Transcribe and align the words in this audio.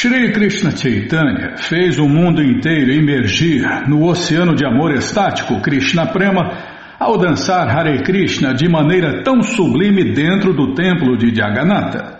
Shri 0.00 0.32
Krishna 0.32 0.70
Chaitanya 0.74 1.58
fez 1.58 1.98
o 1.98 2.08
mundo 2.08 2.42
inteiro 2.42 2.90
emergir 2.90 3.86
no 3.86 4.02
oceano 4.08 4.54
de 4.54 4.64
amor 4.64 4.94
estático 4.94 5.60
Krishna 5.60 6.06
Prema 6.06 6.56
ao 6.98 7.18
dançar 7.18 7.68
Hare 7.68 8.02
Krishna 8.02 8.54
de 8.54 8.66
maneira 8.66 9.22
tão 9.22 9.42
sublime 9.42 10.14
dentro 10.14 10.54
do 10.54 10.72
templo 10.72 11.18
de 11.18 11.34
Jagannatha. 11.34 12.18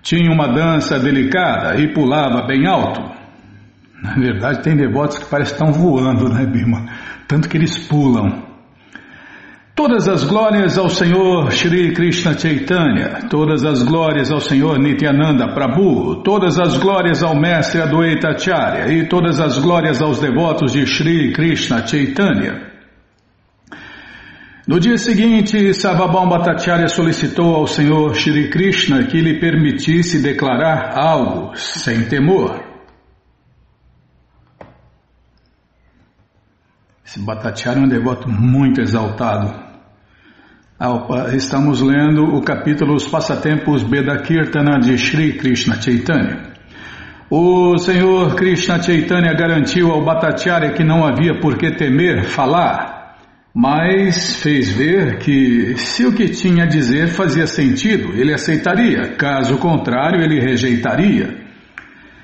Tinha 0.00 0.30
uma 0.30 0.46
dança 0.46 0.96
delicada 1.00 1.74
e 1.80 1.92
pulava 1.92 2.46
bem 2.46 2.68
alto. 2.68 3.02
Na 4.00 4.14
verdade, 4.14 4.62
tem 4.62 4.76
devotos 4.76 5.18
que 5.18 5.28
parecem 5.28 5.54
estão 5.54 5.72
voando, 5.72 6.28
né, 6.28 6.46
Bima? 6.46 6.86
Tanto 7.26 7.48
que 7.48 7.56
eles 7.56 7.76
pulam. 7.76 8.51
Todas 9.74 10.06
as 10.06 10.22
glórias 10.22 10.76
ao 10.76 10.90
Senhor 10.90 11.50
Shri 11.50 11.94
Krishna 11.94 12.38
Chaitanya, 12.38 13.26
todas 13.30 13.64
as 13.64 13.82
glórias 13.82 14.30
ao 14.30 14.38
Senhor 14.38 14.78
Nityananda 14.78 15.54
Prabhu, 15.54 16.22
todas 16.22 16.58
as 16.58 16.76
glórias 16.76 17.22
ao 17.22 17.34
Mestre 17.34 17.80
Adwaita 17.80 18.28
Acharya 18.28 18.92
e 18.92 19.08
todas 19.08 19.40
as 19.40 19.58
glórias 19.58 20.02
aos 20.02 20.20
devotos 20.20 20.72
de 20.72 20.84
Shri 20.86 21.32
Krishna 21.32 21.86
Chaitanya. 21.86 22.70
No 24.68 24.78
dia 24.78 24.98
seguinte, 24.98 25.72
Sarvabhaum 25.72 26.28
Bhattacharya 26.28 26.88
solicitou 26.88 27.56
ao 27.56 27.66
Senhor 27.66 28.14
Shri 28.14 28.50
Krishna 28.50 29.06
que 29.06 29.22
lhe 29.22 29.40
permitisse 29.40 30.22
declarar 30.22 30.98
algo 30.98 31.56
sem 31.56 32.04
temor. 32.04 32.62
Esse 37.04 37.18
Bhattacharya 37.18 37.80
é 37.82 37.84
um 37.84 37.88
devoto 37.88 38.28
muito 38.28 38.80
exaltado. 38.80 39.71
Estamos 41.32 41.80
lendo 41.80 42.24
o 42.24 42.42
capítulo 42.42 42.96
Os 42.96 43.06
Passatempos 43.06 43.84
Bedakirtana 43.84 44.80
de 44.80 44.98
Shri 44.98 45.34
Krishna 45.34 45.80
Chaitanya. 45.80 46.54
O 47.30 47.78
Senhor 47.78 48.34
Krishna 48.34 48.82
Chaitanya 48.82 49.32
garantiu 49.32 49.92
ao 49.92 50.04
Bhattacharya 50.04 50.72
que 50.72 50.82
não 50.82 51.06
havia 51.06 51.38
por 51.38 51.56
que 51.56 51.70
temer 51.76 52.24
falar, 52.24 53.16
mas 53.54 54.42
fez 54.42 54.72
ver 54.72 55.18
que 55.20 55.76
se 55.76 56.04
o 56.04 56.12
que 56.12 56.30
tinha 56.30 56.64
a 56.64 56.66
dizer 56.66 57.10
fazia 57.10 57.46
sentido, 57.46 58.20
ele 58.20 58.34
aceitaria, 58.34 59.14
caso 59.14 59.58
contrário, 59.58 60.20
ele 60.20 60.40
rejeitaria. 60.40 61.44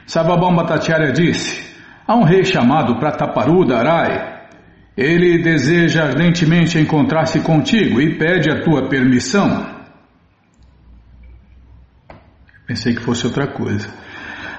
Sababam 0.04 0.56
Bhattacharya 0.56 1.12
disse: 1.12 1.76
Há 2.04 2.16
um 2.16 2.24
rei 2.24 2.42
chamado 2.42 2.98
Prataparu 2.98 3.64
Darai 3.64 4.37
ele 4.98 5.40
deseja 5.40 6.02
ardentemente 6.02 6.76
encontrar-se 6.76 7.38
contigo 7.40 8.00
e 8.00 8.18
pede 8.18 8.50
a 8.50 8.64
tua 8.64 8.88
permissão. 8.88 9.64
Pensei 12.66 12.96
que 12.96 13.02
fosse 13.02 13.24
outra 13.24 13.46
coisa. 13.46 13.88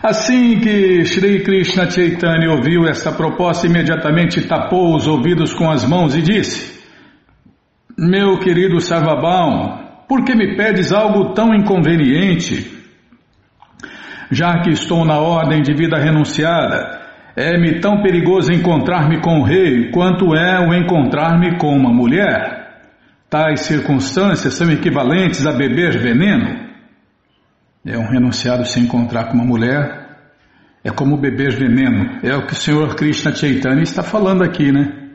Assim 0.01 0.61
que 0.61 1.03
Sri 1.03 1.43
Krishna 1.43 1.89
Chaitanya 1.89 2.51
ouviu 2.51 2.87
esta 2.87 3.11
proposta, 3.11 3.67
imediatamente 3.67 4.47
tapou 4.47 4.95
os 4.95 5.05
ouvidos 5.07 5.53
com 5.53 5.69
as 5.69 5.83
mãos 5.83 6.15
e 6.15 6.21
disse: 6.21 6.81
Meu 7.97 8.39
querido 8.39 8.79
Sarvabhaum, 8.79 10.05
por 10.07 10.23
que 10.23 10.33
me 10.33 10.55
pedes 10.55 10.93
algo 10.93 11.33
tão 11.33 11.53
inconveniente? 11.53 12.79
Já 14.31 14.61
que 14.61 14.69
estou 14.69 15.03
na 15.03 15.19
ordem 15.19 15.61
de 15.61 15.73
vida 15.73 15.97
renunciada, 15.97 16.98
é-me 17.35 17.79
tão 17.79 18.01
perigoso 18.01 18.51
encontrar-me 18.51 19.21
com 19.21 19.39
o 19.39 19.43
rei 19.43 19.91
quanto 19.91 20.35
é 20.35 20.59
o 20.59 20.73
encontrar-me 20.73 21.57
com 21.57 21.75
uma 21.75 21.91
mulher. 21.91 22.59
Tais 23.29 23.61
circunstâncias 23.61 24.55
são 24.55 24.71
equivalentes 24.71 25.45
a 25.45 25.51
beber 25.51 25.99
veneno. 25.99 26.67
É 27.85 27.97
um 27.97 28.09
renunciado 28.09 28.65
se 28.65 28.79
encontrar 28.79 29.25
com 29.25 29.35
uma 29.35 29.45
mulher, 29.45 30.09
é 30.83 30.91
como 30.91 31.17
beber 31.17 31.55
veneno. 31.55 32.19
É 32.23 32.35
o 32.35 32.45
que 32.45 32.53
o 32.53 32.55
Senhor 32.55 32.95
Krishna 32.95 33.33
Chaitanya 33.33 33.83
está 33.83 34.03
falando 34.03 34.43
aqui, 34.43 34.71
né? 34.71 35.09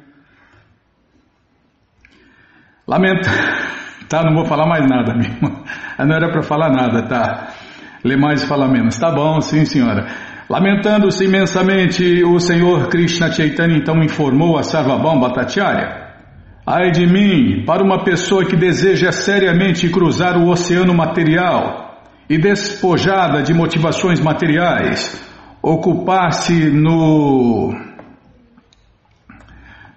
Lamento. 2.87 3.29
Tá, 4.07 4.23
não 4.23 4.35
vou 4.35 4.45
falar 4.45 4.67
mais 4.67 4.87
nada, 4.87 5.15
mesmo. 5.15 5.65
Não 5.99 6.15
era 6.15 6.31
para 6.31 6.43
falar 6.43 6.69
nada, 6.71 7.09
tá? 7.09 7.49
Lê 8.05 8.17
mais 8.19 8.43
e 8.43 8.47
fala 8.47 8.69
menos. 8.69 8.99
Tá 8.99 9.11
bom, 9.11 9.41
sim, 9.41 9.65
senhora. 9.65 10.07
Lamentando-se 10.49 11.25
imensamente, 11.25 12.23
o 12.23 12.39
Senhor 12.39 12.89
Krishna 12.89 13.31
Chaitanya 13.31 13.79
então 13.79 14.03
informou 14.03 14.59
a 14.59 14.63
Sarvabhaum 14.63 15.19
Bhattacharya 15.19 16.05
Ai 16.67 16.91
de 16.91 17.07
mim, 17.07 17.63
para 17.67 17.85
uma 17.85 18.05
pessoa 18.05 18.47
que 18.47 18.57
deseja 18.57 19.13
seriamente 19.13 19.87
cruzar 19.91 20.39
o 20.39 20.49
oceano 20.49 20.95
material 20.95 22.01
e 22.29 22.39
despojada 22.39 23.43
de 23.43 23.53
motivações 23.53 24.19
materiais, 24.19 25.23
ocupar-se 25.63 26.71
no 26.71 27.75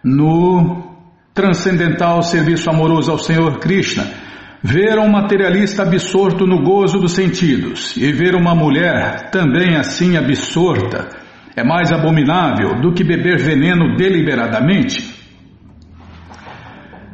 no 0.03 0.93
transcendental 1.33 2.21
serviço 2.21 2.69
amoroso 2.69 3.11
ao 3.11 3.17
Senhor 3.17 3.59
Krishna 3.59 4.26
Ver 4.63 4.97
um 4.97 5.07
materialista 5.07 5.83
absorto 5.83 6.47
no 6.47 6.63
gozo 6.63 6.99
dos 6.99 7.13
sentidos 7.13 7.95
e 7.95 8.11
ver 8.11 8.35
uma 8.35 8.55
mulher 8.55 9.29
também 9.29 9.75
assim 9.75 10.17
absorta 10.17 11.09
é 11.55 11.63
mais 11.63 11.91
abominável 11.91 12.79
do 12.81 12.93
que 12.93 13.03
beber 13.03 13.39
veneno 13.39 13.95
deliberadamente. 13.95 15.15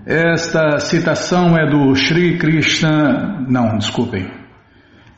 Esta 0.05 0.79
citação 0.79 1.57
é 1.57 1.69
do 1.69 1.95
Sri 1.95 2.37
Krishna, 2.37 3.45
não, 3.47 3.77
desculpem, 3.77 4.29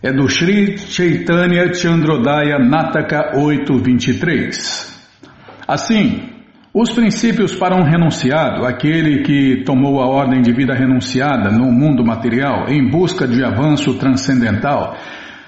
é 0.04 0.14
do 0.14 0.30
Sri 0.30 0.78
Chaitanya 0.78 1.74
Chandrodaya 1.74 2.60
Nataka 2.60 3.36
823. 3.36 4.94
Assim, 5.68 6.35
os 6.78 6.92
princípios 6.92 7.56
para 7.56 7.74
um 7.74 7.84
renunciado, 7.84 8.66
aquele 8.66 9.24
que 9.24 9.64
tomou 9.64 10.02
a 10.02 10.08
ordem 10.08 10.42
de 10.42 10.52
vida 10.52 10.74
renunciada 10.74 11.50
no 11.50 11.72
mundo 11.72 12.04
material 12.04 12.68
em 12.68 12.90
busca 12.90 13.26
de 13.26 13.42
avanço 13.46 13.94
transcendental, 13.94 14.94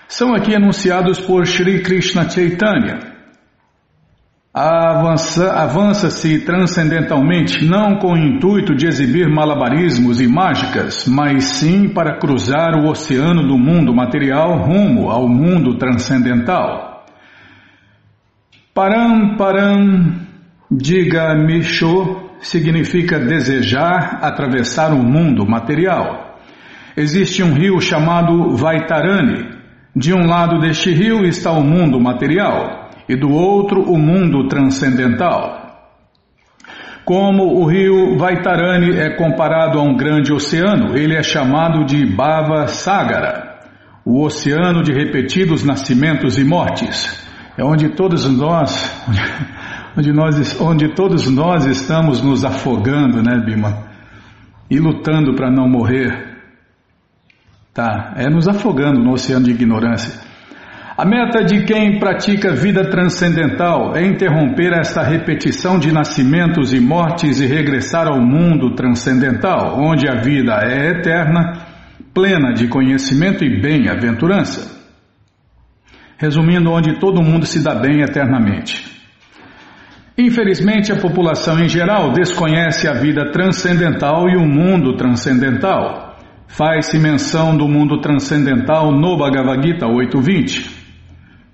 são 0.07 0.33
aqui 0.33 0.55
anunciados 0.55 1.19
por 1.19 1.45
Sri 1.45 1.81
Krishna 1.81 2.29
Chaitanya. 2.29 3.17
Avança-se 4.53 5.45
avança 5.45 6.45
transcendentalmente 6.45 7.65
não 7.65 7.97
com 7.97 8.13
o 8.13 8.17
intuito 8.17 8.73
de 8.73 8.87
exibir 8.87 9.27
malabarismos 9.27 10.21
e 10.21 10.27
mágicas, 10.29 11.05
mas 11.09 11.43
sim 11.43 11.89
para 11.89 12.17
cruzar 12.19 12.73
o 12.73 12.89
oceano 12.89 13.45
do 13.45 13.57
mundo 13.57 13.93
material 13.93 14.59
rumo 14.59 15.09
ao 15.11 15.27
mundo 15.27 15.77
transcendental. 15.77 17.05
Param, 18.73 19.35
param, 19.35 20.26
Diga 20.69 21.33
Misho 21.33 22.29
significa 22.41 23.17
desejar 23.17 24.19
atravessar 24.21 24.91
o 24.91 25.01
mundo 25.01 25.47
material. 25.47 26.37
Existe 26.95 27.41
um 27.41 27.53
rio 27.53 27.79
chamado 27.79 28.55
Vaitarani. 28.55 29.55
De 29.95 30.13
um 30.13 30.27
lado 30.27 30.59
deste 30.59 30.91
rio 30.91 31.23
está 31.23 31.51
o 31.51 31.63
mundo 31.63 31.99
material 31.99 32.89
e 33.07 33.15
do 33.15 33.31
outro 33.31 33.81
o 33.81 33.97
mundo 33.97 34.47
transcendental. 34.49 35.67
Como 37.05 37.61
o 37.61 37.65
rio 37.65 38.17
Vaitarani 38.17 38.97
é 38.97 39.11
comparado 39.11 39.79
a 39.79 39.81
um 39.81 39.95
grande 39.95 40.33
oceano, 40.33 40.97
ele 40.97 41.15
é 41.15 41.23
chamado 41.23 41.85
de 41.85 42.05
Bhava 42.05 42.67
Sagara, 42.67 43.61
o 44.03 44.21
oceano 44.21 44.83
de 44.83 44.91
repetidos 44.91 45.63
nascimentos 45.63 46.37
e 46.37 46.43
mortes. 46.43 47.25
É 47.57 47.63
onde 47.63 47.89
todos 47.89 48.29
nós 48.29 48.93
onde, 49.97 50.13
nós, 50.13 50.61
onde 50.61 50.93
todos 50.93 51.29
nós 51.29 51.65
estamos 51.65 52.21
nos 52.21 52.45
afogando, 52.45 53.23
né, 53.23 53.41
Bima? 53.43 53.87
E 54.69 54.77
lutando 54.77 55.33
para 55.33 55.49
não 55.49 55.67
morrer. 55.67 56.37
Tá, 57.73 58.13
é 58.17 58.29
nos 58.29 58.47
afogando 58.47 58.99
no 58.99 59.13
oceano 59.13 59.45
de 59.45 59.51
ignorância. 59.51 60.27
A 60.97 61.05
meta 61.05 61.43
de 61.43 61.63
quem 61.63 61.99
pratica 61.99 62.55
vida 62.55 62.89
transcendental 62.89 63.95
é 63.95 64.03
interromper 64.03 64.73
esta 64.73 65.03
repetição 65.03 65.77
de 65.77 65.91
nascimentos 65.91 66.73
e 66.73 66.79
mortes 66.79 67.39
e 67.39 67.45
regressar 67.45 68.07
ao 68.07 68.19
mundo 68.19 68.73
transcendental, 68.73 69.79
onde 69.79 70.09
a 70.09 70.15
vida 70.15 70.59
é 70.63 70.89
eterna, 70.89 71.53
plena 72.13 72.51
de 72.51 72.67
conhecimento 72.67 73.45
e 73.45 73.61
bem-aventurança. 73.61 74.75
Resumindo, 76.17 76.71
onde 76.71 76.99
todo 76.99 77.21
mundo 77.21 77.45
se 77.45 77.63
dá 77.63 77.75
bem 77.75 78.01
eternamente. 78.01 78.96
Infelizmente, 80.17 80.91
a 80.91 80.95
população 80.95 81.59
em 81.59 81.69
geral 81.69 82.11
desconhece 82.11 82.87
a 82.87 82.93
vida 82.93 83.31
transcendental 83.31 84.27
e 84.27 84.35
o 84.35 84.47
mundo 84.47 84.97
transcendental. 84.97 86.17
Faz-se 86.47 86.97
menção 86.97 87.55
do 87.55 87.67
mundo 87.67 88.01
transcendental 88.01 88.91
no 88.91 89.15
Bhagavad 89.15 89.61
Gita 89.61 89.85
8.20. 89.85 90.71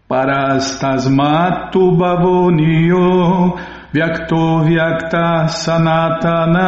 Parastasmatu 0.08 1.98
bhavoniyo 1.98 3.58
vyakto 3.92 4.64
vyakta 4.64 5.48
sanatana 5.48 6.62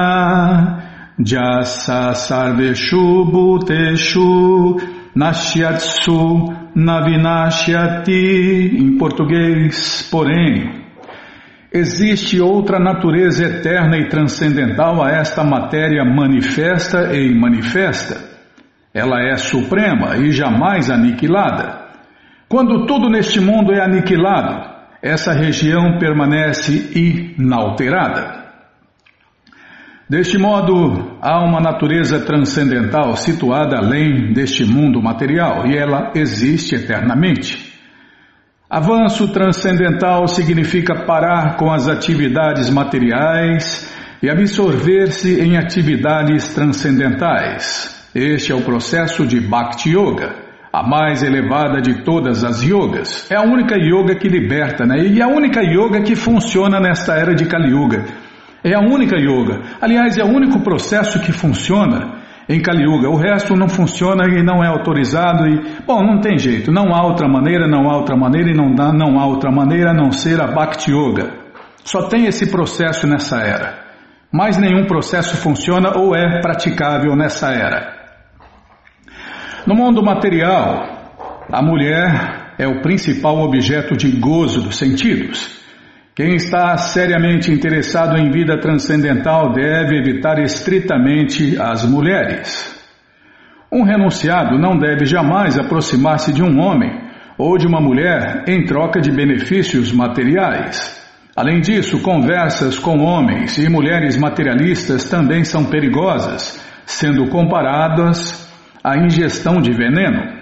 jasa 1.18 2.14
sarveshu 2.14 3.24
bhuteshu 3.32 4.82
Nashyatsu 5.16 6.54
Navinashyati, 6.76 8.82
em 8.82 8.98
português, 8.98 10.10
porém, 10.12 10.85
existe 11.76 12.40
outra 12.40 12.80
natureza 12.80 13.44
eterna 13.44 13.98
e 13.98 14.08
transcendental 14.08 15.04
a 15.04 15.12
esta 15.12 15.44
matéria 15.44 16.06
manifesta 16.06 17.14
e 17.14 17.36
manifesta. 17.36 18.34
Ela 18.94 19.22
é 19.22 19.36
suprema 19.36 20.16
e 20.16 20.32
jamais 20.32 20.90
aniquilada. 20.90 21.86
Quando 22.48 22.86
tudo 22.86 23.10
neste 23.10 23.42
mundo 23.42 23.74
é 23.74 23.84
aniquilado, 23.84 24.74
essa 25.02 25.34
região 25.34 26.00
permanece 26.00 26.92
inalterada. 27.38 28.46
Deste 30.10 30.38
modo, 30.38 31.18
há 31.20 31.44
uma 31.44 31.60
natureza 31.60 32.22
transcendental 32.22 33.18
situada 33.18 33.78
além 33.78 34.32
deste 34.32 34.64
mundo 34.64 35.02
material 35.02 35.68
e 35.68 35.76
ela 35.76 36.14
existe 36.16 36.76
eternamente. 36.76 37.65
Avanço 38.68 39.28
transcendental 39.32 40.28
significa 40.28 41.06
parar 41.06 41.56
com 41.56 41.72
as 41.72 41.88
atividades 41.88 42.68
materiais 42.68 43.96
e 44.24 44.28
absorver-se 44.28 45.40
em 45.40 45.56
atividades 45.56 46.52
transcendentais. 46.52 48.10
Este 48.16 48.52
é 48.52 48.56
o 48.56 48.64
processo 48.64 49.24
de 49.24 49.40
Bhakti 49.40 49.92
Yoga, 49.92 50.34
a 50.74 50.82
mais 50.82 51.22
elevada 51.22 51.80
de 51.80 52.04
todas 52.04 52.44
as 52.44 52.64
yogas. 52.64 53.30
É 53.30 53.36
a 53.36 53.44
única 53.44 53.76
yoga 53.78 54.16
que 54.16 54.28
liberta, 54.28 54.84
né? 54.84 55.06
E 55.06 55.22
a 55.22 55.28
única 55.28 55.62
yoga 55.62 56.02
que 56.02 56.16
funciona 56.16 56.80
nesta 56.80 57.14
era 57.14 57.36
de 57.36 57.46
Kali 57.46 57.70
Yuga. 57.70 58.04
É 58.64 58.74
a 58.74 58.80
única 58.80 59.16
yoga. 59.16 59.62
Aliás, 59.80 60.18
é 60.18 60.24
o 60.24 60.36
único 60.36 60.60
processo 60.62 61.20
que 61.20 61.32
funciona 61.32 62.25
em 62.48 62.62
Kali 62.62 62.84
Yuga. 62.84 63.10
O 63.10 63.16
resto 63.16 63.56
não 63.56 63.68
funciona 63.68 64.26
e 64.28 64.44
não 64.44 64.64
é 64.64 64.68
autorizado 64.68 65.48
e, 65.48 65.82
bom, 65.86 66.04
não 66.04 66.20
tem 66.20 66.38
jeito. 66.38 66.72
Não 66.72 66.94
há 66.94 67.06
outra 67.06 67.28
maneira, 67.28 67.68
não 67.68 67.90
há 67.90 67.98
outra 67.98 68.16
maneira 68.16 68.52
e 68.52 68.54
não, 68.54 68.74
dá, 68.74 68.94
não 68.94 69.20
há 69.20 69.26
outra 69.26 69.52
maneira 69.52 69.92
a 69.92 69.94
não 69.94 70.12
ser 70.12 70.42
a 70.42 70.48
Bhakti 70.48 70.92
Yoga. 70.92 71.46
Só 71.84 72.08
tem 72.08 72.26
esse 72.26 72.50
processo 72.50 73.08
nessa 73.08 73.40
era. 73.42 73.86
Mais 74.32 74.58
nenhum 74.58 74.86
processo 74.86 75.38
funciona 75.38 75.98
ou 75.98 76.16
é 76.16 76.42
praticável 76.42 77.16
nessa 77.16 77.52
era. 77.52 77.94
No 79.66 79.76
mundo 79.76 80.04
material, 80.04 80.84
a 81.52 81.62
mulher 81.62 82.54
é 82.58 82.68
o 82.68 82.82
principal 82.82 83.38
objeto 83.40 83.96
de 83.96 84.12
gozo 84.12 84.62
dos 84.62 84.78
sentidos. 84.78 85.65
Quem 86.16 86.36
está 86.36 86.78
seriamente 86.78 87.52
interessado 87.52 88.18
em 88.18 88.32
vida 88.32 88.58
transcendental 88.58 89.52
deve 89.52 89.98
evitar 89.98 90.40
estritamente 90.40 91.60
as 91.60 91.86
mulheres. 91.86 92.74
Um 93.70 93.84
renunciado 93.84 94.58
não 94.58 94.78
deve 94.78 95.06
jamais 95.06 95.60
aproximar-se 95.60 96.32
de 96.32 96.42
um 96.42 96.58
homem 96.58 96.90
ou 97.38 97.58
de 97.58 97.68
uma 97.68 97.82
mulher 97.82 98.46
em 98.48 98.64
troca 98.64 99.02
de 99.02 99.12
benefícios 99.12 99.92
materiais. 99.92 101.04
Além 101.36 101.60
disso, 101.60 102.02
conversas 102.02 102.80
com 102.80 103.00
homens 103.00 103.58
e 103.58 103.68
mulheres 103.68 104.16
materialistas 104.16 105.10
também 105.10 105.44
são 105.44 105.66
perigosas, 105.66 106.58
sendo 106.86 107.28
comparadas 107.28 108.50
à 108.82 108.98
ingestão 108.98 109.62
de 109.62 109.74
veneno. 109.74 110.34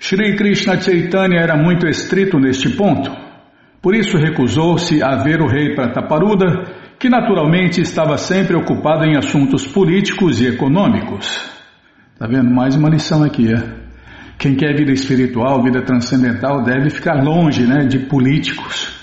Shri 0.00 0.36
Krishna 0.36 0.80
Chaitanya 0.80 1.38
era 1.38 1.54
muito 1.54 1.86
estrito 1.86 2.38
neste 2.40 2.70
ponto. 2.70 3.21
Por 3.82 3.96
isso 3.96 4.16
recusou-se 4.16 5.02
a 5.02 5.16
ver 5.16 5.40
o 5.42 5.48
rei 5.48 5.74
Prataparuda, 5.74 6.46
que 7.00 7.08
naturalmente 7.08 7.80
estava 7.80 8.16
sempre 8.16 8.54
ocupado 8.54 9.04
em 9.04 9.16
assuntos 9.16 9.66
políticos 9.66 10.40
e 10.40 10.46
econômicos. 10.46 11.50
Está 12.14 12.28
vendo? 12.28 12.48
Mais 12.48 12.76
uma 12.76 12.88
lição 12.88 13.24
aqui. 13.24 13.52
É? 13.52 13.82
Quem 14.38 14.54
quer 14.54 14.76
vida 14.76 14.92
espiritual, 14.92 15.64
vida 15.64 15.82
transcendental, 15.82 16.62
deve 16.62 16.90
ficar 16.90 17.24
longe 17.24 17.66
né, 17.66 17.84
de 17.84 17.98
políticos, 18.06 18.94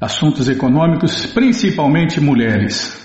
assuntos 0.00 0.48
econômicos, 0.48 1.26
principalmente 1.26 2.18
mulheres. 2.18 2.98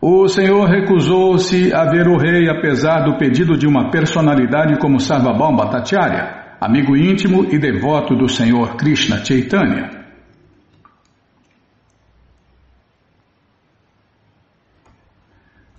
O 0.00 0.28
Senhor 0.28 0.68
recusou-se 0.68 1.74
a 1.74 1.84
ver 1.90 2.06
o 2.06 2.16
rei, 2.16 2.48
apesar 2.48 3.00
do 3.00 3.18
pedido 3.18 3.58
de 3.58 3.66
uma 3.66 3.90
personalidade 3.90 4.78
como 4.78 5.00
Sarvabhaum 5.00 5.56
Bhattacharya 5.56 6.39
amigo 6.60 6.96
íntimo 6.96 7.46
e 7.50 7.58
devoto 7.58 8.14
do 8.14 8.28
Senhor 8.28 8.76
Krishna 8.76 9.24
Chaitanya. 9.24 9.98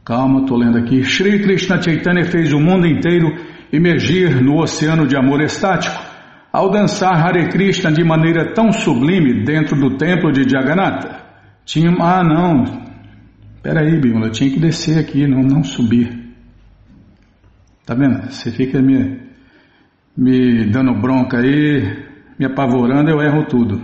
Calma, 0.03 0.41
estou 0.41 0.57
lendo 0.57 0.79
aqui. 0.79 1.03
Shri 1.03 1.43
Krishna 1.43 1.81
Chaitanya 1.81 2.25
fez 2.25 2.51
o 2.51 2.59
mundo 2.59 2.87
inteiro 2.87 3.27
emergir 3.71 4.41
no 4.41 4.59
oceano 4.59 5.07
de 5.07 5.15
amor 5.15 5.41
estático 5.41 6.03
ao 6.51 6.69
dançar 6.69 7.13
Hare 7.13 7.47
Krishna 7.49 7.91
de 7.91 8.03
maneira 8.03 8.53
tão 8.53 8.73
sublime 8.73 9.45
dentro 9.45 9.79
do 9.79 9.95
templo 9.97 10.31
de 10.31 10.49
Jagannatha. 10.49 11.21
Tinha. 11.63 11.91
Ah, 11.99 12.23
não. 12.23 12.81
Peraí, 13.61 14.01
Bimala, 14.01 14.25
eu 14.25 14.31
tinha 14.31 14.49
que 14.49 14.59
descer 14.59 14.97
aqui, 14.97 15.27
não, 15.27 15.43
não 15.43 15.63
subir. 15.63 16.19
Tá 17.85 17.93
vendo? 17.93 18.29
Você 18.31 18.51
fica 18.51 18.81
me 18.81 19.30
me 20.17 20.65
dando 20.69 20.93
bronca 20.93 21.37
aí, 21.37 22.05
me 22.37 22.45
apavorando, 22.45 23.09
eu 23.09 23.21
erro 23.21 23.45
tudo. 23.45 23.81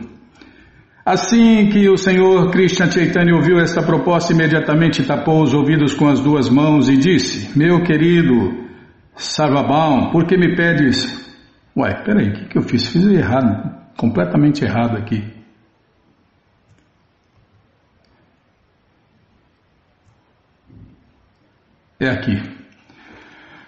Assim 1.06 1.70
que 1.70 1.88
o 1.88 1.98
Senhor 1.98 2.52
Krishna 2.52 2.92
Chaitanya 2.92 3.34
ouviu 3.34 3.60
esta 3.60 3.82
proposta, 3.82 4.34
imediatamente 4.34 5.06
tapou 5.06 5.42
os 5.42 5.54
ouvidos 5.54 5.94
com 5.94 6.08
as 6.08 6.20
duas 6.20 6.50
mãos 6.50 6.90
e 6.90 6.98
disse: 6.98 7.58
Meu 7.58 7.82
querido 7.82 8.68
Sarvabhaum, 9.16 10.12
por 10.12 10.26
que 10.26 10.36
me 10.36 10.54
pedes? 10.54 11.26
Ué, 11.78 11.94
peraí, 12.04 12.30
o 12.30 12.34
que, 12.34 12.46
que 12.50 12.58
eu 12.58 12.62
fiz? 12.62 12.88
Fiz 12.88 13.06
errado, 13.06 13.74
completamente 13.96 14.66
errado 14.66 14.98
aqui. 14.98 15.24
É 22.00 22.10
aqui. 22.10 22.57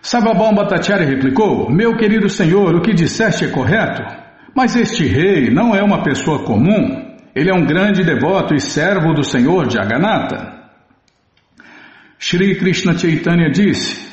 Sababão 0.09 0.55
Bhattacharya 0.55 1.05
replicou: 1.07 1.69
Meu 1.69 1.95
querido 1.95 2.27
senhor, 2.29 2.73
o 2.73 2.81
que 2.81 2.95
disseste 2.95 3.45
é 3.45 3.47
correto, 3.49 4.01
mas 4.55 4.75
este 4.75 5.05
rei 5.05 5.51
não 5.51 5.75
é 5.75 5.83
uma 5.83 6.01
pessoa 6.01 6.43
comum. 6.43 7.15
Ele 7.35 7.51
é 7.51 7.53
um 7.53 7.63
grande 7.63 8.03
devoto 8.03 8.55
e 8.55 8.59
servo 8.59 9.13
do 9.13 9.23
senhor 9.23 9.69
Jagannatha. 9.69 10.63
Shri 12.17 12.55
Krishna 12.55 12.97
Chaitanya 12.97 13.51
disse: 13.51 14.03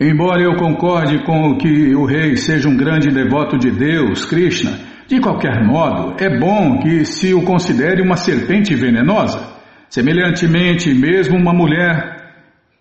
Embora 0.00 0.40
eu 0.40 0.56
concorde 0.56 1.22
com 1.22 1.58
que 1.58 1.94
o 1.94 2.06
rei 2.06 2.34
seja 2.38 2.66
um 2.66 2.74
grande 2.74 3.10
devoto 3.10 3.58
de 3.58 3.70
Deus, 3.70 4.24
Krishna, 4.24 4.78
de 5.06 5.20
qualquer 5.20 5.62
modo, 5.62 6.16
é 6.18 6.30
bom 6.38 6.78
que 6.78 7.04
se 7.04 7.34
o 7.34 7.42
considere 7.42 8.00
uma 8.00 8.16
serpente 8.16 8.74
venenosa. 8.74 9.52
Semelhantemente, 9.90 10.94
mesmo 10.94 11.36
uma 11.36 11.52
mulher 11.52 12.21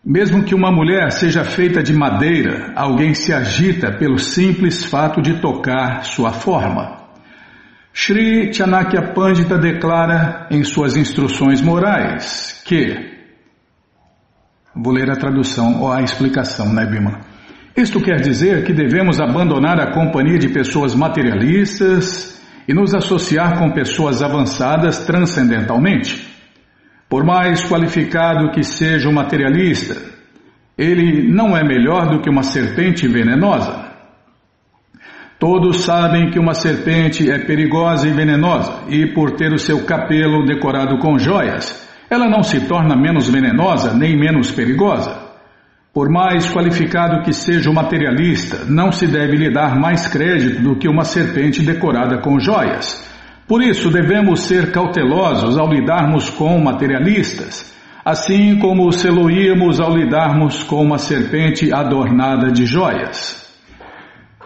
mesmo 0.03 0.43
que 0.43 0.55
uma 0.55 0.71
mulher 0.71 1.11
seja 1.11 1.43
feita 1.43 1.83
de 1.83 1.93
madeira, 1.93 2.73
alguém 2.75 3.13
se 3.13 3.31
agita 3.31 3.91
pelo 3.91 4.17
simples 4.17 4.83
fato 4.83 5.21
de 5.21 5.39
tocar 5.39 6.03
sua 6.05 6.31
forma. 6.31 7.01
Sri 7.93 8.53
Chanakya 8.53 9.13
Pandita 9.13 9.57
declara 9.57 10.47
em 10.49 10.63
suas 10.63 10.95
instruções 10.95 11.61
morais 11.61 12.61
que. 12.65 13.11
Vou 14.73 14.93
ler 14.93 15.11
a 15.11 15.17
tradução 15.17 15.81
ou 15.81 15.91
a 15.91 16.01
explicação, 16.01 16.73
né, 16.73 16.85
Bima? 16.85 17.19
Isto 17.75 18.01
quer 18.01 18.21
dizer 18.21 18.63
que 18.63 18.73
devemos 18.73 19.19
abandonar 19.19 19.79
a 19.79 19.93
companhia 19.93 20.39
de 20.39 20.49
pessoas 20.49 20.95
materialistas 20.95 22.41
e 22.67 22.73
nos 22.73 22.93
associar 22.93 23.59
com 23.59 23.71
pessoas 23.71 24.23
avançadas 24.23 25.05
transcendentalmente. 25.05 26.30
Por 27.11 27.25
mais 27.25 27.61
qualificado 27.67 28.51
que 28.51 28.63
seja 28.63 29.09
o 29.09 29.13
materialista, 29.13 29.97
ele 30.77 31.29
não 31.29 31.57
é 31.57 31.61
melhor 31.61 32.07
do 32.07 32.21
que 32.21 32.29
uma 32.29 32.41
serpente 32.41 33.05
venenosa. 33.05 33.91
Todos 35.37 35.83
sabem 35.83 36.31
que 36.31 36.39
uma 36.39 36.53
serpente 36.53 37.29
é 37.29 37.37
perigosa 37.39 38.07
e 38.07 38.13
venenosa, 38.13 38.85
e 38.87 39.07
por 39.07 39.31
ter 39.31 39.51
o 39.51 39.59
seu 39.59 39.83
capelo 39.83 40.45
decorado 40.45 40.99
com 40.99 41.19
joias, 41.19 41.85
ela 42.09 42.29
não 42.29 42.43
se 42.43 42.61
torna 42.61 42.95
menos 42.95 43.29
venenosa 43.29 43.93
nem 43.93 44.17
menos 44.17 44.49
perigosa. 44.49 45.13
Por 45.93 46.09
mais 46.09 46.49
qualificado 46.49 47.23
que 47.23 47.33
seja 47.33 47.69
o 47.69 47.73
materialista, 47.73 48.63
não 48.69 48.89
se 48.89 49.05
deve 49.05 49.35
lhe 49.35 49.51
dar 49.51 49.77
mais 49.77 50.07
crédito 50.07 50.61
do 50.61 50.77
que 50.77 50.87
uma 50.87 51.03
serpente 51.03 51.61
decorada 51.61 52.19
com 52.19 52.39
joias 52.39 53.10
por 53.51 53.61
isso, 53.61 53.91
devemos 53.91 54.43
ser 54.43 54.71
cautelosos 54.71 55.57
ao 55.57 55.67
lidarmos 55.67 56.29
com 56.29 56.57
materialistas, 56.57 57.75
assim 58.05 58.57
como 58.57 58.89
seloíamos 58.93 59.81
ao 59.81 59.93
lidarmos 59.93 60.63
com 60.63 60.81
uma 60.81 60.97
serpente 60.97 61.73
adornada 61.73 62.49
de 62.49 62.65
joias. 62.65 63.53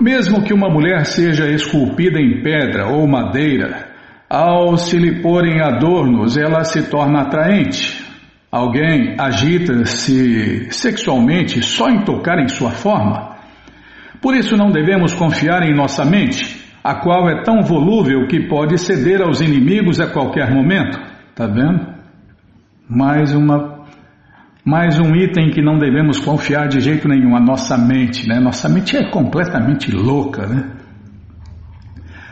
Mesmo 0.01 0.41
que 0.41 0.51
uma 0.51 0.71
mulher 0.71 1.05
seja 1.05 1.47
esculpida 1.51 2.19
em 2.19 2.41
pedra 2.41 2.87
ou 2.87 3.05
madeira, 3.05 3.91
ao 4.27 4.75
se 4.75 4.97
lhe 4.97 5.21
porem 5.21 5.61
adornos, 5.61 6.35
ela 6.35 6.63
se 6.63 6.89
torna 6.89 7.21
atraente. 7.21 8.03
Alguém 8.51 9.17
agita-se 9.19 10.71
sexualmente 10.71 11.61
só 11.61 11.91
em 11.91 12.03
tocar 12.03 12.39
em 12.39 12.47
sua 12.47 12.71
forma. 12.71 13.37
Por 14.19 14.35
isso 14.35 14.57
não 14.57 14.71
devemos 14.71 15.13
confiar 15.13 15.61
em 15.61 15.75
nossa 15.75 16.03
mente, 16.03 16.64
a 16.85 16.93
qual 16.93 17.27
é 17.27 17.41
tão 17.41 17.63
volúvel 17.63 18.27
que 18.27 18.47
pode 18.47 18.77
ceder 18.77 19.19
aos 19.19 19.41
inimigos 19.41 19.99
a 19.99 20.05
qualquer 20.05 20.53
momento. 20.53 20.99
Tá 21.33 21.47
vendo? 21.47 21.83
Mais 22.87 23.33
uma 23.33 23.73
mais 24.63 24.99
um 24.99 25.15
item 25.15 25.49
que 25.49 25.63
não 25.63 25.79
devemos 25.79 26.19
confiar 26.19 26.67
de 26.67 26.79
jeito 26.79 27.07
nenhum, 27.07 27.35
a 27.35 27.39
nossa 27.39 27.75
mente, 27.75 28.27
né? 28.27 28.39
Nossa 28.39 28.69
mente 28.69 28.95
é 28.95 29.09
completamente 29.09 29.91
louca, 29.91 30.45
né? 30.45 30.73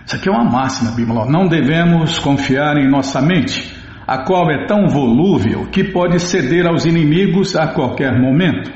Isso 0.05 0.15
aqui 0.15 0.29
é 0.29 0.31
uma 0.31 0.43
máxima, 0.43 0.91
Bíblia. 0.91 1.25
Não 1.25 1.47
devemos 1.47 2.19
confiar 2.19 2.77
em 2.77 2.87
nossa 2.87 3.21
mente, 3.21 3.75
a 4.05 4.23
qual 4.23 4.51
é 4.51 4.67
tão 4.67 4.87
volúvel 4.87 5.67
que 5.71 5.83
pode 5.83 6.19
ceder 6.19 6.67
aos 6.67 6.85
inimigos 6.85 7.55
a 7.55 7.67
qualquer 7.67 8.19
momento. 8.19 8.71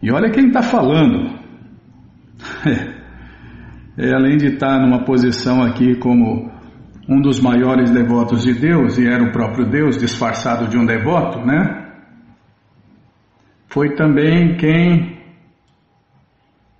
E 0.00 0.12
olha 0.12 0.30
quem 0.30 0.46
está 0.46 0.62
falando. 0.62 1.38
É, 4.02 4.14
além 4.14 4.38
de 4.38 4.46
estar 4.46 4.80
numa 4.80 5.04
posição 5.04 5.62
aqui 5.62 5.94
como 5.96 6.50
um 7.06 7.20
dos 7.20 7.38
maiores 7.38 7.90
devotos 7.90 8.42
de 8.42 8.54
Deus, 8.54 8.96
e 8.96 9.06
era 9.06 9.22
o 9.22 9.30
próprio 9.30 9.68
Deus 9.68 9.98
disfarçado 9.98 10.68
de 10.68 10.78
um 10.78 10.86
devoto, 10.86 11.44
né? 11.44 11.86
Foi 13.68 13.94
também 13.96 14.56
quem 14.56 15.18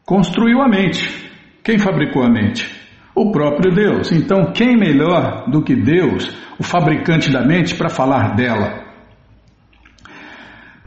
construiu 0.06 0.62
a 0.62 0.68
mente. 0.68 1.30
Quem 1.62 1.78
fabricou 1.78 2.22
a 2.22 2.30
mente? 2.30 2.74
O 3.14 3.30
próprio 3.30 3.70
Deus. 3.70 4.10
Então, 4.12 4.50
quem 4.54 4.74
melhor 4.74 5.44
do 5.50 5.62
que 5.62 5.76
Deus, 5.76 6.34
o 6.58 6.62
fabricante 6.62 7.30
da 7.30 7.44
mente, 7.44 7.74
para 7.74 7.90
falar 7.90 8.34
dela? 8.34 8.89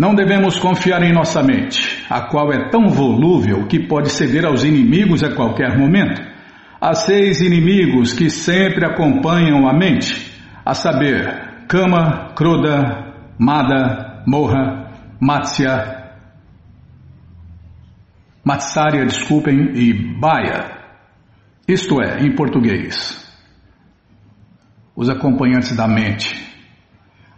Não 0.03 0.13
devemos 0.13 0.59
confiar 0.59 1.01
em 1.01 1.13
nossa 1.13 1.41
mente, 1.41 2.03
a 2.09 2.23
qual 2.23 2.51
é 2.51 2.67
tão 2.69 2.89
volúvel 2.89 3.65
que 3.67 3.87
pode 3.87 4.09
ceder 4.09 4.45
aos 4.45 4.65
inimigos 4.65 5.23
a 5.23 5.33
qualquer 5.33 5.77
momento. 5.77 6.21
Há 6.81 6.93
seis 6.93 7.39
inimigos 7.39 8.11
que 8.11 8.29
sempre 8.29 8.85
acompanham 8.85 9.65
a 9.65 9.71
mente, 9.71 10.29
a 10.65 10.73
saber, 10.73 11.65
Kama, 11.69 12.33
Kroda, 12.35 13.13
Mada, 13.39 14.25
Moha, 14.27 14.91
Matsya, 15.21 16.11
Matsarya, 18.43 19.05
desculpem, 19.05 19.71
e 19.73 20.19
Baya. 20.19 20.81
Isto 21.65 22.01
é, 22.01 22.19
em 22.19 22.35
português, 22.35 23.25
os 24.97 25.09
acompanhantes 25.09 25.73
da 25.77 25.87
mente, 25.87 26.45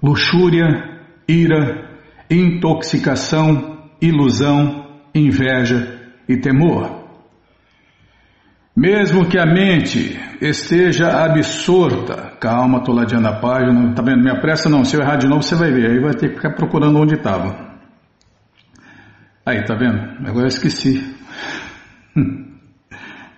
luxúria, 0.02 0.66
ira, 1.28 1.85
intoxicação, 2.30 3.90
ilusão, 4.02 4.88
inveja 5.14 6.00
e 6.28 6.38
temor. 6.38 7.06
Mesmo 8.76 9.26
que 9.30 9.38
a 9.40 9.46
mente 9.46 10.20
esteja 10.42 11.24
absorta, 11.24 12.34
calma, 12.42 12.80
estou 12.80 12.94
ladeando 12.94 13.28
a 13.28 13.40
página, 13.40 13.94
tá 13.94 14.02
vendo? 14.02 14.22
Minha 14.22 14.42
pressa 14.42 14.70
não, 14.70 14.84
se 14.84 14.98
eu 14.98 15.02
errar 15.02 15.16
de 15.16 15.28
novo 15.28 15.42
você 15.42 15.56
vai 15.56 15.72
ver, 15.72 15.92
aí 15.92 16.00
vai 16.00 16.14
ter 16.14 16.30
que 16.30 16.36
ficar 16.36 16.54
procurando 16.56 17.00
onde 17.00 17.16
estava. 17.16 17.74
Aí, 19.46 19.64
tá 19.64 19.76
vendo? 19.76 20.28
Agora 20.28 20.46
eu 20.46 20.48
esqueci. 20.48 21.02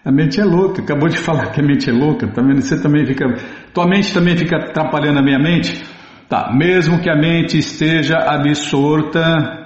A 0.03 0.11
mente 0.11 0.39
é 0.39 0.45
louca, 0.45 0.81
acabou 0.81 1.09
de 1.09 1.17
falar 1.19 1.51
que 1.51 1.59
a 1.59 1.63
mente 1.63 1.89
é 1.89 1.91
louca, 1.91 2.25
tá 2.27 2.41
vendo? 2.41 2.61
Você 2.61 2.81
também 2.81 3.05
fica. 3.05 3.25
Tua 3.73 3.85
mente 3.85 4.13
também 4.13 4.37
fica 4.37 4.55
atrapalhando 4.55 5.19
a 5.19 5.21
minha 5.21 5.37
mente? 5.37 5.83
Tá, 6.29 6.51
mesmo 6.53 7.01
que 7.01 7.09
a 7.09 7.15
mente 7.15 7.57
esteja 7.57 8.17
absorta 8.17 9.57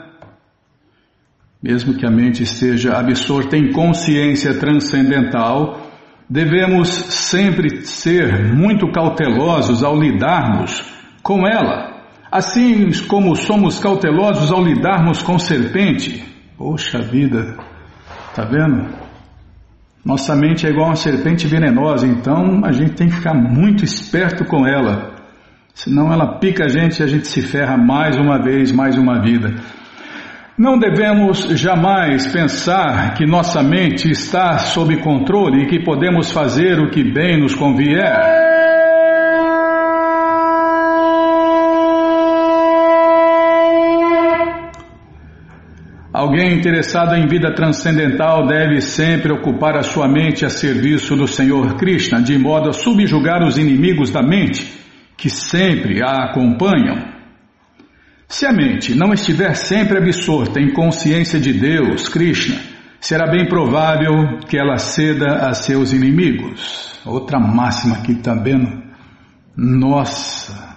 mesmo 1.61 1.93
que 1.93 2.05
a 2.05 2.09
mente 2.09 2.41
esteja 2.41 2.97
absorta 2.97 3.55
em 3.55 3.71
consciência 3.71 4.57
transcendental, 4.57 5.79
devemos 6.27 6.87
sempre 6.89 7.85
ser 7.85 8.51
muito 8.55 8.91
cautelosos 8.91 9.83
ao 9.83 9.95
lidarmos 9.95 10.83
com 11.21 11.47
ela, 11.47 12.01
assim 12.31 12.89
como 13.07 13.35
somos 13.35 13.77
cautelosos 13.77 14.51
ao 14.51 14.63
lidarmos 14.63 15.21
com 15.21 15.37
serpente. 15.37 16.25
Poxa 16.57 16.99
vida, 16.99 17.57
tá 18.33 18.43
vendo? 18.43 18.99
Nossa 20.03 20.35
mente 20.35 20.65
é 20.65 20.71
igual 20.71 20.87
uma 20.87 20.95
serpente 20.95 21.45
venenosa, 21.45 22.07
então 22.07 22.61
a 22.65 22.71
gente 22.71 22.93
tem 22.93 23.07
que 23.07 23.17
ficar 23.17 23.35
muito 23.35 23.83
esperto 23.83 24.45
com 24.45 24.65
ela. 24.65 25.20
Senão 25.73 26.11
ela 26.11 26.39
pica 26.39 26.65
a 26.65 26.67
gente 26.67 26.99
e 26.99 27.03
a 27.03 27.07
gente 27.07 27.27
se 27.27 27.41
ferra 27.41 27.77
mais 27.77 28.17
uma 28.17 28.41
vez, 28.41 28.71
mais 28.71 28.97
uma 28.97 29.19
vida. 29.21 29.53
Não 30.57 30.77
devemos 30.77 31.39
jamais 31.59 32.27
pensar 32.27 33.15
que 33.15 33.25
nossa 33.25 33.63
mente 33.63 34.11
está 34.11 34.59
sob 34.59 34.97
controle 34.97 35.63
e 35.63 35.67
que 35.67 35.83
podemos 35.83 36.31
fazer 36.31 36.79
o 36.79 36.89
que 36.91 37.03
bem 37.03 37.39
nos 37.39 37.55
convier. 37.55 38.51
Alguém 46.13 46.53
interessado 46.53 47.15
em 47.15 47.25
vida 47.25 47.55
transcendental 47.55 48.45
deve 48.45 48.81
sempre 48.81 49.31
ocupar 49.31 49.77
a 49.77 49.81
sua 49.81 50.07
mente 50.07 50.45
a 50.45 50.49
serviço 50.49 51.15
do 51.15 51.25
Senhor 51.25 51.75
Krishna, 51.77 52.21
de 52.21 52.37
modo 52.37 52.69
a 52.69 52.73
subjugar 52.73 53.41
os 53.43 53.57
inimigos 53.57 54.11
da 54.11 54.21
mente, 54.21 54.80
que 55.21 55.29
sempre 55.29 56.03
a 56.03 56.23
acompanham. 56.23 56.97
Se 58.27 58.47
a 58.47 58.51
mente 58.51 58.95
não 58.95 59.13
estiver 59.13 59.53
sempre 59.53 59.99
absorta 59.99 60.59
em 60.59 60.73
consciência 60.73 61.39
de 61.39 61.53
Deus, 61.53 62.09
Krishna, 62.09 62.59
será 62.99 63.29
bem 63.29 63.47
provável 63.47 64.39
que 64.47 64.57
ela 64.57 64.79
ceda 64.79 65.47
a 65.47 65.53
seus 65.53 65.93
inimigos. 65.93 66.99
Outra 67.05 67.39
máxima 67.39 67.97
aqui 67.97 68.15
também. 68.15 68.83
Nossa! 69.55 70.71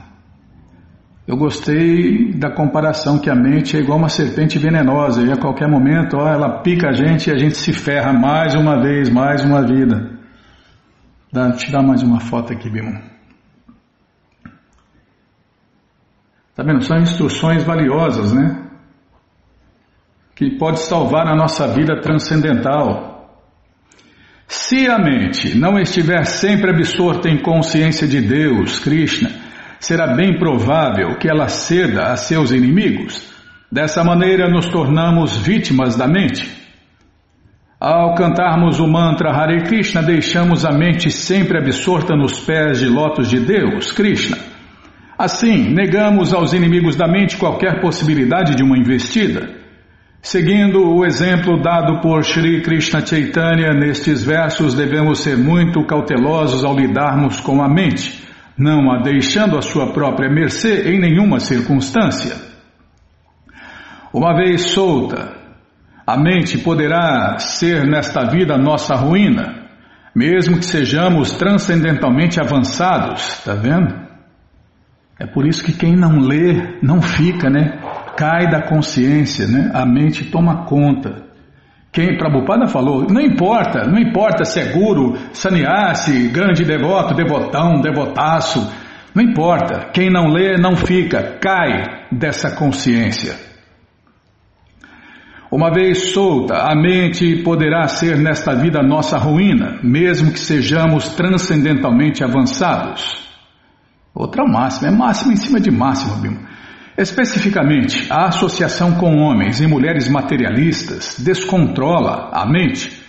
Eu 1.26 1.38
gostei 1.38 2.34
da 2.34 2.50
comparação 2.50 3.18
que 3.18 3.30
a 3.30 3.34
mente 3.34 3.78
é 3.78 3.80
igual 3.80 3.96
uma 3.96 4.10
serpente 4.10 4.58
venenosa 4.58 5.22
e 5.22 5.32
a 5.32 5.38
qualquer 5.38 5.70
momento 5.70 6.18
ó, 6.18 6.28
ela 6.28 6.60
pica 6.60 6.90
a 6.90 6.92
gente 6.92 7.30
e 7.30 7.32
a 7.32 7.38
gente 7.38 7.56
se 7.56 7.72
ferra 7.72 8.12
mais 8.12 8.54
uma 8.54 8.78
vez, 8.78 9.08
mais 9.08 9.42
uma 9.42 9.62
vida. 9.62 10.18
Dá, 11.32 11.50
tirar 11.52 11.82
mais 11.82 12.02
uma 12.02 12.20
foto 12.20 12.52
aqui, 12.52 12.68
Bimo. 12.68 13.13
Tá 16.54 16.62
vendo? 16.62 16.82
São 16.84 16.98
instruções 16.98 17.64
valiosas, 17.64 18.32
né? 18.32 18.62
Que 20.34 20.56
pode 20.56 20.80
salvar 20.80 21.26
a 21.26 21.34
nossa 21.34 21.66
vida 21.68 22.00
transcendental. 22.00 23.14
Se 24.46 24.88
a 24.88 24.98
mente 24.98 25.58
não 25.58 25.78
estiver 25.78 26.24
sempre 26.24 26.70
absorta 26.70 27.28
em 27.28 27.42
consciência 27.42 28.06
de 28.06 28.20
Deus, 28.20 28.78
Krishna, 28.78 29.30
será 29.80 30.14
bem 30.14 30.38
provável 30.38 31.16
que 31.18 31.28
ela 31.28 31.48
ceda 31.48 32.12
a 32.12 32.16
seus 32.16 32.52
inimigos. 32.52 33.32
Dessa 33.70 34.04
maneira, 34.04 34.48
nos 34.48 34.68
tornamos 34.68 35.36
vítimas 35.36 35.96
da 35.96 36.06
mente. 36.06 36.48
Ao 37.80 38.14
cantarmos 38.14 38.78
o 38.78 38.86
mantra 38.86 39.30
Hare 39.30 39.64
Krishna, 39.64 40.02
deixamos 40.02 40.64
a 40.64 40.70
mente 40.70 41.10
sempre 41.10 41.58
absorta 41.58 42.14
nos 42.14 42.40
pés 42.40 42.78
de 42.78 42.86
lotos 42.86 43.28
de 43.28 43.40
Deus, 43.40 43.90
Krishna. 43.92 44.53
Assim, 45.16 45.72
negamos 45.72 46.34
aos 46.34 46.52
inimigos 46.52 46.96
da 46.96 47.06
mente 47.06 47.36
qualquer 47.36 47.80
possibilidade 47.80 48.56
de 48.56 48.62
uma 48.64 48.76
investida. 48.76 49.48
Seguindo 50.20 50.82
o 50.82 51.04
exemplo 51.04 51.60
dado 51.60 52.00
por 52.00 52.24
Sri 52.24 52.62
Krishna 52.62 53.04
Chaitanya 53.04 53.72
nestes 53.72 54.24
versos, 54.24 54.74
devemos 54.74 55.20
ser 55.20 55.36
muito 55.36 55.86
cautelosos 55.86 56.64
ao 56.64 56.74
lidarmos 56.74 57.40
com 57.40 57.62
a 57.62 57.68
mente, 57.68 58.24
não 58.58 58.90
a 58.90 59.02
deixando 59.02 59.56
à 59.56 59.62
sua 59.62 59.92
própria 59.92 60.30
mercê 60.30 60.90
em 60.90 60.98
nenhuma 60.98 61.38
circunstância. 61.38 62.34
Uma 64.12 64.34
vez 64.34 64.70
solta, 64.70 65.36
a 66.06 66.16
mente 66.16 66.58
poderá 66.58 67.38
ser 67.38 67.86
nesta 67.86 68.24
vida 68.24 68.56
nossa 68.56 68.94
ruína, 68.94 69.68
mesmo 70.14 70.58
que 70.58 70.64
sejamos 70.64 71.32
transcendentalmente 71.32 72.40
avançados, 72.40 73.38
está 73.38 73.54
vendo? 73.54 74.03
É 75.18 75.26
por 75.26 75.46
isso 75.46 75.64
que 75.64 75.72
quem 75.72 75.94
não 75.94 76.18
lê 76.18 76.78
não 76.82 77.00
fica, 77.00 77.48
né? 77.48 77.78
Cai 78.16 78.50
da 78.50 78.62
consciência, 78.62 79.46
né? 79.46 79.70
A 79.72 79.86
mente 79.86 80.24
toma 80.24 80.64
conta. 80.64 81.24
Quem 81.92 82.18
Prabhupada 82.18 82.66
falou, 82.66 83.06
não 83.08 83.20
importa, 83.20 83.86
não 83.86 83.98
importa 83.98 84.44
se 84.44 84.58
é 84.58 84.72
guru, 84.72 85.16
sannyasi, 85.32 86.28
grande 86.28 86.64
devoto, 86.64 87.14
devotão, 87.14 87.80
devotaço, 87.80 88.68
não 89.14 89.22
importa. 89.22 89.90
Quem 89.92 90.10
não 90.10 90.26
lê 90.26 90.56
não 90.56 90.74
fica, 90.74 91.38
cai 91.40 92.06
dessa 92.10 92.50
consciência. 92.50 93.36
Uma 95.52 95.70
vez 95.70 96.10
solta, 96.10 96.68
a 96.68 96.74
mente 96.74 97.44
poderá 97.44 97.86
ser 97.86 98.18
nesta 98.18 98.56
vida 98.56 98.82
nossa 98.82 99.16
ruína, 99.16 99.78
mesmo 99.84 100.32
que 100.32 100.40
sejamos 100.40 101.14
transcendentalmente 101.14 102.24
avançados. 102.24 103.23
Outra 104.14 104.44
máxima, 104.46 104.88
é 104.88 104.90
máxima 104.90 105.32
em 105.32 105.36
cima 105.36 105.60
de 105.60 105.70
máxima, 105.70 106.16
Bima. 106.16 106.40
Especificamente, 106.96 108.06
a 108.10 108.28
associação 108.28 108.92
com 108.92 109.16
homens 109.16 109.60
e 109.60 109.66
mulheres 109.66 110.08
materialistas 110.08 111.16
descontrola 111.18 112.30
a 112.32 112.46
mente, 112.46 113.04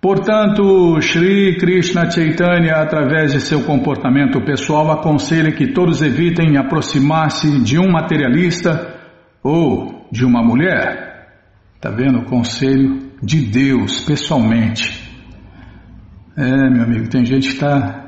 Portanto, 0.00 1.00
Sri 1.00 1.56
Krishna 1.58 2.08
Chaitanya, 2.08 2.76
através 2.76 3.32
de 3.32 3.40
seu 3.40 3.64
comportamento 3.64 4.40
pessoal, 4.44 4.92
aconselha 4.92 5.50
que 5.50 5.72
todos 5.72 6.02
evitem 6.02 6.56
aproximar-se 6.56 7.60
de 7.64 7.80
um 7.80 7.90
materialista 7.90 8.94
ou 9.42 10.06
de 10.12 10.24
uma 10.24 10.40
mulher. 10.40 11.32
Está 11.74 11.90
vendo 11.90 12.20
o 12.20 12.24
conselho 12.26 13.10
de 13.20 13.40
Deus 13.40 14.00
pessoalmente? 14.02 15.02
É, 16.36 16.70
meu 16.70 16.84
amigo, 16.84 17.08
tem 17.08 17.26
gente 17.26 17.48
que 17.48 17.54
está 17.54 18.07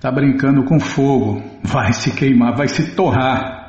tá 0.00 0.10
brincando 0.10 0.64
com 0.64 0.80
fogo, 0.80 1.42
vai 1.62 1.92
se 1.92 2.16
queimar, 2.16 2.56
vai 2.56 2.68
se 2.68 2.96
torrar. 2.96 3.60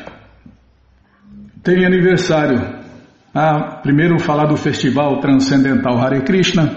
Tem 1.62 1.86
aniversário. 1.86 2.85
Ah, 3.38 3.82
primeiro 3.84 4.18
falar 4.18 4.46
do 4.46 4.56
Festival 4.56 5.20
Transcendental 5.20 6.00
Hare 6.00 6.22
Krishna, 6.22 6.72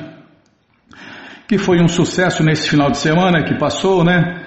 que 1.47 1.57
foi 1.57 1.81
um 1.81 1.87
sucesso 1.87 2.42
nesse 2.42 2.68
final 2.68 2.90
de 2.90 2.97
semana 2.97 3.44
que 3.44 3.57
passou, 3.57 4.03
né? 4.03 4.42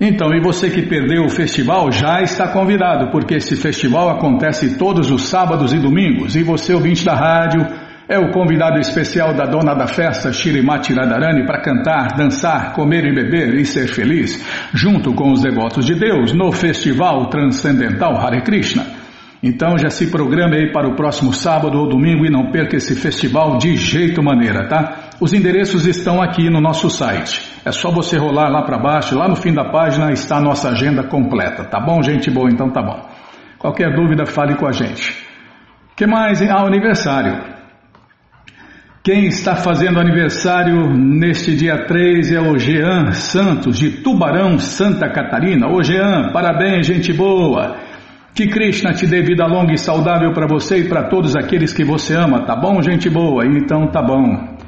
Então, 0.00 0.32
e 0.32 0.40
você 0.40 0.70
que 0.70 0.82
perdeu 0.82 1.24
o 1.24 1.28
festival 1.28 1.90
já 1.90 2.22
está 2.22 2.52
convidado, 2.52 3.10
porque 3.10 3.34
esse 3.34 3.56
festival 3.56 4.10
acontece 4.10 4.78
todos 4.78 5.10
os 5.10 5.22
sábados 5.22 5.72
e 5.72 5.78
domingos. 5.80 6.36
E 6.36 6.44
você, 6.44 6.72
ouvinte 6.72 7.04
da 7.04 7.16
rádio, 7.16 7.66
é 8.08 8.16
o 8.16 8.30
convidado 8.30 8.78
especial 8.78 9.34
da 9.34 9.46
dona 9.46 9.74
da 9.74 9.88
festa, 9.88 10.32
Shirimati 10.32 10.94
Radharani, 10.94 11.44
para 11.46 11.62
cantar, 11.62 12.16
dançar, 12.16 12.74
comer 12.74 13.06
e 13.06 13.12
beber 13.12 13.54
e 13.54 13.64
ser 13.64 13.88
feliz, 13.88 14.40
junto 14.72 15.12
com 15.14 15.32
os 15.32 15.42
devotos 15.42 15.84
de 15.84 15.96
Deus, 15.96 16.32
no 16.32 16.52
Festival 16.52 17.28
Transcendental 17.28 18.16
Hare 18.16 18.42
Krishna. 18.42 19.05
Então 19.42 19.76
já 19.76 19.90
se 19.90 20.10
programe 20.10 20.56
aí 20.56 20.72
para 20.72 20.88
o 20.88 20.96
próximo 20.96 21.32
sábado 21.32 21.78
ou 21.78 21.88
domingo 21.88 22.24
e 22.24 22.30
não 22.30 22.50
perca 22.50 22.76
esse 22.76 22.94
festival 22.94 23.58
de 23.58 23.76
jeito 23.76 24.22
maneira, 24.22 24.66
tá? 24.66 25.10
Os 25.20 25.32
endereços 25.32 25.86
estão 25.86 26.22
aqui 26.22 26.48
no 26.50 26.60
nosso 26.60 26.88
site. 26.88 27.42
É 27.64 27.70
só 27.70 27.90
você 27.90 28.16
rolar 28.16 28.48
lá 28.48 28.62
para 28.62 28.78
baixo, 28.78 29.16
lá 29.16 29.28
no 29.28 29.36
fim 29.36 29.52
da 29.52 29.64
página 29.64 30.10
está 30.12 30.36
a 30.36 30.40
nossa 30.40 30.70
agenda 30.70 31.02
completa, 31.02 31.64
tá 31.64 31.80
bom, 31.80 32.02
gente 32.02 32.30
boa? 32.30 32.50
Então 32.50 32.70
tá 32.70 32.82
bom. 32.82 33.08
Qualquer 33.58 33.94
dúvida, 33.94 34.26
fale 34.26 34.54
com 34.54 34.66
a 34.66 34.72
gente. 34.72 35.14
que 35.96 36.06
mais? 36.06 36.42
Ah, 36.42 36.66
aniversário. 36.66 37.56
Quem 39.02 39.26
está 39.26 39.54
fazendo 39.54 40.00
aniversário 40.00 40.92
neste 40.92 41.54
dia 41.54 41.86
3 41.86 42.32
é 42.32 42.40
o 42.40 42.58
Jean 42.58 43.12
Santos, 43.12 43.78
de 43.78 44.02
Tubarão, 44.02 44.58
Santa 44.58 45.08
Catarina. 45.08 45.68
Ô 45.68 45.80
Jean, 45.80 46.32
parabéns, 46.32 46.88
gente 46.88 47.12
boa. 47.12 47.76
Que 48.36 48.48
Krishna 48.48 48.92
te 48.92 49.06
dê 49.06 49.22
vida 49.22 49.46
longa 49.46 49.72
e 49.72 49.78
saudável 49.78 50.30
para 50.34 50.46
você 50.46 50.80
e 50.80 50.88
para 50.90 51.08
todos 51.08 51.34
aqueles 51.34 51.72
que 51.72 51.82
você 51.82 52.14
ama, 52.14 52.44
tá 52.44 52.54
bom, 52.54 52.82
gente 52.82 53.08
boa? 53.08 53.46
Então 53.46 53.90
tá 53.90 54.02
bom. 54.02 54.58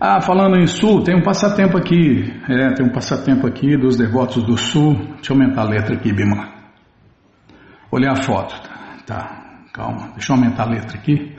Ah, 0.00 0.20
falando 0.20 0.56
em 0.56 0.66
sul, 0.66 1.04
tem 1.04 1.14
um 1.14 1.22
passatempo 1.22 1.78
aqui. 1.78 2.34
É, 2.48 2.72
tem 2.74 2.84
um 2.84 2.90
passatempo 2.90 3.46
aqui 3.46 3.76
dos 3.76 3.96
devotos 3.96 4.42
do 4.42 4.56
sul. 4.56 4.94
Deixa 5.14 5.32
eu 5.32 5.36
aumentar 5.40 5.62
a 5.62 5.68
letra 5.68 5.94
aqui, 5.94 6.12
Bima. 6.12 6.48
Olhar 7.92 8.10
a 8.10 8.22
foto. 8.24 8.60
Tá, 9.06 9.60
calma. 9.72 10.08
Deixa 10.14 10.32
eu 10.32 10.36
aumentar 10.36 10.64
a 10.64 10.70
letra 10.70 10.98
aqui. 10.98 11.36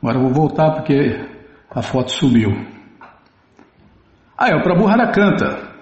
Agora 0.00 0.18
eu 0.18 0.22
vou 0.22 0.32
voltar 0.32 0.74
porque 0.76 1.26
a 1.74 1.82
foto 1.82 2.12
subiu. 2.12 2.52
Ah, 4.38 4.48
é 4.48 4.54
o 4.54 4.62
Prabhu 4.62 4.86
Harakanta. 4.86 5.73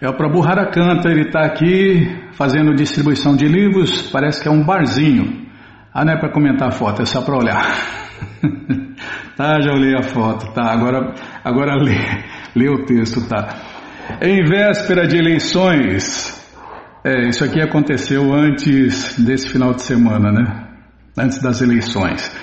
É 0.00 0.08
o 0.08 0.14
Prabhu 0.14 0.44
Harakanta, 0.44 1.10
ele 1.10 1.22
está 1.22 1.40
aqui 1.44 2.08
fazendo 2.32 2.72
distribuição 2.72 3.34
de 3.34 3.46
livros. 3.46 4.10
Parece 4.12 4.40
que 4.40 4.48
é 4.48 4.50
um 4.50 4.64
barzinho. 4.64 5.48
Ah, 5.92 6.04
não 6.04 6.12
é 6.12 6.16
para 6.16 6.30
comentar 6.30 6.68
a 6.68 6.70
foto, 6.70 7.02
é 7.02 7.04
só 7.04 7.22
para 7.22 7.36
olhar. 7.36 7.62
Tá, 9.36 9.60
já 9.60 9.70
olhei 9.72 9.94
a 9.94 10.02
foto, 10.02 10.52
tá. 10.52 10.72
Agora, 10.72 11.14
agora 11.44 11.76
lê, 11.76 12.24
lê 12.56 12.68
o 12.68 12.84
texto, 12.84 13.28
tá. 13.28 13.54
Em 14.20 14.42
véspera 14.42 15.06
de 15.06 15.16
eleições, 15.16 16.44
é, 17.04 17.28
isso 17.28 17.44
aqui 17.44 17.60
aconteceu 17.60 18.34
antes 18.34 19.16
desse 19.16 19.48
final 19.48 19.72
de 19.72 19.82
semana, 19.82 20.32
né? 20.32 20.66
Antes 21.16 21.40
das 21.40 21.62
eleições. 21.62 22.36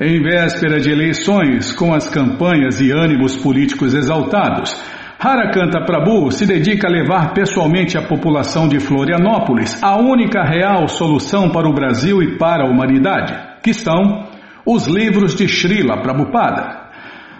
Em 0.00 0.20
véspera 0.20 0.80
de 0.80 0.90
eleições, 0.90 1.72
com 1.72 1.94
as 1.94 2.08
campanhas 2.08 2.80
e 2.80 2.90
ânimos 2.90 3.36
políticos 3.36 3.94
exaltados, 3.94 4.74
Harakanta 5.22 5.84
Prabhu 5.84 6.30
se 6.32 6.46
dedica 6.46 6.88
a 6.88 6.90
levar 6.90 7.34
pessoalmente 7.34 7.98
à 7.98 8.00
população 8.00 8.66
de 8.66 8.80
Florianópolis 8.80 9.78
a 9.82 9.94
única 9.98 10.42
real 10.42 10.88
solução 10.88 11.50
para 11.50 11.68
o 11.68 11.74
Brasil 11.74 12.22
e 12.22 12.38
para 12.38 12.64
a 12.64 12.66
humanidade, 12.66 13.34
que 13.62 13.68
estão 13.68 14.30
os 14.64 14.86
livros 14.86 15.36
de 15.36 15.46
Srila 15.46 16.00
Prabhupada. 16.00 16.88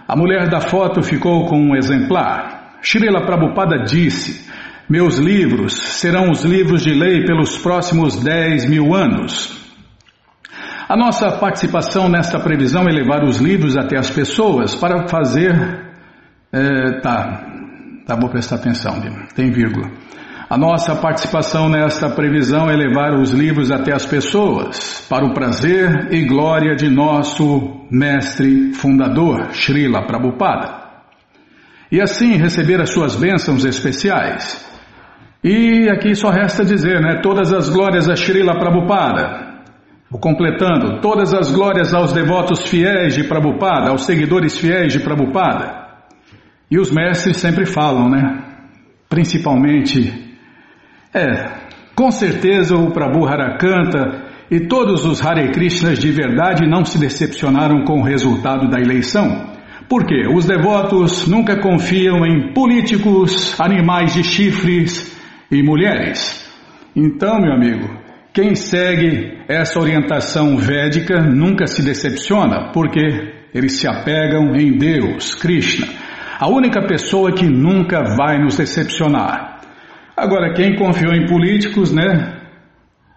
A 0.06 0.14
mulher 0.14 0.50
da 0.50 0.60
foto 0.60 1.02
ficou 1.02 1.46
com 1.46 1.58
um 1.58 1.74
exemplar. 1.74 2.76
Srila 2.82 3.24
Prabhupada 3.24 3.82
disse: 3.84 4.46
Meus 4.86 5.16
livros 5.16 5.72
serão 5.72 6.30
os 6.30 6.44
livros 6.44 6.82
de 6.82 6.92
lei 6.92 7.24
pelos 7.24 7.56
próximos 7.56 8.22
10 8.22 8.68
mil 8.68 8.94
anos. 8.94 9.58
A 10.86 10.98
nossa 10.98 11.30
participação 11.38 12.10
nesta 12.10 12.38
previsão 12.38 12.82
é 12.82 12.92
levar 12.92 13.24
os 13.24 13.38
livros 13.38 13.74
até 13.74 13.96
as 13.96 14.10
pessoas 14.10 14.74
para 14.74 15.08
fazer. 15.08 15.88
É, 16.52 16.98
tá, 17.00 17.59
tá, 18.14 18.20
vou 18.20 18.30
prestar 18.30 18.56
atenção, 18.56 19.00
tem 19.34 19.50
vírgula. 19.50 19.90
A 20.48 20.58
nossa 20.58 20.96
participação 20.96 21.68
nesta 21.68 22.10
previsão 22.10 22.68
é 22.68 22.74
levar 22.74 23.14
os 23.14 23.30
livros 23.30 23.70
até 23.70 23.94
as 23.94 24.04
pessoas, 24.04 25.06
para 25.08 25.24
o 25.24 25.32
prazer 25.32 26.12
e 26.12 26.24
glória 26.24 26.74
de 26.74 26.88
nosso 26.88 27.86
mestre 27.88 28.72
fundador, 28.72 29.50
Srila 29.52 30.06
Prabhupada. 30.08 30.80
E 31.92 32.00
assim 32.00 32.36
receber 32.36 32.80
as 32.80 32.90
suas 32.90 33.14
bênçãos 33.14 33.64
especiais. 33.64 34.68
E 35.42 35.88
aqui 35.88 36.16
só 36.16 36.30
resta 36.30 36.64
dizer, 36.64 37.00
né? 37.00 37.20
Todas 37.22 37.52
as 37.52 37.68
glórias 37.68 38.08
a 38.08 38.16
Srila 38.16 38.58
Prabhupada. 38.58 39.50
Completando, 40.20 41.00
todas 41.00 41.32
as 41.32 41.52
glórias 41.52 41.94
aos 41.94 42.12
devotos 42.12 42.68
fiéis 42.68 43.14
de 43.14 43.22
Prabhupada, 43.22 43.90
aos 43.90 44.04
seguidores 44.04 44.58
fiéis 44.58 44.92
de 44.92 44.98
Prabhupada. 44.98 45.79
E 46.70 46.78
os 46.78 46.90
mestres 46.90 47.38
sempre 47.38 47.66
falam, 47.66 48.08
né? 48.08 48.44
Principalmente 49.08 50.28
É, 51.12 51.50
com 51.96 52.10
certeza 52.12 52.76
o 52.76 52.92
Prabhu 52.92 53.26
Harakanta 53.26 54.30
e 54.48 54.60
todos 54.60 55.04
os 55.04 55.24
Hare 55.24 55.50
Krishnas 55.50 55.98
de 55.98 56.10
verdade 56.12 56.68
não 56.68 56.84
se 56.84 56.98
decepcionaram 56.98 57.84
com 57.84 58.00
o 58.00 58.04
resultado 58.04 58.68
da 58.68 58.80
eleição. 58.80 59.50
Porque 59.88 60.28
os 60.32 60.46
devotos 60.46 61.26
nunca 61.26 61.60
confiam 61.60 62.24
em 62.24 62.52
políticos, 62.52 63.60
animais 63.60 64.14
de 64.14 64.22
chifres 64.22 65.18
e 65.50 65.62
mulheres. 65.64 66.48
Então, 66.94 67.40
meu 67.40 67.52
amigo, 67.52 67.90
quem 68.32 68.54
segue 68.54 69.42
essa 69.48 69.80
orientação 69.80 70.56
védica 70.56 71.20
nunca 71.20 71.66
se 71.66 71.82
decepciona, 71.82 72.70
porque 72.72 73.00
eles 73.52 73.80
se 73.80 73.88
apegam 73.88 74.54
em 74.54 74.78
Deus, 74.78 75.34
Krishna, 75.34 75.88
a 76.40 76.48
única 76.48 76.80
pessoa 76.86 77.34
que 77.34 77.44
nunca 77.44 78.02
vai 78.16 78.38
nos 78.38 78.56
decepcionar. 78.56 79.60
Agora, 80.16 80.54
quem 80.54 80.74
confiou 80.74 81.12
em 81.12 81.26
políticos, 81.26 81.92
né? 81.92 82.38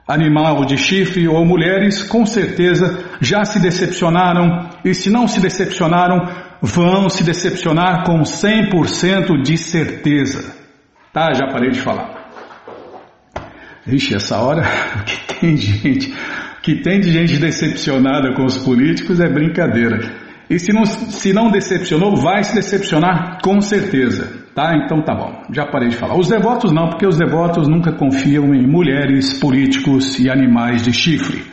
Animal 0.05 0.65
de 0.65 0.75
chifre 0.75 1.25
ou 1.29 1.45
mulheres, 1.45 2.03
com 2.03 2.25
certeza 2.25 3.01
já 3.21 3.45
se 3.45 3.61
decepcionaram 3.61 4.69
e 4.83 4.93
se 4.93 5.09
não 5.09 5.25
se 5.25 5.39
decepcionaram, 5.39 6.27
vão 6.61 7.07
se 7.07 7.23
decepcionar 7.23 8.03
com 8.03 8.23
100% 8.23 9.41
de 9.41 9.57
certeza. 9.57 10.53
Tá, 11.13 11.31
já 11.33 11.47
parei 11.47 11.71
de 11.71 11.79
falar. 11.79 12.29
Ixi, 13.87 14.15
essa 14.15 14.39
hora 14.39 14.63
que 15.07 15.35
tem 15.35 15.55
gente, 15.55 16.13
que 16.61 16.81
tem 16.81 16.99
de 16.99 17.09
gente 17.09 17.37
decepcionada 17.37 18.33
com 18.33 18.43
os 18.43 18.57
políticos 18.57 19.21
é 19.21 19.29
brincadeira. 19.29 20.22
E 20.49 20.59
se 20.59 20.73
não, 20.73 20.85
se 20.85 21.33
não 21.33 21.49
decepcionou, 21.49 22.15
vai 22.15 22.43
se 22.43 22.55
decepcionar 22.55 23.39
com 23.41 23.61
certeza. 23.61 24.43
Tá? 24.53 24.75
Então 24.75 25.01
tá 25.01 25.15
bom, 25.15 25.43
já 25.51 25.65
parei 25.65 25.89
de 25.89 25.95
falar. 25.95 26.15
Os 26.15 26.29
devotos 26.29 26.71
não, 26.71 26.89
porque 26.89 27.07
os 27.07 27.17
devotos 27.17 27.67
nunca 27.67 27.91
confiam 27.91 28.53
em 28.53 28.67
mulheres, 28.67 29.33
políticos 29.39 30.19
e 30.19 30.29
animais 30.29 30.83
de 30.83 30.93
chifre. 30.93 31.43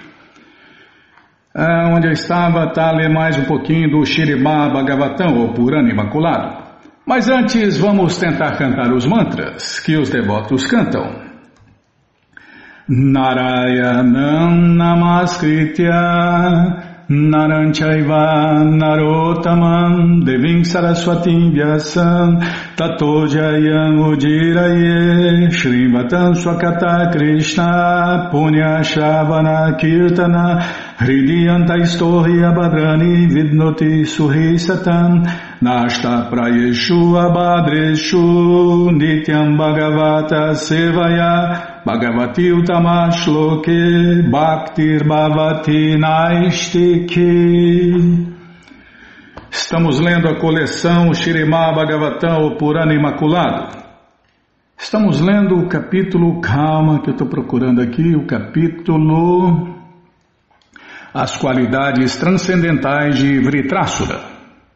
Ah, 1.54 1.88
onde 1.94 2.06
eu 2.06 2.12
estava, 2.12 2.72
tá? 2.72 2.92
Ler 2.92 3.10
mais 3.12 3.36
um 3.36 3.44
pouquinho 3.44 3.90
do 3.90 4.04
Shiribá 4.04 4.68
Bhagavatam, 4.68 5.36
ou 5.36 5.52
Purana 5.52 5.90
Imaculado. 5.90 6.70
Mas 7.06 7.28
antes, 7.28 7.76
vamos 7.76 8.18
tentar 8.18 8.56
cantar 8.56 8.92
os 8.92 9.04
mantras 9.04 9.80
que 9.80 9.96
os 9.96 10.10
devotos 10.10 10.64
cantam. 10.66 11.30
Narayanam 12.88 14.50
Namaskritya 14.76 15.90
Naranchaiva 17.10 18.62
Narotaman 18.78 20.24
Devim 20.24 20.62
Saraswatim 20.62 21.50
Vyasam 21.52 22.38
Tato 22.76 23.26
Jayam 23.26 24.14
Shrivatam 25.50 26.36
Swakata 26.36 27.10
Krishna 27.10 28.30
Punya 28.30 28.78
Shravana 28.84 29.76
Kirtana 29.76 30.62
Hridiyanta 30.98 31.80
Istori 31.82 32.44
Abhadrani 32.46 33.26
Vidnoti 33.28 34.06
Suhi 34.06 34.54
Satam 34.54 35.26
Nashta 35.60 36.30
Prayeshu 36.30 37.18
Abhadreshu 37.18 38.88
Nityam 38.92 39.58
Bhagavata 39.58 40.54
Sevaya 40.54 41.69
Bhagavati 41.84 42.52
Utamashloke 42.52 44.28
Bhaktir 44.30 45.02
Bhavati 45.02 45.96
Naistiki. 45.96 47.08
Estamos 49.50 49.98
lendo 49.98 50.28
a 50.28 50.38
coleção 50.38 51.14
Shirimá 51.14 51.72
Bhagavatam, 51.72 52.46
o 52.46 52.56
Purana 52.58 52.92
Imaculado. 52.92 53.78
Estamos 54.76 55.20
lendo 55.20 55.56
o 55.56 55.68
capítulo, 55.68 56.40
calma 56.42 57.00
que 57.00 57.08
eu 57.08 57.12
estou 57.12 57.28
procurando 57.28 57.80
aqui, 57.80 58.14
o 58.14 58.26
capítulo 58.26 59.74
As 61.14 61.34
Qualidades 61.38 62.16
Transcendentais 62.16 63.16
de 63.18 63.40
Vritrasura. 63.40 64.39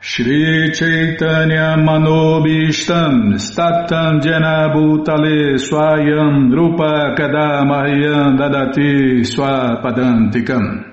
Shri 0.00 0.70
Chaitanya 0.72 1.74
Manobishtam 1.76 3.34
Statam 3.34 4.22
Jena 4.22 4.72
Bhutale 4.72 5.58
Swayam 5.58 6.52
Rupa 6.54 7.16
Kadamahyam 7.18 8.38
Dadati 8.38 9.26
Swapadantikam. 9.26 10.84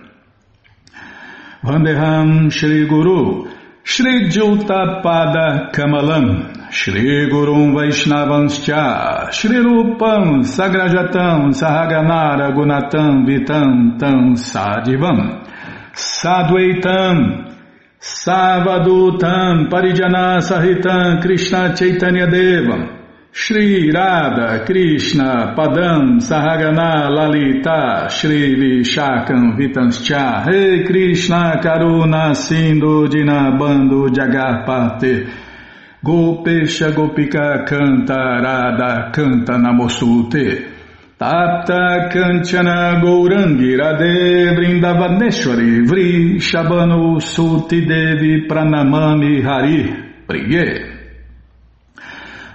Vandeham 1.64 2.52
Shri 2.52 2.88
Guru 2.88 3.48
Shri 3.84 4.28
Jutapada 4.28 5.72
Kamalam 5.72 6.72
Shri 6.72 7.30
Gurum 7.30 7.74
Vaishnavanscha 7.76 9.32
Shri 9.32 9.58
Rupam 9.58 10.42
Sagrajatam 10.42 11.54
Sahaganara 11.54 12.52
Gunatam 12.56 13.28
Vitam 13.28 14.00
Tam 14.00 14.34
Sadivam 14.36 15.46
Sadvaitam 15.94 17.45
Savadutam 18.06 19.68
Parijana 19.68 20.40
Sahitam 20.40 21.24
Krishna 21.24 21.76
Chaitanya 21.76 22.28
Devam 22.28 23.02
Shri 23.32 23.92
Radha 23.92 24.64
Krishna 24.64 25.56
Padam 25.58 26.22
Sahagana 26.22 27.10
Lalita 27.10 28.08
Shri 28.12 28.56
Vishakam 28.58 29.58
Vitanscha 29.58 30.46
Rei 30.46 30.86
Krishna 30.86 31.60
Karuna 31.64 32.36
Sindhu 32.36 33.08
Dinabando 33.08 34.08
Jagarpate 34.10 35.28
Gopesha 36.06 36.92
Gopika 36.92 37.66
Canta 37.68 38.40
Radha 38.40 39.12
Canta 39.12 39.54
Namosute 39.54 40.75
Tapta 41.18 42.10
Kanchana 42.12 43.00
Gourangi 43.00 43.74
Radhe 43.78 44.54
Vrindavaneshwari 44.54 45.88
Vri 45.88 46.36
Shabano 46.42 47.22
Suti 47.22 47.86
Devi 47.88 48.46
Pranamami 48.46 49.42
Hari 49.42 49.94
Priye. 50.28 50.92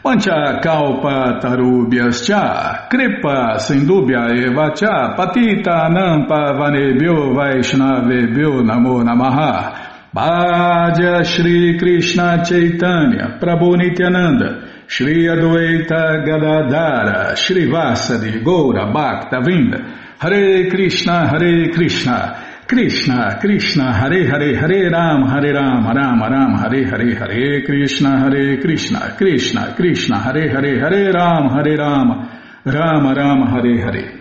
Pancha 0.02 0.60
Kalpa 0.62 1.40
Tarubhyascha 1.40 2.86
Kripa 2.90 3.56
Sindubhya 3.56 4.28
Evacha 4.28 5.16
Patita 5.16 5.88
Nampa 5.88 6.52
Vanebhyo 6.52 7.32
Vaishnavebhyo 7.34 8.60
Namo 8.62 9.02
Namaha. 9.02 9.88
Bhaja 10.14 11.24
Shri 11.24 11.78
Krishna 11.78 12.44
Chaitanya 12.44 13.38
Prabhu 13.40 13.76
Nityananda 13.78 14.69
Shri 14.90 15.28
Adwaita 15.28 16.24
Gadadara, 16.26 17.36
Shri 17.36 17.68
Vasadi, 17.68 18.42
Goura, 18.42 18.92
Bhakta, 18.92 19.36
Vinda, 19.40 19.78
Hare 20.18 20.68
Krishna, 20.68 21.28
Hare 21.28 21.70
Krishna, 21.70 22.64
Krishna, 22.66 23.38
Krishna, 23.40 23.92
Hare 23.94 24.26
Hare, 24.26 24.56
Hare 24.56 24.90
Ram, 24.90 25.28
Hare 25.28 25.52
Ram, 25.52 25.86
Ram 25.86 26.20
Ram, 26.20 26.58
Hare 26.58 26.84
Hare, 26.90 27.14
Hare 27.14 27.62
Krishna, 27.64 28.18
Hare 28.18 28.60
Krishna, 28.60 29.14
Krishna, 29.16 29.74
Krishna, 29.76 30.18
Hare 30.18 30.50
Hare, 30.50 30.80
Hare 30.80 31.12
Ram, 31.12 31.48
Hare 31.50 31.76
Ram, 31.76 32.28
Ram 32.64 33.14
Ram, 33.14 33.46
Hare 33.46 33.80
Hare. 33.80 34.20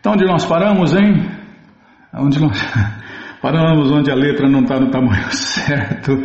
Então, 0.00 0.14
onde 0.14 0.24
nós 0.24 0.46
paramos, 0.46 0.94
hein? 0.94 1.28
Onde 2.14 2.40
nós 2.40 2.58
paramos, 3.42 3.90
onde 3.90 4.10
a 4.10 4.14
letra 4.14 4.48
não 4.48 4.62
está 4.62 4.80
no 4.80 4.90
tamanho 4.90 5.28
certo 5.30 6.16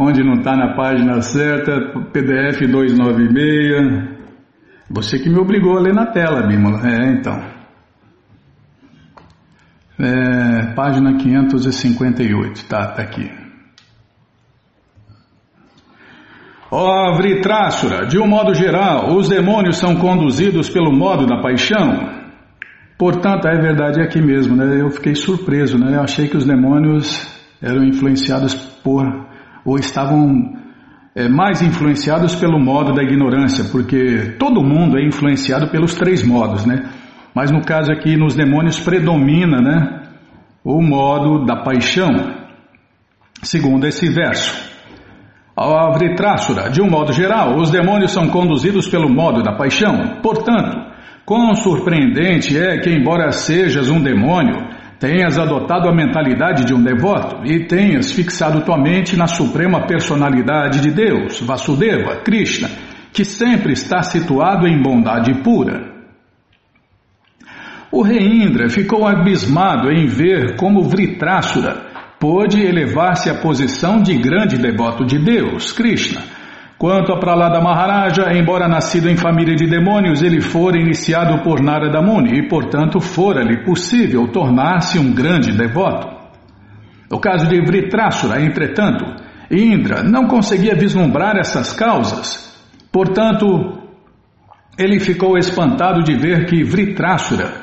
onde 0.00 0.24
não 0.24 0.36
está 0.36 0.56
na 0.56 0.74
página 0.74 1.20
certa, 1.20 1.78
PDF 2.10 2.60
296. 2.66 4.18
Você 4.88 5.18
que 5.18 5.28
me 5.28 5.38
obrigou 5.38 5.76
a 5.76 5.80
ler 5.80 5.92
na 5.92 6.06
tela, 6.06 6.46
Bímola. 6.46 6.80
É, 6.88 7.12
então. 7.12 7.38
É, 9.98 10.72
página 10.74 11.18
558, 11.18 12.66
tá, 12.66 12.86
tá 12.92 13.02
aqui. 13.02 13.30
Ó 16.70 17.10
oh, 17.10 17.16
Vritrasura, 17.16 18.06
de 18.06 18.18
um 18.18 18.26
modo 18.26 18.54
geral, 18.54 19.14
os 19.14 19.28
demônios 19.28 19.76
são 19.76 19.96
conduzidos 19.96 20.70
pelo 20.70 20.90
modo 20.90 21.26
da 21.26 21.42
paixão. 21.42 22.20
Portanto, 22.96 23.46
é 23.48 23.60
verdade 23.60 24.00
aqui 24.00 24.22
mesmo, 24.22 24.56
né? 24.56 24.80
Eu 24.80 24.90
fiquei 24.90 25.14
surpreso, 25.14 25.76
né? 25.76 25.96
Eu 25.96 26.02
achei 26.02 26.26
que 26.28 26.36
os 26.36 26.46
demônios 26.46 27.38
eram 27.60 27.84
influenciados 27.84 28.54
por 28.54 29.04
ou 29.64 29.78
estavam 29.78 30.54
é, 31.14 31.28
mais 31.28 31.60
influenciados 31.62 32.34
pelo 32.34 32.58
modo 32.58 32.92
da 32.92 33.02
ignorância, 33.02 33.64
porque 33.70 34.36
todo 34.38 34.62
mundo 34.62 34.98
é 34.98 35.04
influenciado 35.04 35.68
pelos 35.68 35.94
três 35.94 36.24
modos, 36.24 36.64
né? 36.64 36.88
Mas 37.34 37.50
no 37.50 37.62
caso 37.62 37.92
aqui, 37.92 38.16
nos 38.16 38.34
demônios 38.34 38.80
predomina, 38.80 39.58
né? 39.58 40.02
O 40.64 40.82
modo 40.82 41.44
da 41.44 41.56
paixão. 41.62 42.38
segundo 43.42 43.86
esse 43.86 44.08
verso. 44.08 44.70
A 45.56 45.90
Vritrasura, 45.92 46.70
de 46.70 46.80
um 46.80 46.88
modo 46.88 47.12
geral, 47.12 47.56
os 47.56 47.70
demônios 47.70 48.12
são 48.12 48.28
conduzidos 48.28 48.88
pelo 48.88 49.08
modo 49.08 49.42
da 49.42 49.52
paixão. 49.56 50.20
Portanto, 50.22 50.76
quão 51.24 51.54
surpreendente 51.54 52.56
é 52.56 52.78
que, 52.78 52.90
embora 52.90 53.30
sejas 53.32 53.90
um 53.90 54.00
demônio, 54.02 54.56
tenhas 55.00 55.38
adotado 55.38 55.88
a 55.88 55.94
mentalidade 55.94 56.66
de 56.66 56.74
um 56.74 56.82
devoto 56.82 57.40
e 57.46 57.66
tenhas 57.66 58.12
fixado 58.12 58.60
tua 58.60 58.76
mente 58.76 59.16
na 59.16 59.26
suprema 59.26 59.86
personalidade 59.86 60.78
de 60.78 60.90
Deus, 60.90 61.40
Vasudeva, 61.40 62.16
Krishna, 62.22 62.68
que 63.10 63.24
sempre 63.24 63.72
está 63.72 64.02
situado 64.02 64.66
em 64.68 64.80
bondade 64.80 65.42
pura. 65.42 65.90
O 67.90 68.02
rei 68.02 68.24
Indra 68.24 68.68
ficou 68.68 69.06
abismado 69.06 69.90
em 69.90 70.06
ver 70.06 70.56
como 70.56 70.84
Vritrasura 70.84 71.88
pôde 72.20 72.60
elevar-se 72.60 73.30
à 73.30 73.34
posição 73.40 74.02
de 74.02 74.14
grande 74.18 74.58
devoto 74.58 75.06
de 75.06 75.18
Deus, 75.18 75.72
Krishna. 75.72 76.20
Quanto 76.80 77.12
a 77.12 77.18
Pralada 77.18 77.60
Maharaja, 77.60 78.32
embora 78.32 78.66
nascido 78.66 79.10
em 79.10 79.14
família 79.14 79.54
de 79.54 79.66
demônios, 79.66 80.22
ele 80.22 80.40
fora 80.40 80.80
iniciado 80.80 81.42
por 81.42 81.60
Narada 81.60 82.00
Muni 82.00 82.38
e, 82.38 82.48
portanto, 82.48 82.98
fora-lhe 83.02 83.62
possível 83.66 84.26
tornar-se 84.28 84.98
um 84.98 85.12
grande 85.12 85.52
devoto. 85.52 86.08
No 87.10 87.20
caso 87.20 87.46
de 87.48 87.60
Vritrasura, 87.60 88.40
entretanto, 88.40 89.04
Indra 89.50 90.02
não 90.02 90.26
conseguia 90.26 90.74
vislumbrar 90.74 91.36
essas 91.36 91.74
causas. 91.74 92.58
Portanto, 92.90 93.78
ele 94.78 94.98
ficou 95.00 95.36
espantado 95.36 96.02
de 96.02 96.14
ver 96.14 96.46
que 96.46 96.64
Vritrasura 96.64 97.59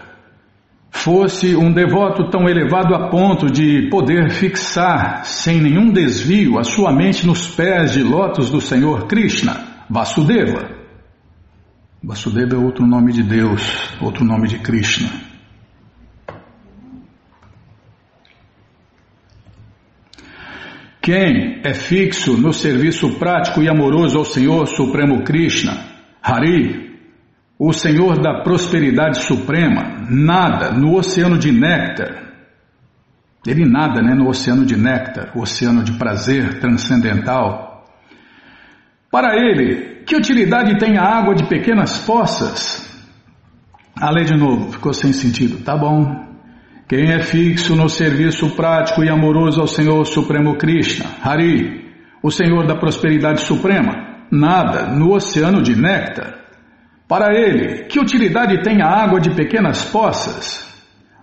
fosse 0.91 1.55
um 1.55 1.71
devoto 1.71 2.29
tão 2.29 2.47
elevado 2.47 2.95
a 2.95 3.09
ponto 3.09 3.51
de 3.51 3.89
poder 3.89 4.31
fixar, 4.31 5.25
sem 5.25 5.61
nenhum 5.61 5.91
desvio, 5.91 6.57
a 6.57 6.63
sua 6.63 6.91
mente 6.91 7.25
nos 7.25 7.47
pés 7.47 7.93
de 7.93 8.03
lótus 8.03 8.49
do 8.49 8.59
Senhor 8.59 9.07
Krishna, 9.07 9.85
Vasudeva. 9.89 10.69
Vasudeva 12.03 12.55
é 12.55 12.57
outro 12.57 12.85
nome 12.85 13.11
de 13.11 13.23
Deus, 13.23 13.91
outro 14.01 14.23
nome 14.23 14.47
de 14.47 14.59
Krishna. 14.59 15.09
Quem 21.01 21.61
é 21.63 21.73
fixo 21.73 22.35
no 22.37 22.51
serviço 22.51 23.17
prático 23.17 23.63
e 23.63 23.69
amoroso 23.69 24.17
ao 24.17 24.25
Senhor 24.25 24.67
Supremo 24.67 25.23
Krishna, 25.23 25.71
Hari, 26.21 26.96
o 27.59 27.73
Senhor 27.73 28.21
da 28.21 28.43
prosperidade 28.43 29.19
suprema 29.19 30.05
nada 30.09 30.71
no 30.71 30.95
oceano 30.95 31.37
de 31.37 31.51
néctar. 31.51 32.27
Ele 33.45 33.65
nada 33.65 34.01
né, 34.01 34.13
no 34.13 34.27
oceano 34.27 34.65
de 34.65 34.77
néctar, 34.77 35.31
oceano 35.35 35.83
de 35.83 35.93
prazer 35.93 36.59
transcendental. 36.59 37.85
Para 39.09 39.35
ele, 39.35 40.03
que 40.05 40.15
utilidade 40.15 40.77
tem 40.77 40.97
a 40.97 41.03
água 41.03 41.33
de 41.33 41.47
pequenas 41.47 41.97
poças? 41.99 42.85
A 43.99 44.11
lei 44.11 44.25
de 44.25 44.35
novo, 44.35 44.73
ficou 44.73 44.93
sem 44.93 45.11
sentido. 45.11 45.63
Tá 45.63 45.75
bom. 45.75 46.27
Quem 46.87 47.11
é 47.11 47.19
fixo 47.19 47.75
no 47.75 47.89
serviço 47.89 48.55
prático 48.55 49.03
e 49.03 49.09
amoroso 49.09 49.59
ao 49.59 49.67
Senhor 49.67 50.05
Supremo 50.05 50.57
Krishna, 50.57 51.05
Hari, 51.21 51.85
o 52.21 52.29
Senhor 52.29 52.65
da 52.67 52.75
prosperidade 52.75 53.41
suprema, 53.41 54.25
nada 54.31 54.87
no 54.93 55.13
oceano 55.13 55.61
de 55.61 55.75
néctar. 55.75 56.46
Para 57.07 57.33
ele, 57.33 57.85
que 57.85 57.99
utilidade 57.99 58.61
tem 58.63 58.81
a 58.81 58.89
água 58.89 59.21
de 59.21 59.29
pequenas 59.33 59.85
poças? 59.85 60.67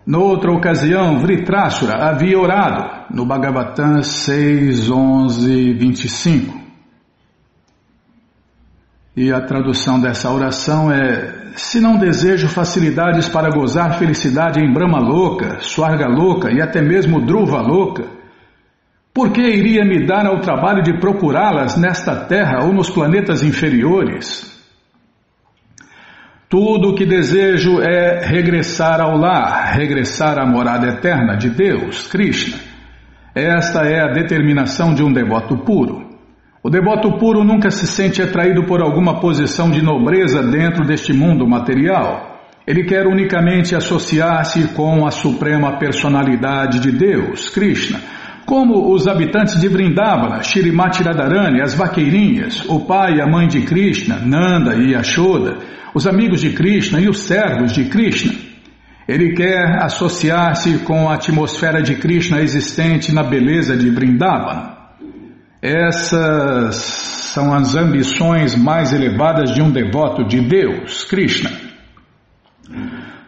Noutra 0.06 0.50
ocasião, 0.50 1.18
Vritrashura 1.18 1.94
havia 2.08 2.38
orado, 2.38 3.06
no 3.14 3.26
Bhagavatam 3.26 4.02
6, 4.02 4.90
11, 4.90 5.74
25. 5.74 6.58
E 9.16 9.30
a 9.30 9.40
tradução 9.42 10.00
dessa 10.00 10.30
oração 10.30 10.90
é: 10.90 11.52
Se 11.54 11.80
não 11.80 11.98
desejo 11.98 12.48
facilidades 12.48 13.28
para 13.28 13.50
gozar 13.50 13.98
felicidade 13.98 14.60
em 14.60 14.72
Brahma 14.72 15.00
Louca, 15.00 15.60
Swarga 15.60 16.06
Louca 16.06 16.50
e 16.50 16.62
até 16.62 16.80
mesmo 16.80 17.24
Druva 17.24 17.60
Louca, 17.60 18.04
por 19.12 19.32
que 19.32 19.42
iria 19.42 19.84
me 19.84 20.06
dar 20.06 20.26
ao 20.26 20.40
trabalho 20.40 20.82
de 20.82 20.98
procurá-las 20.98 21.76
nesta 21.76 22.24
terra 22.24 22.64
ou 22.64 22.72
nos 22.72 22.90
planetas 22.90 23.42
inferiores? 23.42 24.53
Tudo 26.54 26.90
o 26.90 26.94
que 26.94 27.04
desejo 27.04 27.80
é 27.82 28.24
regressar 28.24 29.00
ao 29.00 29.18
lar, 29.18 29.74
regressar 29.74 30.38
à 30.38 30.46
morada 30.46 30.86
eterna 30.86 31.36
de 31.36 31.50
Deus, 31.50 32.06
Krishna. 32.06 32.56
Esta 33.34 33.80
é 33.80 34.00
a 34.00 34.12
determinação 34.12 34.94
de 34.94 35.02
um 35.02 35.12
devoto 35.12 35.58
puro. 35.64 36.06
O 36.62 36.70
devoto 36.70 37.18
puro 37.18 37.42
nunca 37.42 37.72
se 37.72 37.88
sente 37.88 38.22
atraído 38.22 38.62
por 38.68 38.80
alguma 38.80 39.18
posição 39.18 39.68
de 39.68 39.82
nobreza 39.82 40.44
dentro 40.44 40.86
deste 40.86 41.12
mundo 41.12 41.44
material. 41.44 42.38
Ele 42.64 42.84
quer 42.84 43.04
unicamente 43.08 43.74
associar-se 43.74 44.68
com 44.74 45.04
a 45.04 45.10
suprema 45.10 45.76
personalidade 45.80 46.78
de 46.78 46.92
Deus, 46.92 47.50
Krishna, 47.50 47.98
como 48.46 48.92
os 48.92 49.06
habitantes 49.06 49.60
de 49.60 49.68
Vrindavana, 49.68 50.42
Shirimati 50.42 51.02
Radharani, 51.02 51.60
as 51.60 51.74
vaqueirinhas, 51.74 52.64
o 52.68 52.80
pai 52.80 53.16
e 53.16 53.20
a 53.20 53.26
mãe 53.26 53.48
de 53.48 53.62
Krishna, 53.62 54.18
Nanda 54.18 54.74
e 54.74 54.92
Yashoda, 54.92 55.58
os 55.94 56.06
amigos 56.06 56.40
de 56.40 56.50
Krishna 56.50 57.00
e 57.00 57.08
os 57.08 57.20
servos 57.20 57.72
de 57.72 57.84
Krishna. 57.84 58.34
Ele 59.06 59.34
quer 59.34 59.82
associar-se 59.82 60.78
com 60.78 61.08
a 61.08 61.14
atmosfera 61.14 61.82
de 61.82 61.94
Krishna 61.96 62.40
existente 62.40 63.12
na 63.12 63.22
beleza 63.22 63.76
de 63.76 63.90
Vrindavan. 63.90 64.72
Essas 65.60 66.76
são 66.76 67.54
as 67.54 67.74
ambições 67.74 68.54
mais 68.54 68.92
elevadas 68.92 69.54
de 69.54 69.62
um 69.62 69.70
devoto 69.70 70.24
de 70.24 70.40
Deus, 70.40 71.04
Krishna. 71.04 71.50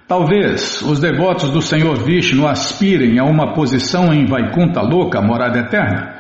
Talvez 0.09 0.83
os 0.83 1.01
devotos 1.01 1.51
do 1.51 1.61
Senhor 1.61 1.97
Vishnu 1.97 2.47
aspirem 2.47 3.19
a 3.19 3.25
uma 3.25 3.55
posição 3.55 4.14
em 4.14 4.25
Vaikunta 4.25 4.81
Louca, 4.81 5.21
morada 5.21 5.59
eterna, 5.59 6.14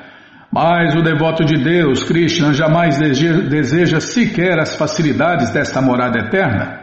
mas 0.52 0.92
o 0.96 1.02
devoto 1.02 1.44
de 1.44 1.62
Deus, 1.62 2.02
Krishna, 2.02 2.52
jamais 2.52 2.98
deseja 2.98 4.00
sequer 4.00 4.58
as 4.58 4.74
facilidades 4.74 5.52
desta 5.52 5.80
morada 5.80 6.18
eterna. 6.18 6.80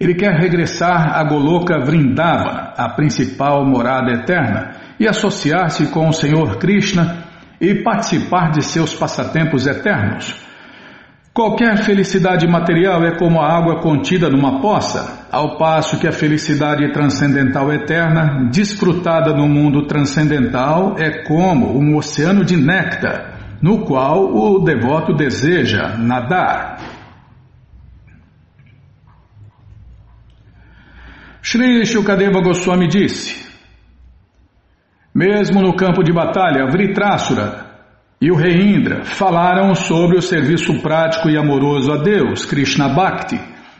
Ele 0.00 0.14
quer 0.14 0.34
regressar 0.34 1.16
a 1.16 1.22
Goloka 1.22 1.78
Vrindavana, 1.78 2.72
a 2.76 2.88
principal 2.88 3.64
morada 3.64 4.10
eterna, 4.10 4.72
e 4.98 5.06
associar-se 5.06 5.86
com 5.92 6.08
o 6.08 6.12
Senhor 6.12 6.58
Krishna 6.58 7.24
e 7.60 7.76
participar 7.76 8.50
de 8.50 8.62
seus 8.64 8.92
passatempos 8.92 9.68
eternos. 9.68 10.43
Qualquer 11.34 11.78
felicidade 11.78 12.46
material 12.46 13.02
é 13.02 13.18
como 13.18 13.40
a 13.40 13.52
água 13.52 13.80
contida 13.80 14.30
numa 14.30 14.60
poça, 14.60 15.26
ao 15.32 15.58
passo 15.58 15.98
que 15.98 16.06
a 16.06 16.12
felicidade 16.12 16.92
transcendental 16.92 17.72
eterna, 17.72 18.48
desfrutada 18.52 19.34
no 19.34 19.48
mundo 19.48 19.84
transcendental, 19.84 20.94
é 20.96 21.24
como 21.24 21.76
um 21.76 21.96
oceano 21.96 22.44
de 22.44 22.56
néctar, 22.56 23.58
no 23.60 23.84
qual 23.84 24.32
o 24.32 24.60
devoto 24.60 25.12
deseja 25.12 25.96
nadar. 25.98 26.76
Sri 31.42 31.84
Shukadeva 31.84 32.40
Goswami 32.40 32.86
disse: 32.86 33.44
Mesmo 35.12 35.60
no 35.60 35.74
campo 35.74 36.04
de 36.04 36.12
batalha, 36.12 36.70
Vritrasura, 36.70 37.73
e 38.20 38.30
o 38.30 38.36
rei 38.36 38.54
Indra 38.54 39.04
falaram 39.04 39.74
sobre 39.74 40.16
o 40.16 40.22
serviço 40.22 40.80
prático 40.80 41.28
e 41.28 41.36
amoroso 41.36 41.92
a 41.92 41.96
Deus, 41.96 42.46
Krishna 42.46 42.88
Bhakti, 42.88 43.38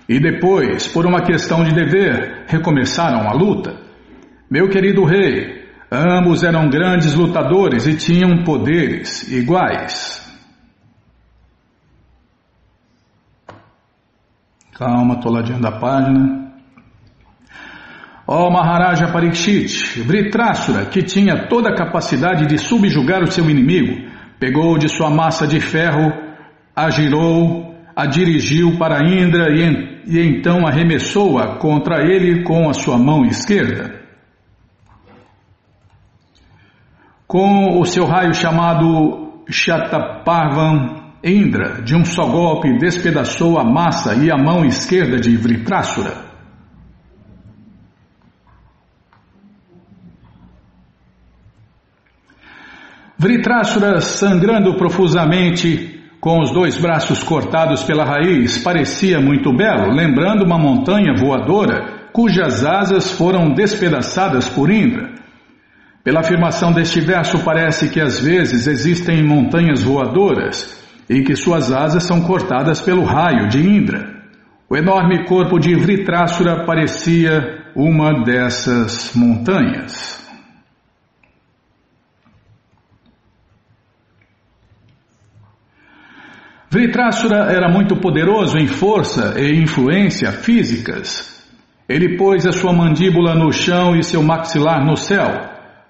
e 0.08 0.20
depois, 0.20 0.86
por 0.86 1.06
uma 1.06 1.22
questão 1.22 1.64
de 1.64 1.74
dever, 1.74 2.44
recomeçaram 2.46 3.28
a 3.28 3.32
luta. 3.32 3.80
Meu 4.50 4.68
querido 4.68 5.04
rei, 5.04 5.64
ambos 5.90 6.42
eram 6.42 6.68
grandes 6.68 7.14
lutadores 7.14 7.86
e 7.86 7.96
tinham 7.96 8.44
poderes 8.44 9.30
iguais. 9.32 10.22
Calma, 14.74 15.14
estou 15.14 15.32
ladinho 15.32 15.66
a 15.66 15.72
página. 15.72 16.52
Ó 18.26 18.46
oh, 18.46 18.50
Maharaja 18.50 19.08
Parikshit, 19.08 20.00
Vritrasura, 20.02 20.86
que 20.86 21.02
tinha 21.02 21.46
toda 21.46 21.70
a 21.70 21.76
capacidade 21.76 22.46
de 22.46 22.58
subjugar 22.58 23.22
o 23.22 23.30
seu 23.30 23.48
inimigo, 23.48 24.13
Pegou 24.44 24.76
de 24.76 24.90
sua 24.90 25.08
massa 25.08 25.46
de 25.46 25.58
ferro, 25.58 26.12
a 26.76 26.90
girou, 26.90 27.74
a 27.96 28.04
dirigiu 28.04 28.76
para 28.76 29.02
Indra 29.02 29.48
e, 29.50 30.02
e 30.06 30.20
então 30.20 30.66
arremessou-a 30.66 31.56
contra 31.56 32.02
ele 32.02 32.42
com 32.42 32.68
a 32.68 32.74
sua 32.74 32.98
mão 32.98 33.24
esquerda. 33.24 34.02
Com 37.26 37.80
o 37.80 37.86
seu 37.86 38.04
raio 38.04 38.34
chamado 38.34 39.44
Shataparvan, 39.48 41.14
Indra, 41.24 41.80
de 41.80 41.96
um 41.96 42.04
só 42.04 42.26
golpe, 42.26 42.76
despedaçou 42.76 43.58
a 43.58 43.64
massa 43.64 44.14
e 44.14 44.30
a 44.30 44.36
mão 44.36 44.62
esquerda 44.66 45.18
de 45.18 45.34
Vritrasura. 45.38 46.23
Vritrashura, 53.16 54.00
sangrando 54.00 54.76
profusamente, 54.76 56.02
com 56.20 56.40
os 56.40 56.52
dois 56.52 56.76
braços 56.76 57.22
cortados 57.22 57.82
pela 57.84 58.04
raiz, 58.04 58.58
parecia 58.58 59.20
muito 59.20 59.54
belo, 59.54 59.92
lembrando 59.92 60.44
uma 60.44 60.58
montanha 60.58 61.14
voadora 61.14 62.08
cujas 62.12 62.64
asas 62.64 63.10
foram 63.10 63.52
despedaçadas 63.52 64.48
por 64.48 64.70
Indra. 64.70 65.12
Pela 66.02 66.20
afirmação 66.20 66.72
deste 66.72 67.00
verso, 67.00 67.42
parece 67.44 67.88
que 67.88 68.00
às 68.00 68.20
vezes 68.20 68.66
existem 68.66 69.22
montanhas 69.22 69.82
voadoras 69.82 70.82
e 71.10 71.22
que 71.22 71.34
suas 71.34 71.72
asas 71.72 72.04
são 72.04 72.22
cortadas 72.22 72.80
pelo 72.80 73.04
raio 73.04 73.48
de 73.48 73.60
Indra. 73.60 74.14
O 74.68 74.76
enorme 74.76 75.26
corpo 75.26 75.58
de 75.58 75.74
Vritrashura 75.74 76.64
parecia 76.64 77.64
uma 77.74 78.22
dessas 78.24 79.12
montanhas. 79.14 80.23
Vritrashura 86.74 87.52
era 87.52 87.68
muito 87.68 87.94
poderoso 87.94 88.58
em 88.58 88.66
força 88.66 89.40
e 89.40 89.62
influência 89.62 90.32
físicas. 90.32 91.40
Ele 91.88 92.16
pôs 92.16 92.44
a 92.44 92.50
sua 92.50 92.72
mandíbula 92.72 93.32
no 93.32 93.52
chão 93.52 93.94
e 93.94 94.02
seu 94.02 94.20
maxilar 94.24 94.84
no 94.84 94.96
céu. 94.96 95.40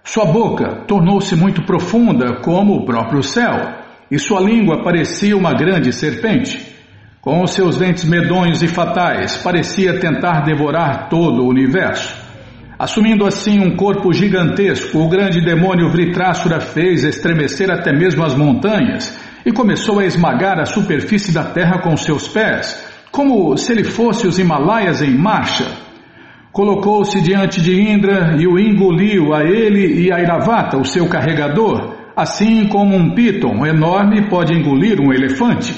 Sua 0.05 0.27
boca 0.27 0.85
tornou-se 0.87 1.35
muito 1.37 1.65
profunda, 1.65 2.37
como 2.43 2.75
o 2.75 2.85
próprio 2.85 3.23
céu, 3.23 3.63
e 4.11 4.19
sua 4.19 4.43
língua 4.43 4.83
parecia 4.83 5.35
uma 5.35 5.55
grande 5.55 5.91
serpente. 5.91 6.61
Com 7.23 7.43
os 7.43 7.53
seus 7.53 7.79
dentes 7.79 8.05
medonhos 8.05 8.63
e 8.63 8.69
fatais, 8.69 9.39
parecia 9.39 9.99
tentar 9.99 10.43
devorar 10.43 11.09
todo 11.09 11.45
o 11.45 11.49
universo. 11.49 12.15
Assumindo 12.79 13.25
assim 13.25 13.59
um 13.59 13.75
corpo 13.75 14.13
gigantesco, 14.13 14.99
o 14.99 15.09
grande 15.09 15.41
demônio 15.41 15.89
Vritrashura 15.89 16.61
fez 16.61 17.05
estremecer 17.05 17.71
até 17.71 17.91
mesmo 17.91 18.23
as 18.23 18.35
montanhas 18.35 19.24
e 19.45 19.53
começou 19.53 19.99
a 19.99 20.07
esmagar 20.07 20.59
a 20.59 20.65
superfície 20.65 21.33
da 21.33 21.45
terra 21.45 21.79
com 21.83 21.97
seus 21.97 22.27
pés, 22.27 22.87
como 23.11 23.57
se 23.57 23.73
ele 23.73 23.85
fosse 23.85 24.27
os 24.27 24.39
Himalaias 24.39 25.03
em 25.03 25.17
marcha. 25.17 25.67
Colocou-se 26.51 27.21
diante 27.21 27.61
de 27.61 27.81
Indra 27.81 28.37
e 28.41 28.47
o 28.47 28.59
engoliu 28.59 29.35
a 29.35 29.43
ele 29.45 30.03
e 30.03 30.13
a 30.13 30.21
Iravata, 30.21 30.77
o 30.79 30.85
seu 30.85 31.09
carregador, 31.09 31.95
assim 32.17 32.69
como 32.69 32.95
um 32.95 33.15
piton 33.15 33.67
enorme 33.67 34.29
pode 34.29 34.55
engolir 34.55 35.01
um 35.01 35.13
elefante. 35.13 35.75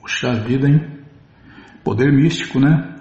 Puxa 0.00 0.32
vida, 0.34 0.68
hein? 0.68 0.80
Poder 1.82 2.12
místico, 2.12 2.60
né? 2.60 2.93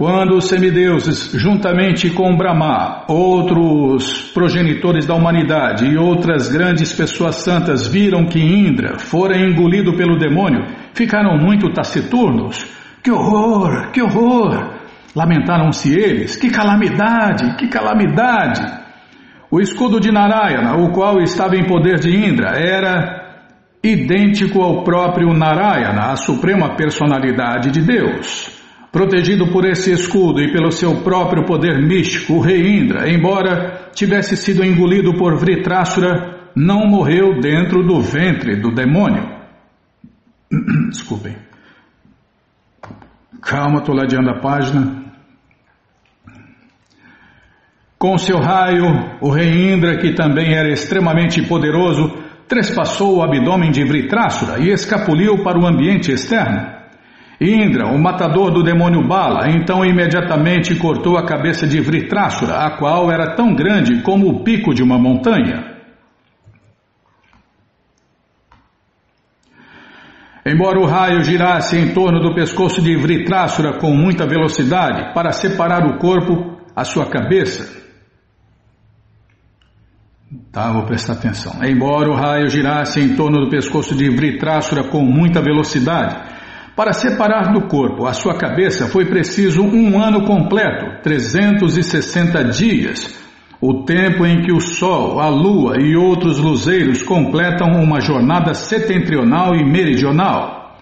Quando 0.00 0.34
os 0.38 0.48
semideuses, 0.48 1.30
juntamente 1.34 2.08
com 2.08 2.34
Brahma, 2.34 3.04
outros 3.06 4.32
progenitores 4.32 5.04
da 5.04 5.14
humanidade 5.14 5.84
e 5.84 5.98
outras 5.98 6.48
grandes 6.48 6.90
pessoas 6.90 7.34
santas 7.34 7.86
viram 7.86 8.24
que 8.24 8.40
Indra 8.40 8.98
fora 8.98 9.36
engolido 9.36 9.94
pelo 9.94 10.18
demônio, 10.18 10.64
ficaram 10.94 11.36
muito 11.36 11.70
taciturnos. 11.74 12.66
Que 13.04 13.10
horror, 13.10 13.90
que 13.92 14.00
horror! 14.00 14.72
Lamentaram-se 15.14 15.92
eles, 15.92 16.34
que 16.34 16.48
calamidade, 16.48 17.56
que 17.58 17.68
calamidade! 17.68 18.62
O 19.50 19.60
escudo 19.60 20.00
de 20.00 20.10
Narayana, 20.10 20.76
o 20.76 20.92
qual 20.92 21.20
estava 21.20 21.56
em 21.56 21.66
poder 21.66 21.98
de 21.98 22.08
Indra, 22.08 22.58
era 22.58 23.50
idêntico 23.84 24.62
ao 24.62 24.82
próprio 24.82 25.34
Narayana, 25.34 26.12
a 26.12 26.16
suprema 26.16 26.74
personalidade 26.74 27.70
de 27.70 27.82
Deus. 27.82 28.59
Protegido 28.92 29.46
por 29.52 29.64
esse 29.64 29.92
escudo 29.92 30.40
e 30.40 30.52
pelo 30.52 30.72
seu 30.72 31.02
próprio 31.02 31.44
poder 31.44 31.80
místico, 31.80 32.34
o 32.34 32.40
rei 32.40 32.78
Indra, 32.78 33.08
embora 33.08 33.90
tivesse 33.94 34.36
sido 34.36 34.64
engolido 34.64 35.14
por 35.14 35.36
Vritrashura, 35.36 36.50
não 36.56 36.86
morreu 36.86 37.38
dentro 37.40 37.84
do 37.84 38.00
ventre 38.00 38.56
do 38.56 38.72
demônio. 38.74 39.28
Desculpem. 40.90 41.36
Calma, 43.40 43.78
estou 43.78 43.94
ladeando 43.94 44.30
a 44.30 44.40
página. 44.40 45.00
Com 47.96 48.18
seu 48.18 48.38
raio, 48.38 49.18
o 49.20 49.30
rei 49.30 49.72
Indra, 49.72 49.98
que 49.98 50.14
também 50.14 50.54
era 50.54 50.72
extremamente 50.72 51.42
poderoso, 51.42 52.12
trespassou 52.48 53.18
o 53.18 53.22
abdômen 53.22 53.70
de 53.70 53.84
Vritrashura 53.84 54.58
e 54.58 54.70
escapuliu 54.70 55.44
para 55.44 55.58
o 55.58 55.66
ambiente 55.66 56.10
externo. 56.10 56.79
Indra, 57.40 57.86
o 57.86 57.98
matador 57.98 58.50
do 58.50 58.62
demônio 58.62 59.06
Bala, 59.08 59.48
então 59.48 59.82
imediatamente 59.82 60.74
cortou 60.74 61.16
a 61.16 61.24
cabeça 61.24 61.66
de 61.66 61.80
Vritrashura, 61.80 62.56
a 62.66 62.76
qual 62.76 63.10
era 63.10 63.34
tão 63.34 63.54
grande 63.54 64.02
como 64.02 64.28
o 64.28 64.44
pico 64.44 64.74
de 64.74 64.82
uma 64.82 64.98
montanha. 64.98 65.70
Embora 70.44 70.78
o 70.78 70.84
raio 70.84 71.22
girasse 71.22 71.78
em 71.78 71.94
torno 71.94 72.20
do 72.20 72.34
pescoço 72.34 72.82
de 72.82 72.94
Vritrashura 72.94 73.78
com 73.78 73.94
muita 73.94 74.26
velocidade 74.26 75.14
para 75.14 75.32
separar 75.32 75.86
o 75.86 75.96
corpo, 75.96 76.60
a 76.76 76.84
sua 76.84 77.06
cabeça. 77.06 77.80
Tá, 80.52 80.72
vou 80.72 80.84
prestar 80.84 81.14
atenção. 81.14 81.64
Embora 81.64 82.10
o 82.10 82.14
raio 82.14 82.48
girasse 82.50 83.00
em 83.00 83.16
torno 83.16 83.38
do 83.44 83.50
pescoço 83.50 83.94
de 83.94 84.10
Vritrashura 84.10 84.84
com 84.84 85.02
muita 85.02 85.40
velocidade, 85.40 86.39
para 86.80 86.94
separar 86.94 87.52
do 87.52 87.68
corpo 87.68 88.06
a 88.06 88.14
sua 88.14 88.38
cabeça 88.38 88.88
foi 88.88 89.04
preciso 89.04 89.62
um 89.62 90.02
ano 90.02 90.24
completo, 90.24 91.02
360 91.02 92.42
dias, 92.44 93.20
o 93.60 93.84
tempo 93.84 94.24
em 94.24 94.40
que 94.40 94.50
o 94.50 94.60
Sol, 94.60 95.20
a 95.20 95.28
Lua 95.28 95.78
e 95.78 95.94
outros 95.94 96.38
luzeiros 96.38 97.02
completam 97.02 97.68
uma 97.84 98.00
jornada 98.00 98.54
setentrional 98.54 99.54
e 99.54 99.62
meridional. 99.62 100.78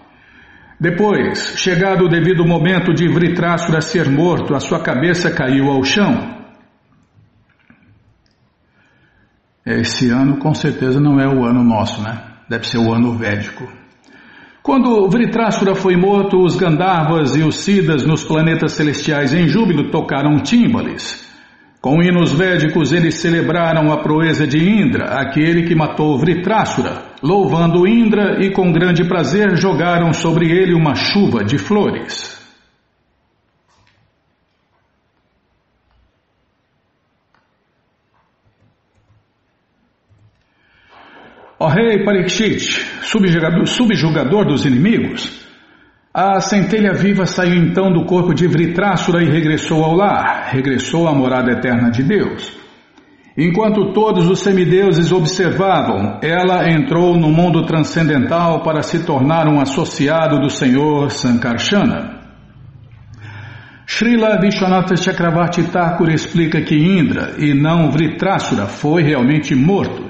Depois, 0.79 1.55
chegado 1.57 2.05
o 2.05 2.09
devido 2.09 2.47
momento 2.47 2.93
de 2.93 3.05
Vritrashura 3.09 3.81
ser 3.81 4.09
morto, 4.09 4.55
a 4.55 4.61
sua 4.61 4.79
cabeça 4.79 5.29
caiu 5.29 5.69
ao 5.69 5.83
chão. 5.83 6.33
Esse 9.65 10.09
ano 10.09 10.37
com 10.37 10.53
certeza 10.53 10.97
não 10.97 11.19
é 11.19 11.27
o 11.27 11.43
ano 11.43 11.61
nosso, 11.61 12.01
né? 12.01 12.23
Deve 12.47 12.65
ser 12.65 12.77
o 12.77 12.93
ano 12.93 13.17
védico. 13.17 13.78
Quando 14.61 15.07
Vritrashura 15.09 15.73
foi 15.73 15.95
morto, 15.95 16.37
os 16.43 16.57
Gandharvas 16.57 17.35
e 17.35 17.43
os 17.43 17.55
Siddhas 17.55 18.05
nos 18.05 18.23
planetas 18.23 18.73
celestiais 18.73 19.33
em 19.33 19.47
júbilo 19.47 19.89
tocaram 19.89 20.37
timbales. 20.39 21.27
Com 21.81 22.01
hinos 22.03 22.33
védicos, 22.33 22.91
eles 22.91 23.15
celebraram 23.15 23.89
a 23.89 24.03
proeza 24.03 24.45
de 24.45 24.57
Indra, 24.57 25.21
aquele 25.21 25.63
que 25.63 25.73
matou 25.73 26.17
Vritrashura, 26.17 27.03
louvando 27.23 27.87
Indra 27.87 28.43
e 28.43 28.51
com 28.51 28.73
grande 28.73 29.05
prazer 29.07 29.55
jogaram 29.55 30.11
sobre 30.11 30.51
ele 30.51 30.73
uma 30.73 30.93
chuva 30.93 31.41
de 31.41 31.57
flores. 31.57 32.38
Ó 41.61 41.67
rei 41.67 42.05
Parikshit, 42.05 42.85
subjugador, 43.65 44.45
dos 44.45 44.65
inimigos, 44.65 45.45
a 46.13 46.39
centelha 46.39 46.93
viva 46.93 47.25
saiu 47.25 47.55
então 47.55 47.91
do 47.91 48.05
corpo 48.05 48.33
de 48.33 48.47
Vritrashura 48.47 49.21
e 49.21 49.29
regressou 49.29 49.83
ao 49.83 49.93
lar, 49.93 50.51
regressou 50.53 51.05
à 51.05 51.13
morada 51.13 51.51
eterna 51.51 51.91
de 51.91 52.01
Deus. 52.01 52.57
Enquanto 53.37 53.91
todos 53.91 54.29
os 54.29 54.39
semideuses 54.39 55.11
observavam, 55.11 56.19
ela 56.21 56.69
entrou 56.69 57.17
no 57.17 57.29
mundo 57.29 57.65
transcendental 57.65 58.63
para 58.63 58.81
se 58.81 59.05
tornar 59.05 59.45
um 59.49 59.59
associado 59.59 60.39
do 60.39 60.49
Senhor 60.49 61.11
Sankarsana. 61.11 62.21
Srila 63.85 64.39
Vishwanatha 64.39 64.95
Chakravarti 64.95 65.63
Thakur 65.63 66.09
explica 66.09 66.61
que 66.61 66.75
Indra 66.75 67.35
e 67.37 67.53
não 67.53 67.91
Vritrashura 67.91 68.65
foi 68.65 69.03
realmente 69.03 69.53
morto 69.53 70.08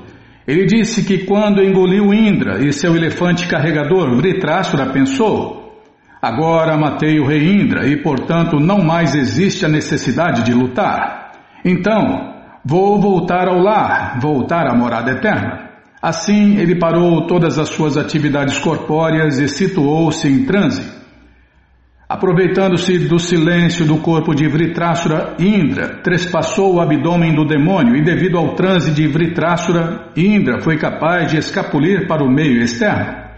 ele 0.50 0.66
disse 0.66 1.04
que 1.04 1.26
quando 1.26 1.64
engoliu 1.64 2.12
Indra 2.12 2.58
e 2.58 2.74
seu 2.74 2.95
elefante 2.95 3.47
carregador, 3.47 4.16
Vritrashura 4.16 4.88
pensou: 4.88 5.80
Agora 6.20 6.76
matei 6.76 7.20
o 7.20 7.28
rei 7.28 7.52
Indra 7.52 7.86
e, 7.88 8.02
portanto, 8.02 8.60
não 8.60 8.82
mais 8.82 9.14
existe 9.14 9.64
a 9.64 9.70
necessidade 9.70 10.41
de 10.41 10.52
lutar. 10.52 11.34
Então, 11.64 12.34
vou 12.66 13.00
voltar 13.00 13.47
ao 13.47 13.60
lar, 13.60 14.18
voltar 14.20 14.66
à 14.66 14.76
morada 14.76 15.12
eterna. 15.12 15.70
Assim, 16.02 16.58
ele 16.58 16.80
parou 16.80 17.28
todas 17.28 17.60
as 17.60 17.70
suas 17.70 17.95
atividades 17.95 18.58
corpóreas 18.58 19.38
e 19.38 19.47
situou-se 19.47 20.28
em 20.28 20.45
transe. 20.45 20.99
Aproveitando-se 22.10 23.07
do 23.07 23.20
silêncio 23.20 23.86
do 23.86 23.97
corpo 23.97 24.34
de 24.34 24.47
Vritrashura, 24.47 25.36
Indra 25.38 26.01
trespassou 26.01 26.74
o 26.74 26.82
abdômen 26.82 27.36
do 27.36 27.45
demônio 27.45 27.95
e 27.95 28.03
devido 28.03 28.36
ao 28.36 28.55
transe 28.55 28.89
de 28.89 29.07
Vritrashura, 29.07 30.10
Indra 30.18 30.60
foi 30.60 30.76
capaz 30.76 31.30
de 31.30 31.38
escapulir 31.38 32.07
para 32.07 32.24
o 32.24 32.32
meio 32.32 32.64
externo. 32.64 33.30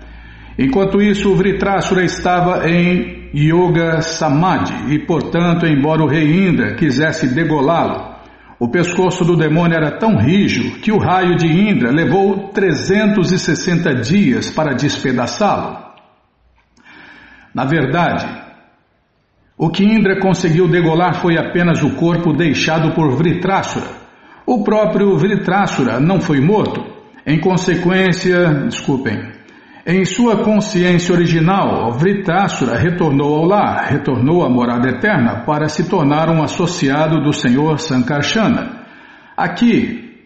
Enquanto 0.58 1.02
isso, 1.02 1.36
Vritrashura 1.36 2.02
estava 2.06 2.66
em 2.70 3.30
Yoga 3.36 4.02
Samadhi 4.02 4.94
e, 4.96 5.00
portanto, 5.00 5.66
embora 5.66 6.02
o 6.02 6.08
rei 6.08 6.48
Indra 6.48 6.74
quisesse 6.74 7.28
degolá-lo, 7.28 8.12
O 8.64 8.68
pescoço 8.70 9.26
do 9.26 9.36
demônio 9.36 9.76
era 9.76 9.98
tão 9.98 10.18
rijo 10.18 10.80
que 10.82 10.92
o 10.92 11.00
raio 11.00 11.36
de 11.36 11.48
Indra 11.48 11.90
levou 11.90 12.50
360 12.50 13.96
dias 13.96 14.52
para 14.52 14.76
despedaçá-lo. 14.76 15.80
Na 17.56 17.66
verdade, 17.66 18.51
o 19.64 19.70
que 19.70 19.84
Indra 19.84 20.20
conseguiu 20.20 20.68
degolar 20.68 21.22
foi 21.22 21.38
apenas 21.38 21.84
o 21.84 21.92
corpo 21.92 22.34
deixado 22.34 22.96
por 22.96 23.16
Vritrasura. 23.16 23.86
O 24.44 24.64
próprio 24.64 25.16
Vritrasura 25.16 26.00
não 26.00 26.20
foi 26.20 26.42
morto. 26.42 26.84
Em 27.24 27.40
consequência, 27.40 28.66
desculpem, 28.66 29.22
em 29.86 30.04
sua 30.04 30.38
consciência 30.38 31.14
original, 31.14 31.92
Vritrasura 31.92 32.76
retornou 32.76 33.36
ao 33.36 33.46
lar, 33.46 33.86
retornou 33.86 34.44
à 34.44 34.50
morada 34.50 34.90
eterna 34.90 35.44
para 35.46 35.70
se 35.70 35.88
tornar 35.88 36.28
um 36.28 36.42
associado 36.42 37.22
do 37.22 37.32
Senhor 37.32 37.78
Sankarsana. 37.78 38.82
Aqui, 39.38 40.26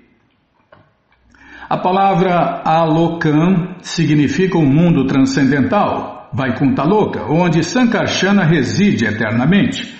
a 1.70 1.78
palavra 1.78 2.62
Alokam 2.64 3.76
significa 3.82 4.58
um 4.58 4.66
mundo 4.66 5.06
transcendental, 5.06 6.24
Vaikuntaloka, 6.36 7.24
onde 7.32 7.64
Sankarsana 7.64 8.44
reside 8.44 9.06
eternamente. 9.06 9.96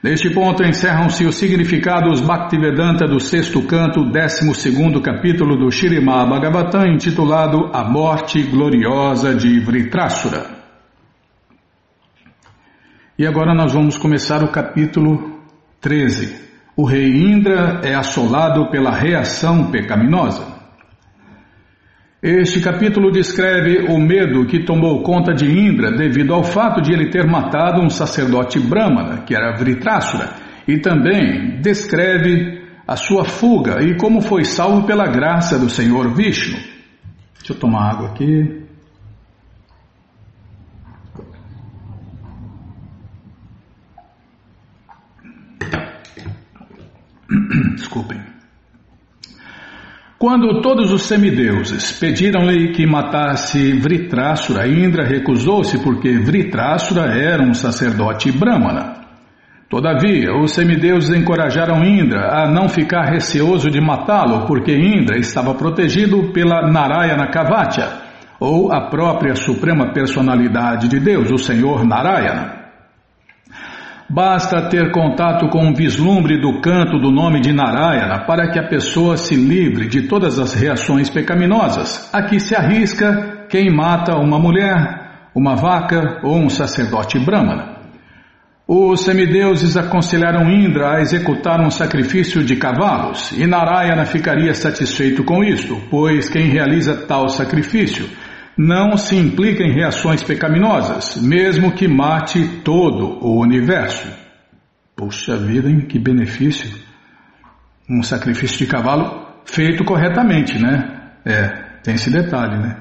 Neste 0.00 0.30
ponto 0.30 0.62
encerram-se 0.62 1.24
os 1.24 1.34
significados 1.34 2.20
Bhaktivedanta 2.20 3.06
do 3.06 3.18
sexto 3.18 3.60
canto, 3.62 4.08
décimo 4.10 4.54
segundo 4.54 5.00
capítulo 5.00 5.56
do 5.56 5.70
Shirimá 5.72 6.24
Bhagavatam, 6.24 6.86
intitulado 6.86 7.70
A 7.72 7.82
Morte 7.82 8.42
Gloriosa 8.42 9.34
de 9.34 9.58
Vritrasura. 9.58 10.46
E 13.18 13.26
agora 13.26 13.52
nós 13.52 13.72
vamos 13.72 13.98
começar 13.98 14.42
o 14.44 14.52
capítulo 14.52 15.40
13. 15.80 16.42
O 16.76 16.84
rei 16.84 17.24
Indra 17.24 17.80
é 17.82 17.94
assolado 17.94 18.70
pela 18.70 18.92
reação 18.92 19.70
pecaminosa. 19.70 20.51
Este 22.22 22.60
capítulo 22.60 23.10
descreve 23.10 23.92
o 23.92 23.98
medo 23.98 24.46
que 24.46 24.62
tomou 24.64 25.02
conta 25.02 25.34
de 25.34 25.44
Indra 25.44 25.90
devido 25.90 26.32
ao 26.32 26.44
fato 26.44 26.80
de 26.80 26.92
ele 26.92 27.10
ter 27.10 27.26
matado 27.26 27.82
um 27.82 27.90
sacerdote 27.90 28.60
brahmana, 28.60 29.22
que 29.22 29.34
era 29.34 29.58
Vritrasura, 29.58 30.30
e 30.68 30.78
também 30.78 31.60
descreve 31.60 32.62
a 32.86 32.94
sua 32.94 33.24
fuga 33.24 33.82
e 33.82 33.96
como 33.96 34.20
foi 34.20 34.44
salvo 34.44 34.86
pela 34.86 35.08
graça 35.08 35.58
do 35.58 35.68
Senhor 35.68 36.14
Vishnu. 36.14 36.56
Deixa 37.38 37.54
eu 37.54 37.58
tomar 37.58 37.90
água 37.90 38.10
aqui. 38.10 38.62
Desculpem. 47.74 48.31
Quando 50.22 50.60
todos 50.60 50.92
os 50.92 51.02
semideuses 51.02 51.98
pediram-lhe 51.98 52.70
que 52.70 52.86
matasse 52.86 53.72
Vritrasura, 53.72 54.68
Indra 54.68 55.04
recusou-se 55.04 55.80
porque 55.80 56.16
Vritrasura 56.16 57.06
era 57.06 57.42
um 57.42 57.52
sacerdote 57.52 58.30
brahmana. 58.30 59.00
Todavia, 59.68 60.32
os 60.40 60.52
semideuses 60.52 61.10
encorajaram 61.10 61.82
Indra 61.82 62.40
a 62.40 62.48
não 62.48 62.68
ficar 62.68 63.10
receoso 63.10 63.68
de 63.68 63.80
matá-lo, 63.80 64.46
porque 64.46 64.72
Indra 64.72 65.18
estava 65.18 65.56
protegido 65.56 66.30
pela 66.32 66.70
Narayana 66.70 67.26
Kavatya, 67.26 67.88
ou 68.38 68.72
a 68.72 68.82
própria 68.90 69.34
suprema 69.34 69.92
personalidade 69.92 70.86
de 70.86 71.00
Deus, 71.00 71.32
o 71.32 71.36
Senhor 71.36 71.84
Narayana. 71.84 72.61
Basta 74.14 74.68
ter 74.68 74.92
contato 74.92 75.48
com 75.48 75.64
um 75.64 75.72
vislumbre 75.72 76.38
do 76.38 76.60
canto 76.60 76.98
do 76.98 77.10
nome 77.10 77.40
de 77.40 77.50
Narayana 77.50 78.26
para 78.26 78.50
que 78.50 78.58
a 78.58 78.68
pessoa 78.68 79.16
se 79.16 79.34
livre 79.34 79.88
de 79.88 80.06
todas 80.06 80.38
as 80.38 80.52
reações 80.52 81.08
pecaminosas. 81.08 82.10
Aqui 82.12 82.38
se 82.38 82.54
arrisca 82.54 83.46
quem 83.48 83.74
mata 83.74 84.14
uma 84.16 84.38
mulher, 84.38 85.30
uma 85.34 85.56
vaca 85.56 86.20
ou 86.22 86.36
um 86.36 86.50
sacerdote 86.50 87.18
brahmana. 87.18 87.78
Os 88.68 89.00
semideuses 89.00 89.78
aconselharam 89.78 90.46
Indra 90.50 90.96
a 90.96 91.00
executar 91.00 91.62
um 91.62 91.70
sacrifício 91.70 92.44
de 92.44 92.56
cavalos, 92.56 93.32
e 93.32 93.46
Narayana 93.46 94.04
ficaria 94.04 94.52
satisfeito 94.52 95.24
com 95.24 95.42
isto, 95.42 95.80
pois 95.90 96.28
quem 96.28 96.48
realiza 96.48 97.06
tal 97.06 97.30
sacrifício 97.30 98.06
não 98.62 98.96
se 98.96 99.16
implica 99.16 99.64
em 99.64 99.72
reações 99.72 100.22
pecaminosas, 100.22 101.20
mesmo 101.20 101.72
que 101.72 101.88
mate 101.88 102.60
todo 102.62 103.18
o 103.20 103.40
universo. 103.40 104.08
Puxa 104.94 105.36
vida, 105.36 105.68
hein? 105.68 105.80
que 105.80 105.98
benefício! 105.98 106.70
Um 107.90 108.02
sacrifício 108.04 108.58
de 108.58 108.66
cavalo 108.66 109.26
feito 109.44 109.84
corretamente, 109.84 110.58
né? 110.62 111.10
É, 111.24 111.48
tem 111.82 111.94
esse 111.94 112.08
detalhe, 112.08 112.56
né? 112.56 112.76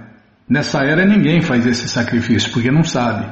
Nessa 0.48 0.84
era 0.84 1.04
ninguém 1.04 1.42
faz 1.42 1.66
esse 1.66 1.90
sacrifício 1.90 2.52
porque 2.52 2.70
não 2.70 2.84
sabe. 2.84 3.26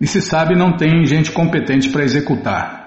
E 0.00 0.06
se 0.06 0.20
sabe, 0.20 0.56
não 0.56 0.76
tem 0.76 1.04
gente 1.04 1.30
competente 1.30 1.90
para 1.90 2.02
executar. 2.02 2.79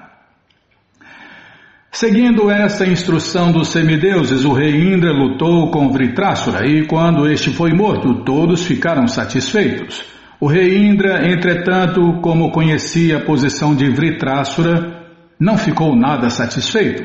Seguindo 1.96 2.50
esta 2.50 2.88
instrução 2.88 3.52
dos 3.52 3.68
semideuses, 3.68 4.44
o 4.44 4.52
rei 4.52 4.92
Indra 4.92 5.12
lutou 5.14 5.70
com 5.70 5.92
Vritrasura 5.92 6.66
e 6.66 6.88
quando 6.88 7.32
este 7.32 7.52
foi 7.52 7.72
morto, 7.72 8.24
todos 8.24 8.66
ficaram 8.66 9.06
satisfeitos. 9.06 10.04
O 10.40 10.48
rei 10.48 10.76
Indra, 10.88 11.32
entretanto, 11.32 12.20
como 12.20 12.52
conhecia 12.52 13.18
a 13.18 13.24
posição 13.24 13.76
de 13.76 13.88
Vritrasura, 13.92 15.04
não 15.40 15.56
ficou 15.56 15.96
nada 15.96 16.32
satisfeito. 16.32 17.04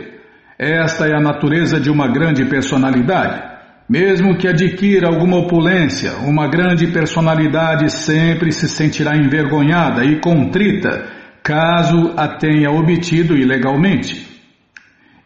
Esta 0.58 1.06
é 1.06 1.14
a 1.14 1.20
natureza 1.20 1.78
de 1.78 1.90
uma 1.90 2.08
grande 2.08 2.46
personalidade. 2.46 3.42
Mesmo 3.90 4.38
que 4.38 4.48
adquira 4.48 5.08
alguma 5.08 5.36
opulência, 5.36 6.12
uma 6.24 6.48
grande 6.48 6.86
personalidade 6.86 7.92
sempre 7.92 8.50
se 8.52 8.66
sentirá 8.66 9.14
envergonhada 9.18 10.02
e 10.06 10.18
contrita 10.18 11.10
caso 11.42 12.14
a 12.16 12.26
tenha 12.26 12.70
obtido 12.70 13.36
ilegalmente. 13.36 14.27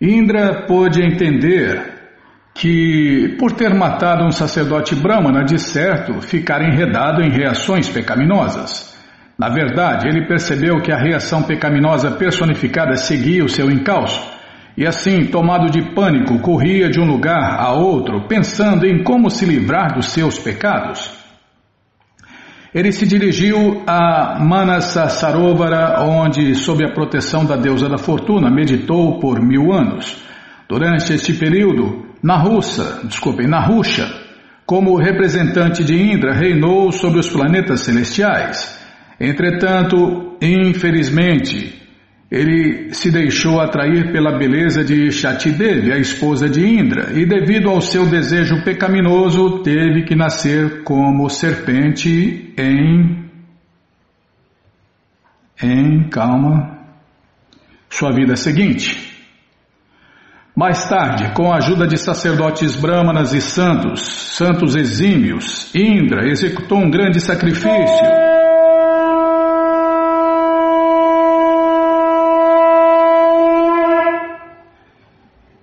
Indra 0.04 0.66
pôde 0.66 1.00
entender 1.00 1.80
que, 2.52 3.36
por 3.38 3.52
ter 3.52 3.72
matado 3.72 4.24
um 4.24 4.32
sacerdote 4.32 4.96
brahmana, 4.96 5.44
de 5.44 5.60
certo 5.60 6.20
ficara 6.20 6.64
enredado 6.64 7.22
em 7.22 7.30
reações 7.30 7.88
pecaminosas. 7.88 8.98
Na 9.38 9.48
verdade, 9.48 10.08
ele 10.08 10.26
percebeu 10.26 10.80
que 10.80 10.90
a 10.90 10.98
reação 10.98 11.44
pecaminosa 11.44 12.10
personificada 12.10 12.96
seguia 12.96 13.44
o 13.44 13.48
seu 13.48 13.70
encalço, 13.70 14.28
e 14.76 14.84
assim, 14.84 15.26
tomado 15.26 15.70
de 15.70 15.94
pânico, 15.94 16.40
corria 16.40 16.90
de 16.90 16.98
um 16.98 17.06
lugar 17.06 17.60
a 17.60 17.72
outro, 17.72 18.26
pensando 18.26 18.84
em 18.84 19.04
como 19.04 19.30
se 19.30 19.46
livrar 19.46 19.94
dos 19.94 20.10
seus 20.10 20.36
pecados. 20.36 21.21
Ele 22.74 22.90
se 22.90 23.06
dirigiu 23.06 23.82
a 23.86 24.38
Manasa 24.40 25.06
Sarovara, 25.08 26.02
onde, 26.02 26.54
sob 26.54 26.82
a 26.82 26.92
proteção 26.92 27.44
da 27.44 27.54
deusa 27.54 27.86
da 27.86 27.98
fortuna, 27.98 28.50
meditou 28.50 29.18
por 29.18 29.42
mil 29.42 29.72
anos. 29.72 30.24
Durante 30.66 31.12
este 31.12 31.34
período, 31.34 32.06
Nahusa, 32.22 33.00
desculpem, 33.04 33.46
Nahusha, 33.46 34.08
como 34.64 34.96
representante 34.96 35.84
de 35.84 35.94
Indra, 35.94 36.32
reinou 36.32 36.90
sobre 36.92 37.20
os 37.20 37.28
planetas 37.28 37.80
celestiais. 37.80 38.80
Entretanto, 39.20 40.38
infelizmente, 40.40 41.81
ele 42.32 42.94
se 42.94 43.10
deixou 43.10 43.60
atrair 43.60 44.10
pela 44.10 44.38
beleza 44.38 44.82
de 44.82 45.12
Shatidevi, 45.12 45.92
a 45.92 45.98
esposa 45.98 46.48
de 46.48 46.66
Indra, 46.66 47.12
e 47.12 47.26
devido 47.26 47.68
ao 47.68 47.82
seu 47.82 48.06
desejo 48.06 48.64
pecaminoso, 48.64 49.58
teve 49.58 50.04
que 50.04 50.16
nascer 50.16 50.82
como 50.82 51.28
serpente 51.28 52.54
em. 52.56 53.30
em. 55.62 56.08
calma. 56.08 56.78
sua 57.90 58.12
vida 58.12 58.34
seguinte. 58.34 59.12
Mais 60.56 60.88
tarde, 60.88 61.34
com 61.34 61.52
a 61.52 61.56
ajuda 61.56 61.86
de 61.86 61.98
sacerdotes 61.98 62.74
brahmanas 62.74 63.34
e 63.34 63.42
santos, 63.42 64.00
santos 64.00 64.74
exímios, 64.74 65.70
Indra 65.74 66.26
executou 66.26 66.78
um 66.78 66.90
grande 66.90 67.20
sacrifício. 67.20 68.41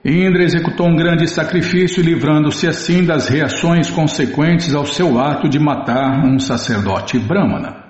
Indra 0.10 0.43
executou 0.43 0.88
um 0.88 0.95
grande 0.95 1.28
sacrifício, 1.28 2.01
livrando-se 2.01 2.68
assim 2.68 3.05
das 3.05 3.28
reações 3.28 3.91
consequentes 3.91 4.74
ao 4.74 4.86
seu 4.86 5.20
ato 5.20 5.47
de 5.47 5.60
matar 5.60 6.26
um 6.26 6.39
sacerdote 6.39 7.20
brahmana. 7.20 7.84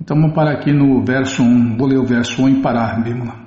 Então 0.00 0.16
vamos 0.16 0.34
parar 0.34 0.52
aqui 0.52 0.72
no 0.72 1.04
verso 1.04 1.42
1, 1.42 1.76
vou 1.76 1.86
ler 1.86 1.98
o 1.98 2.06
verso 2.06 2.42
1 2.42 2.48
e 2.48 2.62
parar, 2.62 3.02
Bimala. 3.02 3.42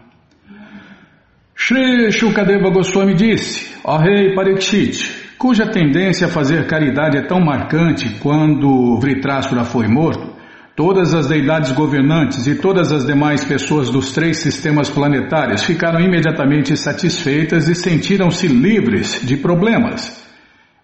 Shri 1.55 2.11
Shukadeva 2.11 2.69
Goswami 2.69 3.15
disse, 3.15 3.75
ó 3.83 3.97
rei 3.97 4.35
Parikshit, 4.35 5.37
cuja 5.37 5.65
tendência 5.65 6.27
a 6.27 6.29
fazer 6.29 6.67
caridade 6.67 7.17
é 7.17 7.25
tão 7.25 7.39
marcante 7.39 8.19
quando 8.19 8.99
Vritrasura 8.99 9.63
foi 9.63 9.87
morto, 9.87 10.34
Todas 10.75 11.13
as 11.13 11.27
deidades 11.27 11.71
governantes 11.71 12.45
e 12.47 12.55
todas 12.55 12.91
as 12.91 13.05
demais 13.05 13.45
pessoas 13.45 13.89
dos 13.89 14.11
três 14.11 14.41
sistemas 14.41 14.89
planetários 14.89 15.63
ficaram 15.63 16.01
imediatamente 16.01 16.75
satisfeitas 16.75 17.69
e 17.69 17.75
sentiram-se 17.75 18.47
livres 18.47 19.25
de 19.25 19.37
problemas. 19.37 20.21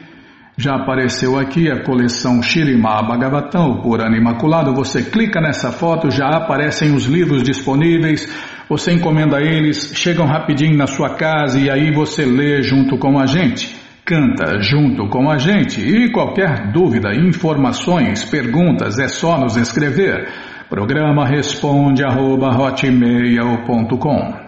Já 0.61 0.75
apareceu 0.75 1.39
aqui 1.39 1.71
a 1.71 1.81
coleção 1.81 2.39
Shirimá 2.43 3.01
Bhagavatam, 3.01 3.81
por 3.81 3.99
ano 3.99 4.15
imaculado. 4.15 4.75
Você 4.75 5.01
clica 5.01 5.41
nessa 5.41 5.71
foto, 5.71 6.11
já 6.11 6.27
aparecem 6.27 6.93
os 6.93 7.05
livros 7.05 7.41
disponíveis. 7.41 8.31
Você 8.69 8.93
encomenda 8.93 9.41
eles, 9.41 9.91
chegam 9.95 10.27
rapidinho 10.27 10.77
na 10.77 10.85
sua 10.85 11.15
casa 11.15 11.59
e 11.59 11.67
aí 11.67 11.91
você 11.91 12.25
lê 12.25 12.61
junto 12.61 12.95
com 12.99 13.17
a 13.17 13.25
gente. 13.25 13.75
Canta 14.05 14.61
junto 14.61 15.09
com 15.09 15.31
a 15.31 15.39
gente. 15.39 15.81
E 15.81 16.11
qualquer 16.11 16.71
dúvida, 16.71 17.09
informações, 17.11 18.23
perguntas, 18.23 18.99
é 18.99 19.07
só 19.07 19.39
nos 19.39 19.57
escrever. 19.57 20.27
Programa 20.69 21.25
responde 21.25 22.03
arroba, 22.03 22.51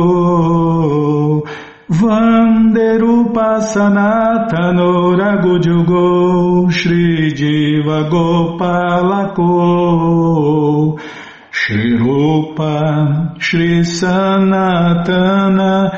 Vanderupa 1.88 3.62
Sanatano 3.62 5.14
Ragujugo 5.16 6.68
Shri 6.72 7.32
Jiva 7.32 8.10
Gopalako 8.10 9.46
Shri 11.52 11.96
Rupa 11.96 13.36
Shri 13.38 13.84
Sanatana 13.86 15.92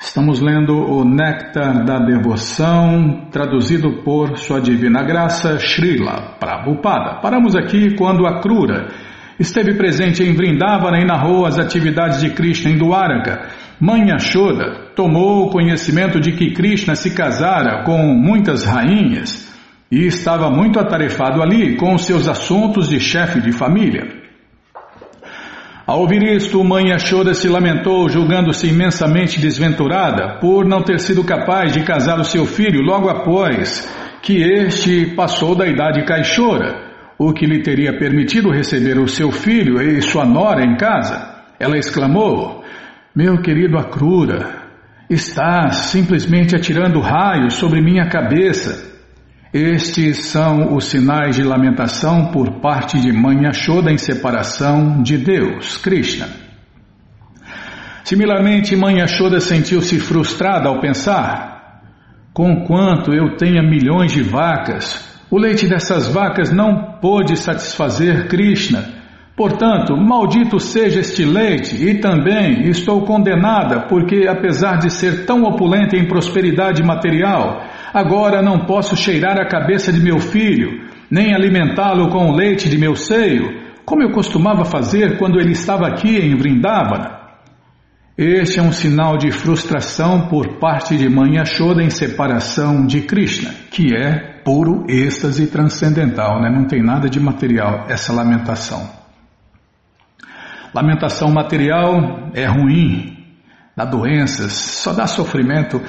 Estamos 0.04 0.40
lendo 0.40 0.74
o 0.74 1.04
Néctar 1.04 1.84
da 1.84 2.00
Devoção, 2.00 3.28
traduzido 3.30 4.02
por 4.02 4.36
Sua 4.36 4.60
Divina 4.60 5.00
Graça, 5.04 5.58
Srila 5.60 6.36
Prabhupada. 6.40 7.20
Paramos 7.22 7.54
aqui 7.54 7.94
quando 7.94 8.26
a 8.26 8.40
Krura 8.40 8.88
esteve 9.38 9.74
presente 9.74 10.22
em 10.22 10.34
Vrindavana 10.34 10.98
e 10.98 11.06
narrou 11.06 11.46
as 11.46 11.56
atividades 11.56 12.20
de 12.20 12.30
Krishna 12.30 12.72
em 12.72 12.78
Dwaraka. 12.78 13.46
Mãe 13.80 14.08
Yashoda 14.08 14.90
tomou 14.96 15.48
conhecimento 15.50 16.20
de 16.20 16.32
que 16.32 16.52
Krishna 16.52 16.96
se 16.96 17.14
casara 17.14 17.84
com 17.84 17.98
muitas 17.98 18.64
rainhas 18.64 19.56
e 19.90 20.04
estava 20.04 20.50
muito 20.50 20.80
atarefado 20.80 21.40
ali 21.40 21.76
com 21.76 21.96
seus 21.96 22.28
assuntos 22.28 22.88
de 22.88 22.98
chefe 22.98 23.40
de 23.40 23.52
família. 23.52 24.21
Ao 25.92 26.00
ouvir 26.00 26.22
isto, 26.22 26.64
mãe 26.64 26.88
Yashoda 26.88 27.34
se 27.34 27.50
lamentou, 27.50 28.08
julgando-se 28.08 28.66
imensamente 28.66 29.38
desventurada 29.38 30.38
por 30.40 30.64
não 30.64 30.82
ter 30.82 30.98
sido 30.98 31.22
capaz 31.22 31.70
de 31.70 31.82
casar 31.82 32.18
o 32.18 32.24
seu 32.24 32.46
filho 32.46 32.80
logo 32.80 33.10
após 33.10 33.86
que 34.22 34.42
este 34.42 35.14
passou 35.14 35.54
da 35.54 35.66
idade 35.66 36.02
caixora, 36.06 36.80
o 37.18 37.30
que 37.34 37.44
lhe 37.44 37.62
teria 37.62 37.98
permitido 37.98 38.50
receber 38.50 38.98
o 38.98 39.06
seu 39.06 39.30
filho 39.30 39.82
e 39.82 40.00
sua 40.00 40.24
nora 40.24 40.64
em 40.64 40.78
casa. 40.78 41.44
Ela 41.60 41.76
exclamou: 41.76 42.64
Meu 43.14 43.42
querido 43.42 43.76
Akrura, 43.76 44.62
estás 45.10 45.76
simplesmente 45.90 46.56
atirando 46.56 47.00
raios 47.00 47.52
sobre 47.52 47.82
minha 47.82 48.08
cabeça. 48.08 48.91
Estes 49.52 50.30
são 50.30 50.74
os 50.74 50.86
sinais 50.86 51.36
de 51.36 51.42
lamentação 51.42 52.30
por 52.32 52.62
parte 52.62 52.98
de 52.98 53.12
Mãe 53.12 53.44
Yashoda 53.44 53.92
em 53.92 53.98
separação 53.98 55.02
de 55.02 55.18
Deus, 55.18 55.76
Krishna. 55.76 56.26
Similarmente, 58.02 58.74
Mãe 58.74 59.00
Yashoda 59.00 59.40
sentiu-se 59.40 60.00
frustrada 60.00 60.70
ao 60.70 60.80
pensar: 60.80 61.82
Conquanto 62.32 63.12
eu 63.12 63.36
tenha 63.36 63.62
milhões 63.62 64.12
de 64.12 64.22
vacas, 64.22 65.20
o 65.30 65.38
leite 65.38 65.68
dessas 65.68 66.08
vacas 66.08 66.50
não 66.50 66.98
pôde 66.98 67.36
satisfazer 67.36 68.28
Krishna. 68.28 69.02
Portanto, 69.36 69.94
maldito 69.96 70.58
seja 70.58 71.00
este 71.00 71.26
leite, 71.26 71.76
e 71.76 72.00
também 72.00 72.70
estou 72.70 73.04
condenada, 73.04 73.86
porque 73.86 74.26
apesar 74.26 74.78
de 74.78 74.90
ser 74.90 75.26
tão 75.26 75.42
opulenta 75.42 75.94
em 75.94 76.08
prosperidade 76.08 76.82
material, 76.82 77.66
Agora 77.92 78.40
não 78.40 78.60
posso 78.60 78.96
cheirar 78.96 79.38
a 79.38 79.46
cabeça 79.46 79.92
de 79.92 80.00
meu 80.00 80.18
filho, 80.18 80.88
nem 81.10 81.34
alimentá-lo 81.34 82.08
com 82.08 82.30
o 82.30 82.34
leite 82.34 82.68
de 82.68 82.78
meu 82.78 82.96
seio, 82.96 83.60
como 83.84 84.02
eu 84.02 84.12
costumava 84.12 84.64
fazer 84.64 85.18
quando 85.18 85.38
ele 85.38 85.52
estava 85.52 85.86
aqui 85.86 86.16
em 86.16 86.34
Vrindavana. 86.36 87.20
Este 88.16 88.60
é 88.60 88.62
um 88.62 88.72
sinal 88.72 89.16
de 89.16 89.30
frustração 89.30 90.28
por 90.28 90.58
parte 90.58 90.96
de 90.96 91.08
Mãe 91.08 91.36
Yashoda 91.36 91.82
em 91.82 91.90
separação 91.90 92.86
de 92.86 93.02
Krishna, 93.02 93.50
que 93.70 93.94
é 93.94 94.40
puro 94.44 94.84
êxtase 94.88 95.46
transcendental, 95.46 96.40
né? 96.40 96.50
não 96.50 96.66
tem 96.66 96.82
nada 96.82 97.08
de 97.08 97.18
material 97.18 97.86
essa 97.88 98.12
lamentação. 98.12 98.88
Lamentação 100.74 101.30
material 101.30 102.30
é 102.34 102.46
ruim, 102.46 103.16
dá 103.76 103.84
doenças, 103.84 104.52
só 104.52 104.92
dá 104.92 105.06
sofrimento. 105.06 105.80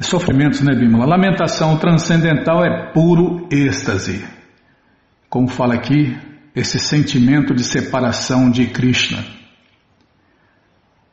Sofrimentos, 0.00 0.62
né, 0.62 0.74
Bímola? 0.74 1.04
Lamentação 1.04 1.76
transcendental 1.76 2.64
é 2.64 2.90
puro 2.92 3.46
êxtase. 3.50 4.24
Como 5.28 5.46
fala 5.46 5.74
aqui, 5.74 6.16
esse 6.56 6.78
sentimento 6.78 7.54
de 7.54 7.62
separação 7.62 8.50
de 8.50 8.66
Krishna. 8.66 9.22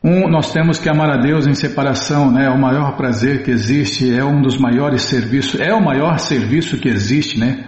Um, 0.01 0.29
nós 0.29 0.53
temos 0.53 0.79
que 0.79 0.87
amar 0.89 1.09
a 1.09 1.17
Deus 1.17 1.45
em 1.45 1.53
separação, 1.53 2.31
né? 2.31 2.45
É 2.45 2.49
o 2.49 2.57
maior 2.57 2.95
prazer 2.95 3.43
que 3.43 3.51
existe, 3.51 4.13
é 4.13 4.23
um 4.23 4.41
dos 4.41 4.57
maiores 4.57 5.01
serviços, 5.01 5.59
é 5.59 5.73
o 5.73 5.83
maior 5.83 6.17
serviço 6.17 6.77
que 6.77 6.87
existe, 6.87 7.37
né? 7.37 7.65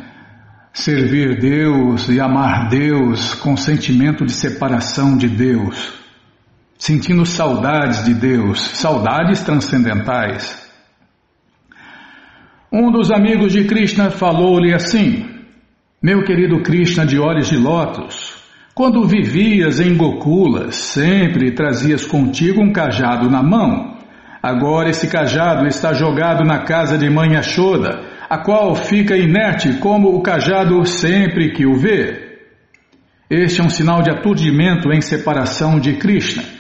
Servir 0.71 1.37
Deus 1.37 2.07
e 2.07 2.21
amar 2.21 2.69
Deus 2.69 3.33
com 3.33 3.57
sentimento 3.57 4.25
de 4.25 4.31
separação 4.31 5.17
de 5.17 5.27
Deus, 5.27 5.91
sentindo 6.77 7.25
saudades 7.25 8.05
de 8.05 8.13
Deus, 8.13 8.61
saudades 8.61 9.41
transcendentais. 9.41 10.68
Um 12.71 12.91
dos 12.91 13.09
amigos 13.11 13.51
de 13.51 13.63
Krishna 13.63 14.11
falou-lhe 14.11 14.71
assim: 14.71 15.25
Meu 15.99 16.23
querido 16.23 16.61
Krishna 16.61 17.03
de 17.03 17.17
olhos 17.17 17.49
de 17.49 17.57
lótus, 17.57 18.37
quando 18.75 19.07
vivias 19.07 19.79
em 19.79 19.97
Gokula, 19.97 20.71
sempre 20.71 21.51
trazias 21.51 22.05
contigo 22.05 22.61
um 22.61 22.71
cajado 22.71 23.27
na 23.27 23.41
mão. 23.41 23.97
Agora 24.41 24.87
esse 24.87 25.07
cajado 25.07 25.65
está 25.65 25.93
jogado 25.93 26.45
na 26.45 26.59
casa 26.59 26.95
de 26.95 27.09
mãe 27.09 27.35
Ashoda, 27.35 28.01
a 28.29 28.37
qual 28.37 28.75
fica 28.75 29.17
inerte 29.17 29.73
como 29.79 30.15
o 30.15 30.21
cajado 30.21 30.85
sempre 30.85 31.51
que 31.51 31.65
o 31.65 31.75
vê. 31.75 32.37
Este 33.27 33.61
é 33.61 33.63
um 33.63 33.69
sinal 33.69 34.03
de 34.03 34.11
aturdimento 34.11 34.91
em 34.91 35.01
separação 35.01 35.79
de 35.79 35.93
Krishna. 35.93 36.58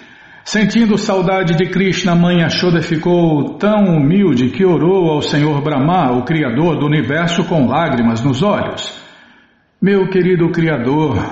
Sentindo 0.51 0.97
saudade 0.97 1.55
de 1.55 1.69
Krishna, 1.69 2.15
mãe 2.15 2.41
Ashoda 2.43 2.81
ficou 2.81 3.53
tão 3.59 3.83
humilde 3.83 4.49
que 4.49 4.65
orou 4.65 5.11
ao 5.11 5.21
Senhor 5.21 5.61
Brahma, 5.61 6.11
o 6.17 6.23
Criador 6.23 6.79
do 6.79 6.87
universo, 6.87 7.43
com 7.43 7.67
lágrimas 7.67 8.23
nos 8.23 8.41
olhos. 8.41 8.99
Meu 9.79 10.09
querido 10.09 10.49
Criador, 10.49 11.23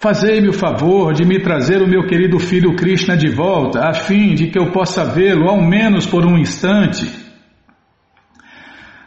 fazei-me 0.00 0.48
o 0.48 0.54
favor 0.54 1.12
de 1.12 1.22
me 1.22 1.38
trazer 1.38 1.82
o 1.82 1.86
meu 1.86 2.06
querido 2.06 2.38
filho 2.38 2.74
Krishna 2.74 3.14
de 3.14 3.28
volta, 3.28 3.90
a 3.90 3.92
fim 3.92 4.34
de 4.34 4.46
que 4.46 4.58
eu 4.58 4.72
possa 4.72 5.04
vê-lo 5.04 5.50
ao 5.50 5.60
menos 5.60 6.06
por 6.06 6.24
um 6.24 6.38
instante. 6.38 7.06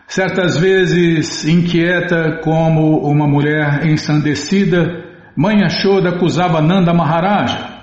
Certas 0.06 0.60
vezes, 0.60 1.44
inquieta 1.48 2.40
como 2.44 3.00
uma 3.00 3.28
mulher 3.28 3.84
ensandecida, 3.88 5.06
Mãe 5.36 5.64
Ashoda 5.64 6.10
acusava 6.10 6.62
Nanda 6.62 6.94
Maharaja. 6.94 7.79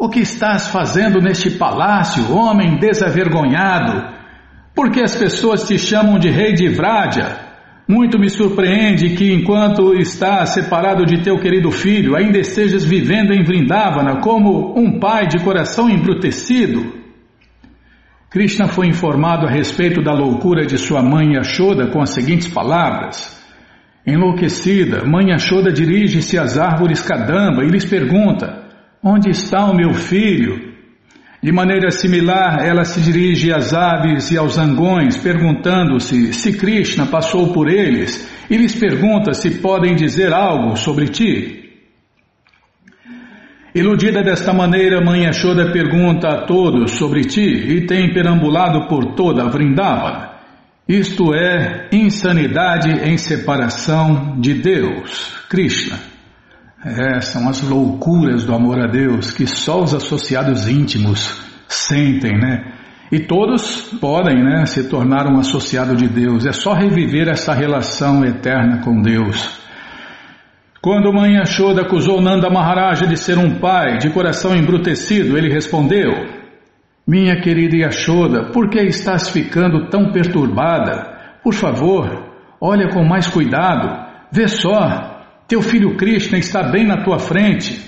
O 0.00 0.08
que 0.08 0.20
estás 0.20 0.68
fazendo 0.68 1.20
neste 1.20 1.50
palácio, 1.50 2.32
homem 2.32 2.78
desavergonhado? 2.78 4.14
Por 4.72 4.92
que 4.92 5.00
as 5.00 5.16
pessoas 5.16 5.66
te 5.66 5.76
chamam 5.76 6.20
de 6.20 6.30
rei 6.30 6.52
de 6.52 6.68
Vraja? 6.68 7.48
Muito 7.88 8.16
me 8.16 8.30
surpreende 8.30 9.16
que, 9.16 9.32
enquanto 9.32 9.92
estás 9.94 10.50
separado 10.50 11.04
de 11.04 11.20
teu 11.22 11.36
querido 11.40 11.72
filho, 11.72 12.14
ainda 12.14 12.38
estejas 12.38 12.84
vivendo 12.84 13.32
em 13.32 13.42
Vrindavana 13.42 14.20
como 14.20 14.78
um 14.78 15.00
pai 15.00 15.26
de 15.26 15.42
coração 15.42 15.90
embrutecido. 15.90 16.94
Krishna 18.30 18.68
foi 18.68 18.86
informado 18.86 19.46
a 19.46 19.50
respeito 19.50 20.00
da 20.00 20.12
loucura 20.12 20.64
de 20.64 20.78
sua 20.78 21.02
mãe 21.02 21.32
Yashoda 21.32 21.88
com 21.90 22.00
as 22.00 22.10
seguintes 22.10 22.46
palavras. 22.46 23.36
Enlouquecida, 24.06 25.04
mãe 25.04 25.30
Yashoda 25.30 25.72
dirige-se 25.72 26.38
às 26.38 26.56
árvores 26.56 27.02
Kadamba 27.02 27.64
e 27.64 27.68
lhes 27.68 27.84
pergunta: 27.84 28.67
Onde 29.02 29.30
está 29.30 29.64
o 29.66 29.76
meu 29.76 29.94
filho? 29.94 30.68
De 31.40 31.52
maneira 31.52 31.90
similar, 31.90 32.66
ela 32.66 32.84
se 32.84 33.00
dirige 33.00 33.52
às 33.52 33.72
aves 33.72 34.32
e 34.32 34.36
aos 34.36 34.54
zangões, 34.54 35.16
perguntando-se 35.16 36.32
se 36.32 36.58
Krishna 36.58 37.06
passou 37.06 37.52
por 37.52 37.68
eles 37.68 38.28
e 38.50 38.56
lhes 38.56 38.74
pergunta 38.74 39.32
se 39.32 39.60
podem 39.60 39.94
dizer 39.94 40.32
algo 40.32 40.76
sobre 40.76 41.06
ti. 41.06 41.58
Iludida 43.72 44.24
desta 44.24 44.52
maneira, 44.52 45.00
Mãe 45.00 45.24
Yashoda 45.26 45.70
pergunta 45.70 46.28
a 46.28 46.46
todos 46.46 46.92
sobre 46.92 47.20
ti 47.20 47.40
e 47.40 47.86
tem 47.86 48.12
perambulado 48.12 48.88
por 48.88 49.14
toda 49.14 49.44
a 49.44 49.48
Vrindavana. 49.48 50.30
Isto 50.88 51.32
é 51.34 51.88
insanidade 51.92 52.90
em 52.90 53.16
separação 53.16 54.40
de 54.40 54.54
Deus, 54.54 55.46
Krishna. 55.48 56.17
É, 56.84 57.20
são 57.20 57.48
as 57.48 57.60
loucuras 57.60 58.44
do 58.44 58.54
amor 58.54 58.78
a 58.78 58.86
Deus 58.86 59.32
que 59.32 59.46
só 59.48 59.82
os 59.82 59.94
associados 59.94 60.68
íntimos 60.68 61.44
sentem, 61.66 62.38
né? 62.38 62.72
E 63.10 63.20
todos 63.20 63.94
podem, 64.00 64.44
né, 64.44 64.66
se 64.66 64.88
tornar 64.88 65.26
um 65.26 65.38
associado 65.38 65.96
de 65.96 66.06
Deus. 66.06 66.46
É 66.46 66.52
só 66.52 66.74
reviver 66.74 67.28
essa 67.28 67.54
relação 67.54 68.24
eterna 68.24 68.82
com 68.84 69.00
Deus. 69.00 69.58
Quando 70.80 71.12
Mãe 71.12 71.34
Yashoda 71.34 71.82
acusou 71.82 72.20
Nanda 72.20 72.48
Maharaja 72.48 73.06
de 73.06 73.16
ser 73.16 73.38
um 73.38 73.58
pai 73.58 73.98
de 73.98 74.10
coração 74.10 74.54
embrutecido, 74.54 75.36
ele 75.36 75.52
respondeu: 75.52 76.12
Minha 77.06 77.40
querida 77.40 77.76
Yashoda, 77.76 78.52
por 78.52 78.68
que 78.68 78.80
estás 78.82 79.28
ficando 79.30 79.88
tão 79.88 80.12
perturbada? 80.12 81.40
Por 81.42 81.54
favor, 81.54 82.30
olha 82.60 82.88
com 82.90 83.02
mais 83.04 83.26
cuidado. 83.26 84.06
Vê 84.30 84.46
só, 84.46 85.07
teu 85.48 85.62
filho 85.62 85.96
Krishna 85.96 86.36
está 86.36 86.62
bem 86.62 86.86
na 86.86 87.02
tua 87.02 87.18
frente. 87.18 87.82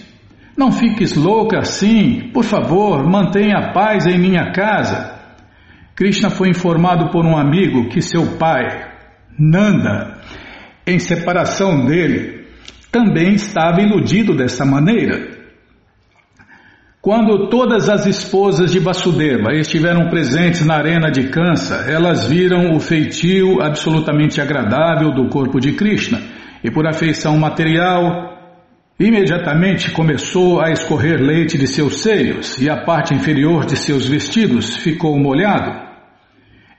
Não 0.57 0.73
fiques 0.73 1.15
louca 1.15 1.59
assim. 1.59 2.31
Por 2.33 2.43
favor, 2.43 3.07
mantenha 3.07 3.59
a 3.59 3.73
paz 3.73 4.07
em 4.07 4.19
minha 4.19 4.51
casa. 4.51 5.21
Krishna 5.95 6.31
foi 6.31 6.49
informado 6.49 7.11
por 7.11 7.27
um 7.27 7.37
amigo 7.37 7.91
que 7.91 8.01
seu 8.01 8.39
pai, 8.39 8.65
Nanda, 9.39 10.23
em 10.87 10.99
separação 10.99 11.85
dele, 11.85 12.47
também 12.91 13.35
estava 13.35 13.83
iludido 13.83 14.35
dessa 14.35 14.65
maneira. 14.65 15.39
Quando 17.03 17.49
todas 17.49 17.91
as 17.91 18.07
esposas 18.07 18.73
de 18.73 18.79
Vasudeva 18.79 19.55
estiveram 19.55 20.09
presentes 20.09 20.65
na 20.65 20.77
arena 20.77 21.11
de 21.11 21.29
Kansa, 21.29 21.91
elas 21.91 22.25
viram 22.27 22.75
o 22.75 22.81
feitio 22.81 23.61
absolutamente 23.63 24.41
agradável 24.41 25.13
do 25.13 25.29
corpo 25.29 25.61
de 25.61 25.73
Krishna 25.73 26.40
e 26.63 26.71
por 26.71 26.87
afeição 26.87 27.39
material, 27.39 28.39
imediatamente 28.99 29.91
começou 29.93 30.61
a 30.61 30.71
escorrer 30.71 31.21
leite 31.21 31.57
de 31.57 31.67
seus 31.67 32.03
seios 32.03 32.61
e 32.61 32.69
a 32.69 32.85
parte 32.85 33.15
inferior 33.15 33.65
de 33.65 33.77
seus 33.77 34.07
vestidos 34.07 34.77
ficou 34.77 35.19
molhado. 35.19 35.89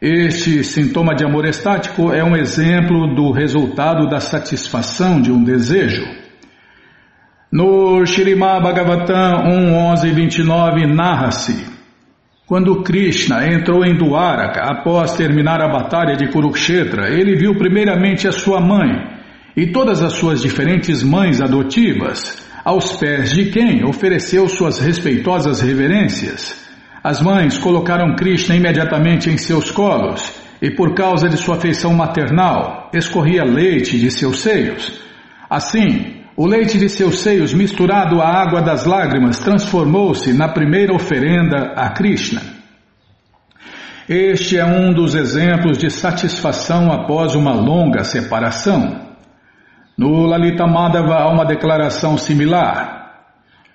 Este 0.01 0.63
sintoma 0.63 1.15
de 1.15 1.23
amor 1.23 1.45
estático 1.45 2.11
é 2.11 2.23
um 2.23 2.35
exemplo 2.35 3.15
do 3.15 3.31
resultado 3.31 4.07
da 4.07 4.19
satisfação 4.19 5.21
de 5.21 5.31
um 5.31 5.43
desejo. 5.43 6.03
No 7.51 8.05
Shirimá 8.05 8.59
Bhagavatam 8.59 9.43
1.11.29 9.43 10.85
narra-se 10.85 11.71
quando 12.51 12.83
Krishna 12.83 13.47
entrou 13.47 13.85
em 13.85 13.95
Dwaraka 13.95 14.61
após 14.63 15.15
terminar 15.15 15.61
a 15.61 15.69
batalha 15.69 16.17
de 16.17 16.27
Kurukshetra, 16.27 17.09
ele 17.09 17.37
viu 17.37 17.55
primeiramente 17.55 18.27
a 18.27 18.31
sua 18.33 18.59
mãe 18.59 19.20
e 19.55 19.67
todas 19.67 20.01
as 20.01 20.13
suas 20.13 20.41
diferentes 20.41 21.03
mães 21.03 21.41
adotivas, 21.41 22.37
aos 22.63 22.93
pés 22.93 23.31
de 23.31 23.45
quem 23.45 23.83
ofereceu 23.83 24.47
suas 24.47 24.79
respeitosas 24.79 25.61
reverências. 25.61 26.55
As 27.03 27.19
mães 27.21 27.57
colocaram 27.57 28.15
Krishna 28.15 28.55
imediatamente 28.55 29.29
em 29.29 29.37
seus 29.37 29.71
colos 29.71 30.31
e, 30.61 30.69
por 30.69 30.93
causa 30.93 31.27
de 31.27 31.37
sua 31.37 31.55
afeição 31.55 31.93
maternal, 31.93 32.89
escorria 32.93 33.43
leite 33.43 33.99
de 33.99 34.11
seus 34.11 34.41
seios. 34.41 35.01
Assim, 35.49 36.21
o 36.37 36.45
leite 36.45 36.77
de 36.77 36.87
seus 36.87 37.19
seios 37.19 37.53
misturado 37.53 38.21
à 38.21 38.27
água 38.27 38.61
das 38.61 38.85
lágrimas 38.85 39.39
transformou-se 39.39 40.31
na 40.31 40.47
primeira 40.47 40.93
oferenda 40.93 41.73
a 41.75 41.89
Krishna. 41.89 42.41
Este 44.07 44.57
é 44.57 44.65
um 44.65 44.93
dos 44.93 45.15
exemplos 45.15 45.77
de 45.77 45.89
satisfação 45.89 46.91
após 46.91 47.33
uma 47.33 47.53
longa 47.53 48.03
separação. 48.03 49.10
No 49.97 50.25
Lalita 50.25 50.65
Madhava 50.65 51.15
há 51.15 51.31
uma 51.31 51.45
declaração 51.45 52.17
similar. 52.17 53.01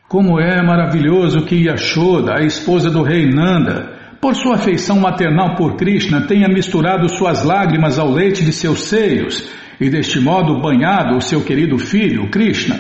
Como 0.08 0.40
é 0.40 0.62
maravilhoso 0.62 1.42
que 1.42 1.66
Yashoda, 1.66 2.38
a 2.38 2.44
esposa 2.44 2.90
do 2.90 3.02
rei 3.02 3.26
Nanda, 3.26 3.92
por 4.20 4.34
sua 4.34 4.54
afeição 4.54 4.98
maternal 4.98 5.54
por 5.56 5.76
Krishna, 5.76 6.22
tenha 6.22 6.48
misturado 6.48 7.08
suas 7.08 7.44
lágrimas 7.44 7.98
ao 7.98 8.10
leite 8.10 8.44
de 8.44 8.52
seus 8.52 8.84
seios 8.84 9.48
e 9.80 9.90
deste 9.90 10.18
modo 10.18 10.60
banhado 10.60 11.16
o 11.16 11.20
seu 11.20 11.42
querido 11.42 11.78
filho, 11.78 12.30
Krishna. 12.30 12.78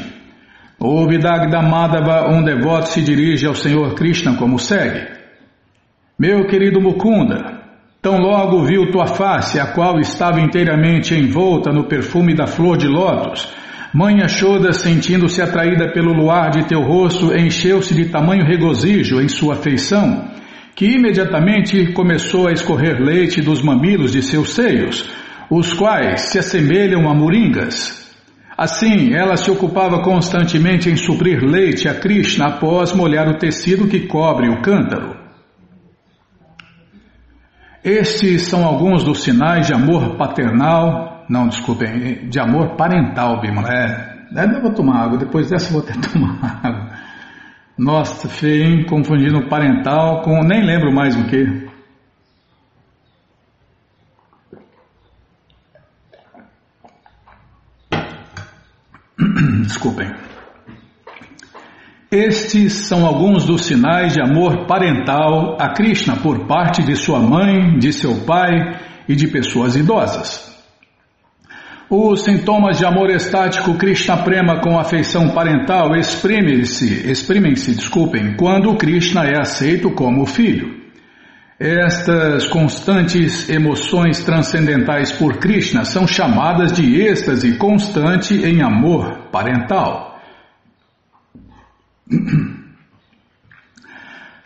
O 0.78 1.06
Vidagda 1.06 1.60
Madhava, 1.62 2.30
um 2.30 2.42
devoto 2.42 2.88
se 2.88 3.02
dirige 3.02 3.46
ao 3.46 3.54
Senhor 3.54 3.94
Krishna 3.94 4.36
como 4.36 4.58
segue. 4.58 5.06
Meu 6.18 6.46
querido 6.46 6.80
Mukunda, 6.80 7.65
Tão 8.06 8.18
logo 8.18 8.62
viu 8.62 8.88
tua 8.92 9.08
face, 9.08 9.58
a 9.58 9.66
qual 9.66 9.98
estava 9.98 10.40
inteiramente 10.40 11.12
envolta 11.12 11.72
no 11.72 11.88
perfume 11.88 12.36
da 12.36 12.46
flor 12.46 12.76
de 12.76 12.86
lótus. 12.86 13.52
Mãe 13.92 14.22
Ashoda, 14.22 14.72
sentindo-se 14.72 15.42
atraída 15.42 15.90
pelo 15.90 16.12
luar 16.12 16.50
de 16.50 16.68
teu 16.68 16.82
rosto, 16.82 17.36
encheu-se 17.36 17.92
de 17.96 18.04
tamanho 18.04 18.44
regozijo 18.44 19.20
em 19.20 19.26
sua 19.26 19.56
feição, 19.56 20.30
que 20.76 20.86
imediatamente 20.86 21.92
começou 21.94 22.46
a 22.46 22.52
escorrer 22.52 23.02
leite 23.02 23.42
dos 23.42 23.60
mamilos 23.60 24.12
de 24.12 24.22
seus 24.22 24.54
seios, 24.54 25.10
os 25.50 25.74
quais 25.74 26.30
se 26.30 26.38
assemelham 26.38 27.10
a 27.10 27.12
moringas. 27.12 28.06
Assim, 28.56 29.14
ela 29.14 29.36
se 29.36 29.50
ocupava 29.50 30.00
constantemente 30.04 30.88
em 30.88 30.94
suprir 30.94 31.42
leite 31.42 31.88
a 31.88 31.94
Krishna 31.94 32.50
após 32.50 32.94
molhar 32.94 33.28
o 33.28 33.36
tecido 33.36 33.88
que 33.88 34.06
cobre 34.06 34.48
o 34.48 34.62
cântaro. 34.62 35.15
Estes 37.86 38.48
são 38.48 38.64
alguns 38.64 39.04
dos 39.04 39.22
sinais 39.22 39.68
de 39.68 39.72
amor 39.72 40.16
paternal, 40.16 41.24
não, 41.28 41.46
desculpem, 41.46 42.28
de 42.28 42.40
amor 42.40 42.74
parental, 42.74 43.40
Bimala. 43.40 43.68
É, 43.72 44.26
é, 44.34 44.44
eu 44.56 44.60
vou 44.60 44.74
tomar 44.74 45.04
água, 45.04 45.16
depois 45.18 45.48
dessa 45.48 45.72
vou 45.72 45.82
que 45.82 45.92
tomar 46.10 46.60
água. 46.64 46.90
Nossa, 47.78 48.28
feio, 48.28 48.84
confundindo 48.86 49.48
parental 49.48 50.22
com. 50.22 50.42
nem 50.42 50.66
lembro 50.66 50.92
mais 50.92 51.14
o 51.14 51.28
que. 51.28 51.46
Desculpem. 59.62 60.25
Estes 62.10 62.72
são 62.72 63.04
alguns 63.04 63.44
dos 63.44 63.64
sinais 63.64 64.12
de 64.12 64.20
amor 64.20 64.64
parental 64.66 65.56
a 65.58 65.70
Krishna 65.70 66.16
por 66.16 66.46
parte 66.46 66.84
de 66.84 66.94
sua 66.94 67.18
mãe, 67.18 67.78
de 67.78 67.92
seu 67.92 68.14
pai 68.24 68.78
e 69.08 69.16
de 69.16 69.26
pessoas 69.26 69.74
idosas. 69.74 70.54
Os 71.90 72.22
sintomas 72.22 72.78
de 72.78 72.84
amor 72.84 73.10
estático 73.10 73.74
Krishna 73.74 74.18
Prema 74.18 74.60
com 74.60 74.78
afeição 74.78 75.30
parental 75.30 75.96
exprimem-se, 75.96 77.10
exprimem-se, 77.10 77.74
desculpem, 77.74 78.36
quando 78.36 78.76
Krishna 78.76 79.24
é 79.24 79.40
aceito 79.40 79.90
como 79.90 80.26
filho. 80.26 80.76
Estas 81.58 82.46
constantes 82.46 83.48
emoções 83.48 84.22
transcendentais 84.22 85.10
por 85.10 85.38
Krishna 85.38 85.84
são 85.84 86.06
chamadas 86.06 86.72
de 86.72 87.00
êxtase 87.00 87.56
constante 87.56 88.34
em 88.34 88.62
amor 88.62 89.28
parental. 89.32 90.15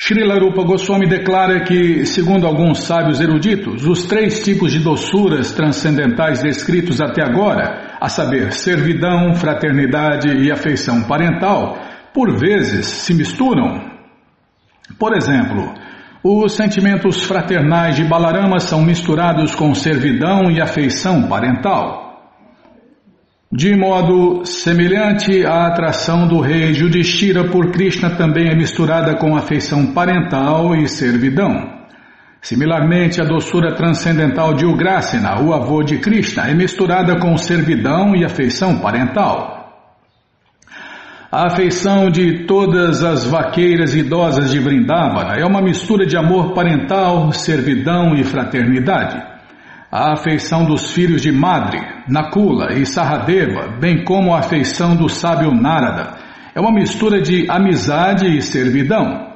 Srila 0.03 0.39
Rupa 0.39 0.65
Goswami 0.65 1.07
declara 1.07 1.63
que, 1.63 2.07
segundo 2.07 2.47
alguns 2.47 2.85
sábios 2.85 3.21
eruditos, 3.21 3.87
os 3.87 4.05
três 4.05 4.43
tipos 4.43 4.73
de 4.73 4.79
doçuras 4.79 5.53
transcendentais 5.53 6.43
descritos 6.43 7.03
até 7.03 7.23
agora, 7.23 7.99
a 8.01 8.09
saber, 8.09 8.51
servidão, 8.51 9.35
fraternidade 9.35 10.29
e 10.29 10.51
afeição 10.51 11.03
parental, 11.03 11.79
por 12.15 12.35
vezes 12.39 12.87
se 12.87 13.13
misturam. 13.13 13.91
Por 14.99 15.15
exemplo, 15.15 15.75
os 16.25 16.53
sentimentos 16.53 17.23
fraternais 17.23 17.95
de 17.95 18.05
Balarama 18.05 18.59
são 18.59 18.83
misturados 18.83 19.55
com 19.55 19.75
servidão 19.75 20.51
e 20.51 20.63
afeição 20.63 21.29
parental. 21.29 22.10
De 23.53 23.75
modo 23.75 24.45
semelhante, 24.45 25.45
a 25.45 25.67
atração 25.67 26.29
do 26.29 26.39
rei 26.39 26.73
Judishira 26.73 27.49
por 27.49 27.73
Krishna 27.73 28.11
também 28.11 28.49
é 28.49 28.55
misturada 28.55 29.17
com 29.17 29.37
afeição 29.37 29.93
parental 29.93 30.77
e 30.77 30.87
servidão. 30.87 31.81
Similarmente, 32.41 33.21
a 33.21 33.25
doçura 33.25 33.75
transcendental 33.75 34.55
de 34.55 34.65
Ugrasena, 34.65 35.43
o 35.43 35.53
avô 35.53 35.83
de 35.83 35.99
Krishna, 35.99 36.49
é 36.49 36.55
misturada 36.55 37.19
com 37.19 37.37
servidão 37.37 38.15
e 38.15 38.25
afeição 38.25 38.79
parental. 38.79 39.59
A 41.33 41.49
afeição 41.49 42.09
de 42.09 42.47
todas 42.47 43.03
as 43.03 43.25
vaqueiras 43.25 43.97
idosas 43.97 44.53
de 44.53 44.61
Vrindavana 44.61 45.35
é 45.35 45.45
uma 45.45 45.61
mistura 45.61 46.07
de 46.07 46.17
amor 46.17 46.55
parental, 46.55 47.33
servidão 47.33 48.15
e 48.15 48.23
fraternidade 48.23 49.40
a 49.91 50.13
afeição 50.13 50.65
dos 50.65 50.93
filhos 50.93 51.21
de 51.21 51.33
Madri, 51.33 51.81
Nakula 52.07 52.75
e 52.75 52.87
Saradeva, 52.87 53.77
bem 53.81 54.05
como 54.05 54.33
a 54.33 54.39
afeição 54.39 54.95
do 54.95 55.09
sábio 55.09 55.53
Narada. 55.53 56.17
É 56.55 56.61
uma 56.61 56.73
mistura 56.73 57.21
de 57.21 57.51
amizade 57.51 58.27
e 58.27 58.41
servidão. 58.41 59.29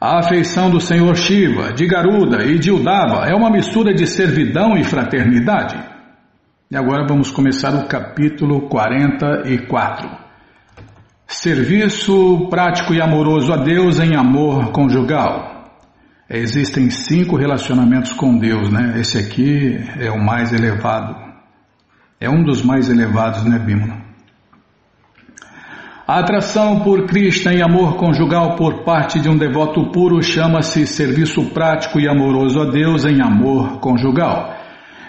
A 0.00 0.20
afeição 0.20 0.70
do 0.70 0.80
Senhor 0.80 1.16
Shiva, 1.16 1.72
de 1.72 1.86
Garuda 1.86 2.44
e 2.44 2.58
de 2.58 2.70
Udava 2.70 3.26
é 3.26 3.34
uma 3.34 3.50
mistura 3.50 3.92
de 3.92 4.06
servidão 4.06 4.76
e 4.76 4.84
fraternidade. 4.84 5.76
E 6.70 6.76
agora 6.76 7.04
vamos 7.06 7.30
começar 7.30 7.74
o 7.74 7.86
capítulo 7.86 8.68
44. 8.68 10.08
Serviço 11.26 12.48
prático 12.50 12.94
e 12.94 13.00
amoroso 13.00 13.52
a 13.52 13.56
Deus 13.56 13.98
em 13.98 14.16
amor 14.16 14.70
conjugal. 14.70 15.51
Existem 16.34 16.88
cinco 16.88 17.36
relacionamentos 17.36 18.14
com 18.14 18.38
Deus, 18.38 18.70
né? 18.70 18.94
Esse 18.98 19.18
aqui 19.18 19.78
é 20.00 20.10
o 20.10 20.18
mais 20.18 20.50
elevado. 20.50 21.14
É 22.18 22.30
um 22.30 22.42
dos 22.42 22.62
mais 22.62 22.88
elevados, 22.88 23.44
né, 23.44 23.58
Bimala? 23.58 24.00
A 26.08 26.20
atração 26.20 26.80
por 26.80 27.04
Krishna 27.06 27.52
e 27.52 27.60
amor 27.60 27.96
conjugal 27.96 28.56
por 28.56 28.82
parte 28.82 29.20
de 29.20 29.28
um 29.28 29.36
devoto 29.36 29.90
puro 29.90 30.22
chama-se 30.22 30.86
serviço 30.86 31.50
prático 31.50 32.00
e 32.00 32.08
amoroso 32.08 32.62
a 32.62 32.64
Deus 32.64 33.04
em 33.04 33.20
amor 33.20 33.78
conjugal. 33.78 34.56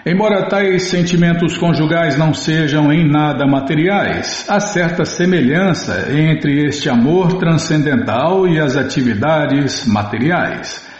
Embora 0.04 0.46
tais 0.50 0.90
sentimentos 0.90 1.56
conjugais 1.56 2.18
não 2.18 2.34
sejam 2.34 2.92
em 2.92 3.10
nada 3.10 3.46
materiais, 3.46 4.44
há 4.46 4.60
certa 4.60 5.06
semelhança 5.06 6.12
entre 6.12 6.66
este 6.66 6.90
amor 6.90 7.38
transcendental 7.38 8.46
e 8.46 8.60
as 8.60 8.76
atividades 8.76 9.86
materiais. 9.86 10.92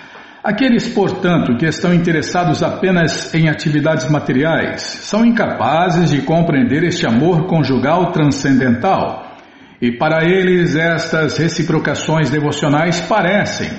Aqueles, 0.45 0.87
portanto, 0.87 1.57
que 1.57 1.65
estão 1.65 1.95
interessados 1.95 2.63
apenas 2.63 3.35
em 3.35 3.49
atividades 3.49 4.11
materiais 4.11 4.83
são 4.83 5.25
incapazes 5.25 6.11
de 6.11 6.21
compreender 6.21 6.85
este 6.85 7.07
amor 7.07 7.47
conjugal 7.47 8.13
transcendental. 8.13 9.39
E 9.81 9.93
para 9.93 10.23
eles, 10.23 10.77
estas 10.77 11.39
reciprocações 11.39 12.29
devocionais 12.29 13.01
parecem 13.01 13.71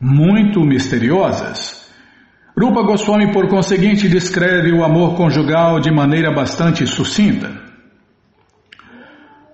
muito 0.00 0.60
misteriosas. 0.60 1.90
Rupa 2.56 2.82
Goswami, 2.82 3.32
por 3.32 3.48
conseguinte, 3.48 4.08
descreve 4.08 4.72
o 4.72 4.84
amor 4.84 5.16
conjugal 5.16 5.80
de 5.80 5.90
maneira 5.90 6.32
bastante 6.32 6.86
sucinta. 6.86 7.67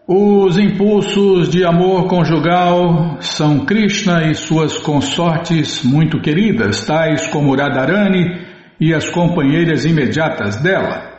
Os 0.06 0.58
impulsos 0.58 1.48
de 1.48 1.64
amor 1.64 2.06
conjugal 2.08 3.16
são 3.20 3.64
Krishna 3.64 4.30
e 4.30 4.34
suas 4.34 4.76
consortes 4.76 5.82
muito 5.82 6.20
queridas, 6.20 6.84
tais 6.84 7.26
como 7.28 7.56
Radharani 7.56 8.38
e 8.78 8.92
as 8.92 9.08
companheiras 9.08 9.86
imediatas 9.86 10.56
dela. 10.56 11.10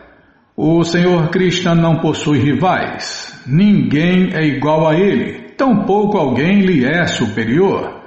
O 0.56 0.84
Senhor 0.84 1.30
Krishna 1.32 1.74
não 1.74 1.96
possui 1.96 2.38
rivais, 2.38 3.42
ninguém 3.48 4.30
é 4.36 4.46
igual 4.46 4.88
a 4.88 4.94
ele, 4.94 5.56
tampouco 5.58 6.20
alguém 6.20 6.60
lhe 6.60 6.86
é 6.86 7.08
superior. 7.08 8.04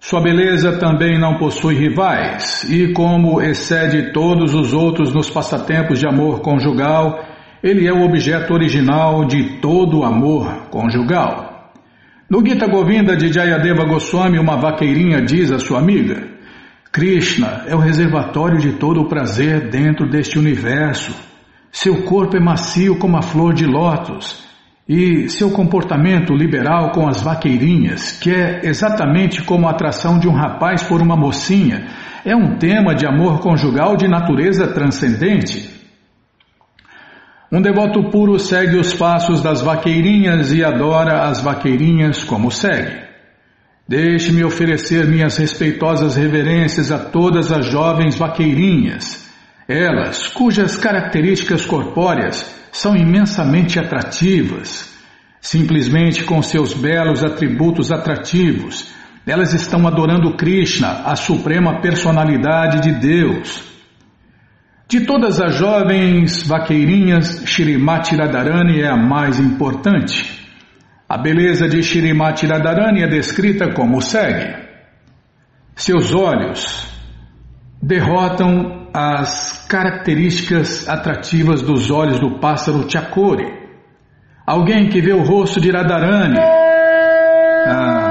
Sua 0.00 0.22
beleza 0.22 0.78
também 0.78 1.18
não 1.18 1.36
possui 1.36 1.74
rivais, 1.74 2.64
e 2.70 2.90
como 2.94 3.42
excede 3.42 4.14
todos 4.14 4.54
os 4.54 4.72
outros 4.72 5.12
nos 5.12 5.28
passatempos 5.28 5.98
de 5.98 6.08
amor 6.08 6.40
conjugal, 6.40 7.35
ele 7.62 7.86
é 7.86 7.92
o 7.92 8.04
objeto 8.04 8.52
original 8.52 9.24
de 9.24 9.58
todo 9.60 10.00
o 10.00 10.04
amor 10.04 10.68
conjugal. 10.70 11.72
No 12.28 12.44
Gita 12.44 12.66
Govinda 12.66 13.16
de 13.16 13.32
Jayadeva 13.32 13.84
Goswami, 13.84 14.38
uma 14.38 14.56
vaqueirinha 14.56 15.22
diz 15.22 15.52
à 15.52 15.58
sua 15.58 15.78
amiga: 15.78 16.28
Krishna 16.92 17.64
é 17.66 17.74
o 17.74 17.78
reservatório 17.78 18.58
de 18.58 18.72
todo 18.72 19.00
o 19.00 19.08
prazer 19.08 19.70
dentro 19.70 20.08
deste 20.08 20.38
universo. 20.38 21.14
Seu 21.70 22.04
corpo 22.04 22.36
é 22.36 22.40
macio 22.40 22.98
como 22.98 23.16
a 23.16 23.22
flor 23.22 23.52
de 23.52 23.66
lótus 23.66 24.46
e 24.88 25.28
seu 25.28 25.50
comportamento 25.50 26.32
liberal 26.32 26.92
com 26.92 27.08
as 27.08 27.20
vaqueirinhas, 27.20 28.12
que 28.12 28.30
é 28.30 28.60
exatamente 28.64 29.42
como 29.42 29.66
a 29.66 29.72
atração 29.72 30.18
de 30.18 30.28
um 30.28 30.32
rapaz 30.32 30.82
por 30.84 31.02
uma 31.02 31.16
mocinha, 31.16 31.86
é 32.24 32.34
um 32.36 32.56
tema 32.56 32.94
de 32.94 33.06
amor 33.06 33.40
conjugal 33.40 33.96
de 33.96 34.06
natureza 34.06 34.68
transcendente. 34.68 35.75
Um 37.50 37.62
devoto 37.62 38.10
puro 38.10 38.38
segue 38.38 38.76
os 38.76 38.92
passos 38.94 39.40
das 39.40 39.60
vaqueirinhas 39.60 40.52
e 40.52 40.64
adora 40.64 41.28
as 41.28 41.40
vaqueirinhas 41.40 42.24
como 42.24 42.50
segue. 42.50 43.06
Deixe-me 43.88 44.42
oferecer 44.44 45.06
minhas 45.06 45.36
respeitosas 45.36 46.16
reverências 46.16 46.90
a 46.90 46.98
todas 46.98 47.52
as 47.52 47.66
jovens 47.66 48.16
vaqueirinhas, 48.16 49.26
elas 49.68 50.28
cujas 50.28 50.76
características 50.76 51.66
corpóreas 51.66 52.54
são 52.72 52.94
imensamente 52.96 53.78
atrativas. 53.78 54.94
Simplesmente 55.40 56.24
com 56.24 56.42
seus 56.42 56.72
belos 56.72 57.22
atributos 57.24 57.92
atrativos, 57.92 58.92
elas 59.24 59.52
estão 59.54 59.86
adorando 59.86 60.36
Krishna, 60.36 61.02
a 61.04 61.14
suprema 61.14 61.80
personalidade 61.80 62.80
de 62.80 62.92
Deus. 62.92 63.75
De 64.88 65.00
todas 65.00 65.40
as 65.40 65.56
jovens 65.56 66.46
vaqueirinhas, 66.46 67.42
Shirimati 67.44 68.14
Radharani 68.14 68.80
é 68.80 68.88
a 68.88 68.96
mais 68.96 69.40
importante. 69.40 70.46
A 71.08 71.18
beleza 71.18 71.68
de 71.68 71.82
Shirimati 71.82 72.46
Radharani 72.46 73.02
é 73.02 73.08
descrita 73.08 73.72
como 73.72 74.00
segue. 74.00 74.64
Seus 75.74 76.14
olhos 76.14 76.88
derrotam 77.82 78.88
as 78.94 79.66
características 79.68 80.88
atrativas 80.88 81.62
dos 81.62 81.90
olhos 81.90 82.20
do 82.20 82.38
pássaro 82.38 82.88
Chakori. 82.88 83.52
Alguém 84.46 84.88
que 84.88 85.00
vê 85.00 85.12
o 85.12 85.24
rosto 85.24 85.60
de 85.60 85.70
Radharani 85.72 86.38
ah, 86.38 88.05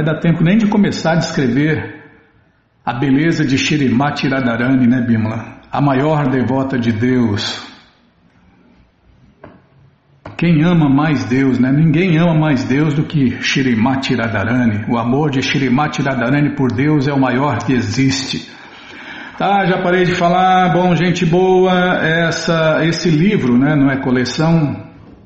vai 0.00 0.02
dar 0.02 0.18
tempo 0.18 0.42
nem 0.42 0.56
de 0.56 0.66
começar 0.66 1.12
a 1.12 1.16
descrever 1.16 2.00
a 2.84 2.94
beleza 2.94 3.44
de 3.44 3.58
Shirimati 3.58 4.26
Radharani, 4.26 4.86
né, 4.86 5.00
Bimala? 5.06 5.60
A 5.70 5.80
maior 5.80 6.28
devota 6.28 6.78
de 6.78 6.90
Deus. 6.90 7.68
Quem 10.36 10.64
ama 10.64 10.88
mais 10.88 11.24
Deus, 11.26 11.58
né? 11.58 11.70
Ninguém 11.70 12.18
ama 12.18 12.34
mais 12.34 12.64
Deus 12.64 12.94
do 12.94 13.04
que 13.04 13.42
Shirimati 13.42 14.14
Radharani. 14.14 14.86
O 14.88 14.96
amor 14.96 15.30
de 15.30 15.42
Shirimati 15.42 16.00
Radharani 16.02 16.56
por 16.56 16.72
Deus 16.72 17.06
é 17.06 17.12
o 17.12 17.20
maior 17.20 17.58
que 17.58 17.74
existe. 17.74 18.50
Tá, 19.36 19.66
já 19.66 19.82
parei 19.82 20.04
de 20.04 20.14
falar. 20.14 20.72
Bom, 20.72 20.96
gente 20.96 21.26
boa, 21.26 21.72
essa, 22.02 22.80
esse 22.84 23.10
livro, 23.10 23.56
né, 23.58 23.76
não 23.76 23.90
é 23.90 23.98
coleção, 23.98 24.76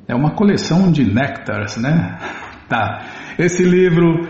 é 0.09 0.15
uma 0.15 0.33
coleção 0.33 0.91
de 0.91 1.05
néctares, 1.05 1.77
né? 1.77 2.19
Tá. 2.69 3.03
Esse 3.39 3.65
livro, 3.65 4.29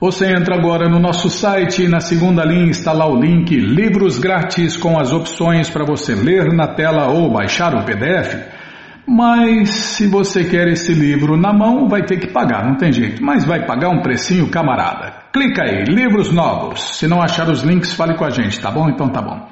Você 0.00 0.32
entra 0.32 0.56
agora 0.56 0.88
no 0.88 0.98
nosso 0.98 1.28
site 1.28 1.84
e 1.84 1.88
na 1.88 2.00
segunda 2.00 2.44
linha 2.44 2.70
está 2.70 2.92
lá 2.92 3.06
o 3.06 3.20
link 3.20 3.54
Livros 3.54 4.18
Grátis 4.18 4.76
com 4.76 4.98
as 4.98 5.12
opções 5.12 5.70
para 5.70 5.84
você 5.84 6.14
ler 6.14 6.52
na 6.52 6.68
tela 6.68 7.08
ou 7.08 7.30
baixar 7.30 7.74
o 7.74 7.84
PDF. 7.84 8.50
Mas 9.06 9.68
se 9.68 10.06
você 10.06 10.44
quer 10.44 10.68
esse 10.68 10.94
livro 10.94 11.36
na 11.36 11.52
mão, 11.52 11.86
vai 11.86 12.02
ter 12.02 12.18
que 12.18 12.28
pagar, 12.28 12.64
não 12.64 12.76
tem 12.76 12.92
jeito. 12.92 13.22
Mas 13.22 13.44
vai 13.44 13.66
pagar 13.66 13.90
um 13.90 14.00
precinho, 14.00 14.48
camarada. 14.48 15.12
Clica 15.32 15.64
aí, 15.64 15.84
livros 15.84 16.32
novos. 16.32 16.98
Se 16.98 17.06
não 17.06 17.20
achar 17.20 17.48
os 17.48 17.62
links, 17.62 17.92
fale 17.92 18.16
com 18.16 18.24
a 18.24 18.30
gente, 18.30 18.58
tá 18.58 18.70
bom? 18.70 18.88
Então 18.88 19.08
tá 19.08 19.20
bom. 19.20 19.51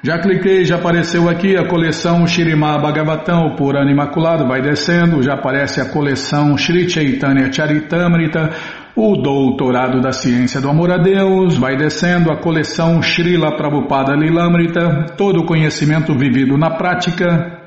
Já 0.00 0.18
cliquei, 0.20 0.64
já 0.64 0.76
apareceu 0.76 1.28
aqui 1.28 1.56
a 1.56 1.66
coleção 1.66 2.24
Shirimá 2.24 2.78
Bhagavatam, 2.78 3.56
por 3.56 3.76
ano 3.76 3.90
imaculado, 3.90 4.46
vai 4.46 4.62
descendo, 4.62 5.20
já 5.22 5.34
aparece 5.34 5.80
a 5.80 5.90
coleção 5.90 6.56
Sri 6.56 6.88
Chaitanya 6.88 7.52
Charitamrita, 7.52 8.50
o 8.94 9.16
Doutorado 9.16 10.00
da 10.00 10.12
Ciência 10.12 10.60
do 10.60 10.70
Amor 10.70 10.92
a 10.92 10.98
Deus, 10.98 11.56
vai 11.56 11.76
descendo 11.76 12.30
a 12.30 12.36
coleção 12.36 13.02
Srila 13.02 13.56
Prabhupada 13.56 14.14
Lilamrita, 14.14 15.14
todo 15.16 15.40
o 15.40 15.46
conhecimento 15.46 16.16
vivido 16.16 16.56
na 16.56 16.70
prática, 16.70 17.58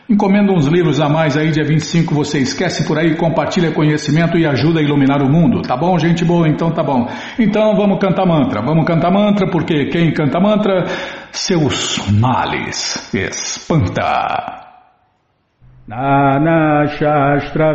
Encomenda 0.09 0.53
uns 0.53 0.67
livros 0.67 1.01
a 1.03 1.09
mais 1.09 1.37
aí, 1.37 1.51
dia 1.51 1.65
25, 1.65 2.15
você 2.15 2.39
esquece 2.39 2.87
por 2.89 2.99
aí, 2.99 3.15
compartilha 3.15 3.73
conhecimento 3.73 4.39
e 4.39 4.47
ajuda 4.47 4.81
a 4.81 4.83
iluminar 4.83 5.21
o 5.21 5.31
mundo, 5.31 5.61
tá 5.61 5.77
bom, 5.77 5.99
gente 5.99 6.25
boa? 6.25 6.49
Então 6.49 6.71
tá 6.71 6.83
bom. 6.83 7.07
Então 7.39 7.77
vamos 7.77 7.99
cantar 7.99 8.25
mantra, 8.25 8.63
vamos 8.63 8.87
cantar 8.87 9.11
mantra, 9.11 9.51
porque 9.51 9.91
quem 9.91 10.11
canta 10.15 10.41
mantra, 10.41 10.87
seus 11.31 11.99
males 12.11 13.13
espanta. 13.13 14.65
Nana 15.87 16.87
Shastra 16.87 17.75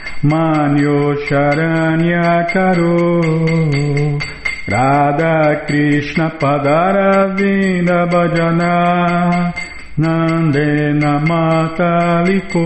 Manyo 0.23 1.17
Sharanya 1.25 2.45
Karo 2.53 3.21
Radha 4.69 5.65
Krishna 5.65 6.29
Padara 6.37 7.35
Vinda 7.35 8.05
Bhajana 8.05 9.51
Nandena 9.97 11.17
Mataliko 11.25 12.65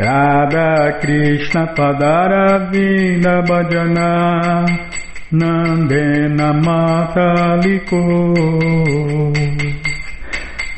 Radha 0.00 0.98
Krishna 1.00 1.66
Padara 1.76 2.68
Vinda 2.72 3.46
Bhajana 3.46 4.66
Nandena 5.30 6.52
Mataliko 6.60 8.02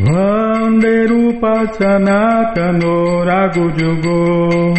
Vanderupa 0.00 1.76
Sanatano 1.76 3.22
Ragujugo 3.22 4.74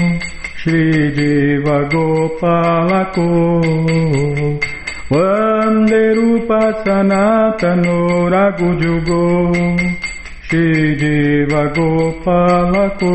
Shri 0.57 1.11
Diva 1.13 1.85
Gopalako 1.91 3.61
Vanderupa 5.11 6.61
Sanatano 6.83 8.29
Ragujugo 8.33 9.53
Shri 10.41 10.95
Diva 10.95 11.69
Gopalako 11.69 13.13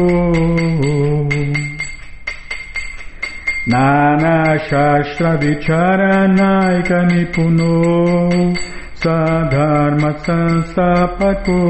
Nana 3.66 4.60
Shastra 4.68 5.36
Vicharanaika 5.38 7.02
Nipuno 7.10 8.54
Sadharma 9.00 10.10
Sanstapako 10.24 11.60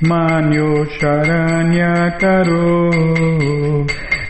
Manyo 0.02 0.88
Sharanya 0.96 2.18
Karo 2.18 2.90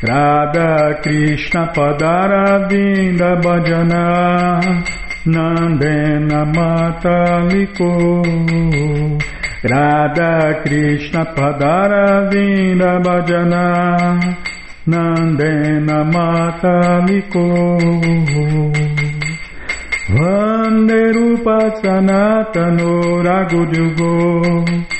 Radha 0.03 1.01
Krishna 1.01 1.71
Padara 1.73 2.69
Vinda 2.69 3.41
Bhajana. 3.41 4.59
Nandena 5.27 6.45
Mataliko. 6.53 7.93
Radha 9.63 10.61
Krishna 10.65 11.25
Padara 11.37 12.29
Vinda 12.29 12.99
Bhajana. 13.05 14.19
Nandena 14.89 16.03
Mataliko. 16.03 17.47
Vande 20.09 21.13
Rupa 21.13 21.59
Sanatano 21.81 23.23
Ragudyugo 23.23 25.00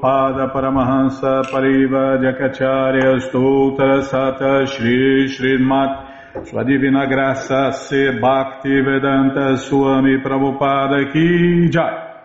Pada 0.00 0.48
Paramahansa 0.52 1.42
Pariva 1.50 2.16
Jakacharya 2.22 3.18
Stoutra 3.18 4.00
Sata 4.02 4.64
Shri 4.64 5.26
Srimat 5.26 6.46
Sua 6.46 6.62
Divina 6.62 7.04
Graça 7.06 7.72
Se 7.72 8.12
Bhakti 8.20 8.80
Vedanta 8.80 9.56
Swami 9.56 10.18
Prabhupada 10.22 11.10
Ki 11.12 11.68
Jai. 11.68 12.22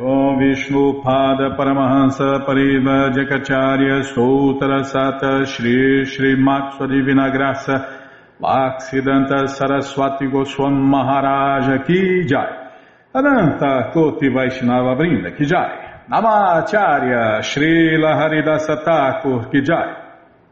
Om 0.00 0.38
Vishnu 0.38 1.02
Pada 1.02 1.54
Paramahansa 1.54 2.46
Pariva 2.46 3.10
Jakacharya 3.12 4.02
Stoutra 4.02 4.84
Sata 4.84 5.44
Shri 5.44 6.06
Srimat 6.06 6.78
Sua 6.78 6.86
Divina 6.86 7.30
Graça 7.30 8.38
Bhaksidanta 8.40 9.48
Saraswati 9.48 10.26
Goswam 10.28 10.80
Maharaja 10.88 11.84
Ki 11.84 12.24
Jai. 12.24 12.72
Ananta 13.14 13.90
Koti 13.92 14.28
Vaishnava 14.28 14.96
Brinda 14.96 15.36
Ki 15.36 15.44
Jai 15.44 15.83
Namacharya 16.06 17.40
Srila 17.40 18.14
Haridasa 18.14 18.84
Thakur 18.84 19.48
Kijai, 19.48 19.96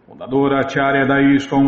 fundadora 0.09 0.61
Acharya 0.65 1.05
da 1.05 1.17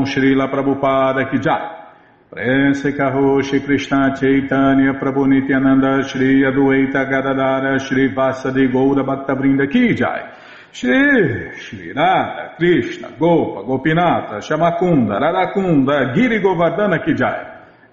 Srila 0.06 0.48
Prabhupada 0.48 1.28
Kijai, 1.28 1.84
Prense 2.30 2.96
Karoshi 2.96 3.62
Krishna 3.62 4.16
Chaitanya 4.18 4.94
Prabhu 4.94 5.26
Nityananda 5.26 6.02
Shri 6.08 6.40
Adueita 6.44 7.04
Gadadara 7.04 7.78
Shri 7.78 8.08
Vasadi 8.08 8.72
Goura 8.72 9.04
Bhaktavrinda 9.04 9.66
Kijai, 9.70 10.32
Shri 10.72 11.52
Shri 11.58 11.92
Radha 11.92 12.54
Krishna 12.56 13.10
Gopa 13.18 13.64
Gopinata 13.64 14.40
Shamakunda 14.40 15.20
Radakunda 15.20 16.14
Giri 16.14 16.40
Govardhana 16.40 17.04
Kijai, 17.04 17.53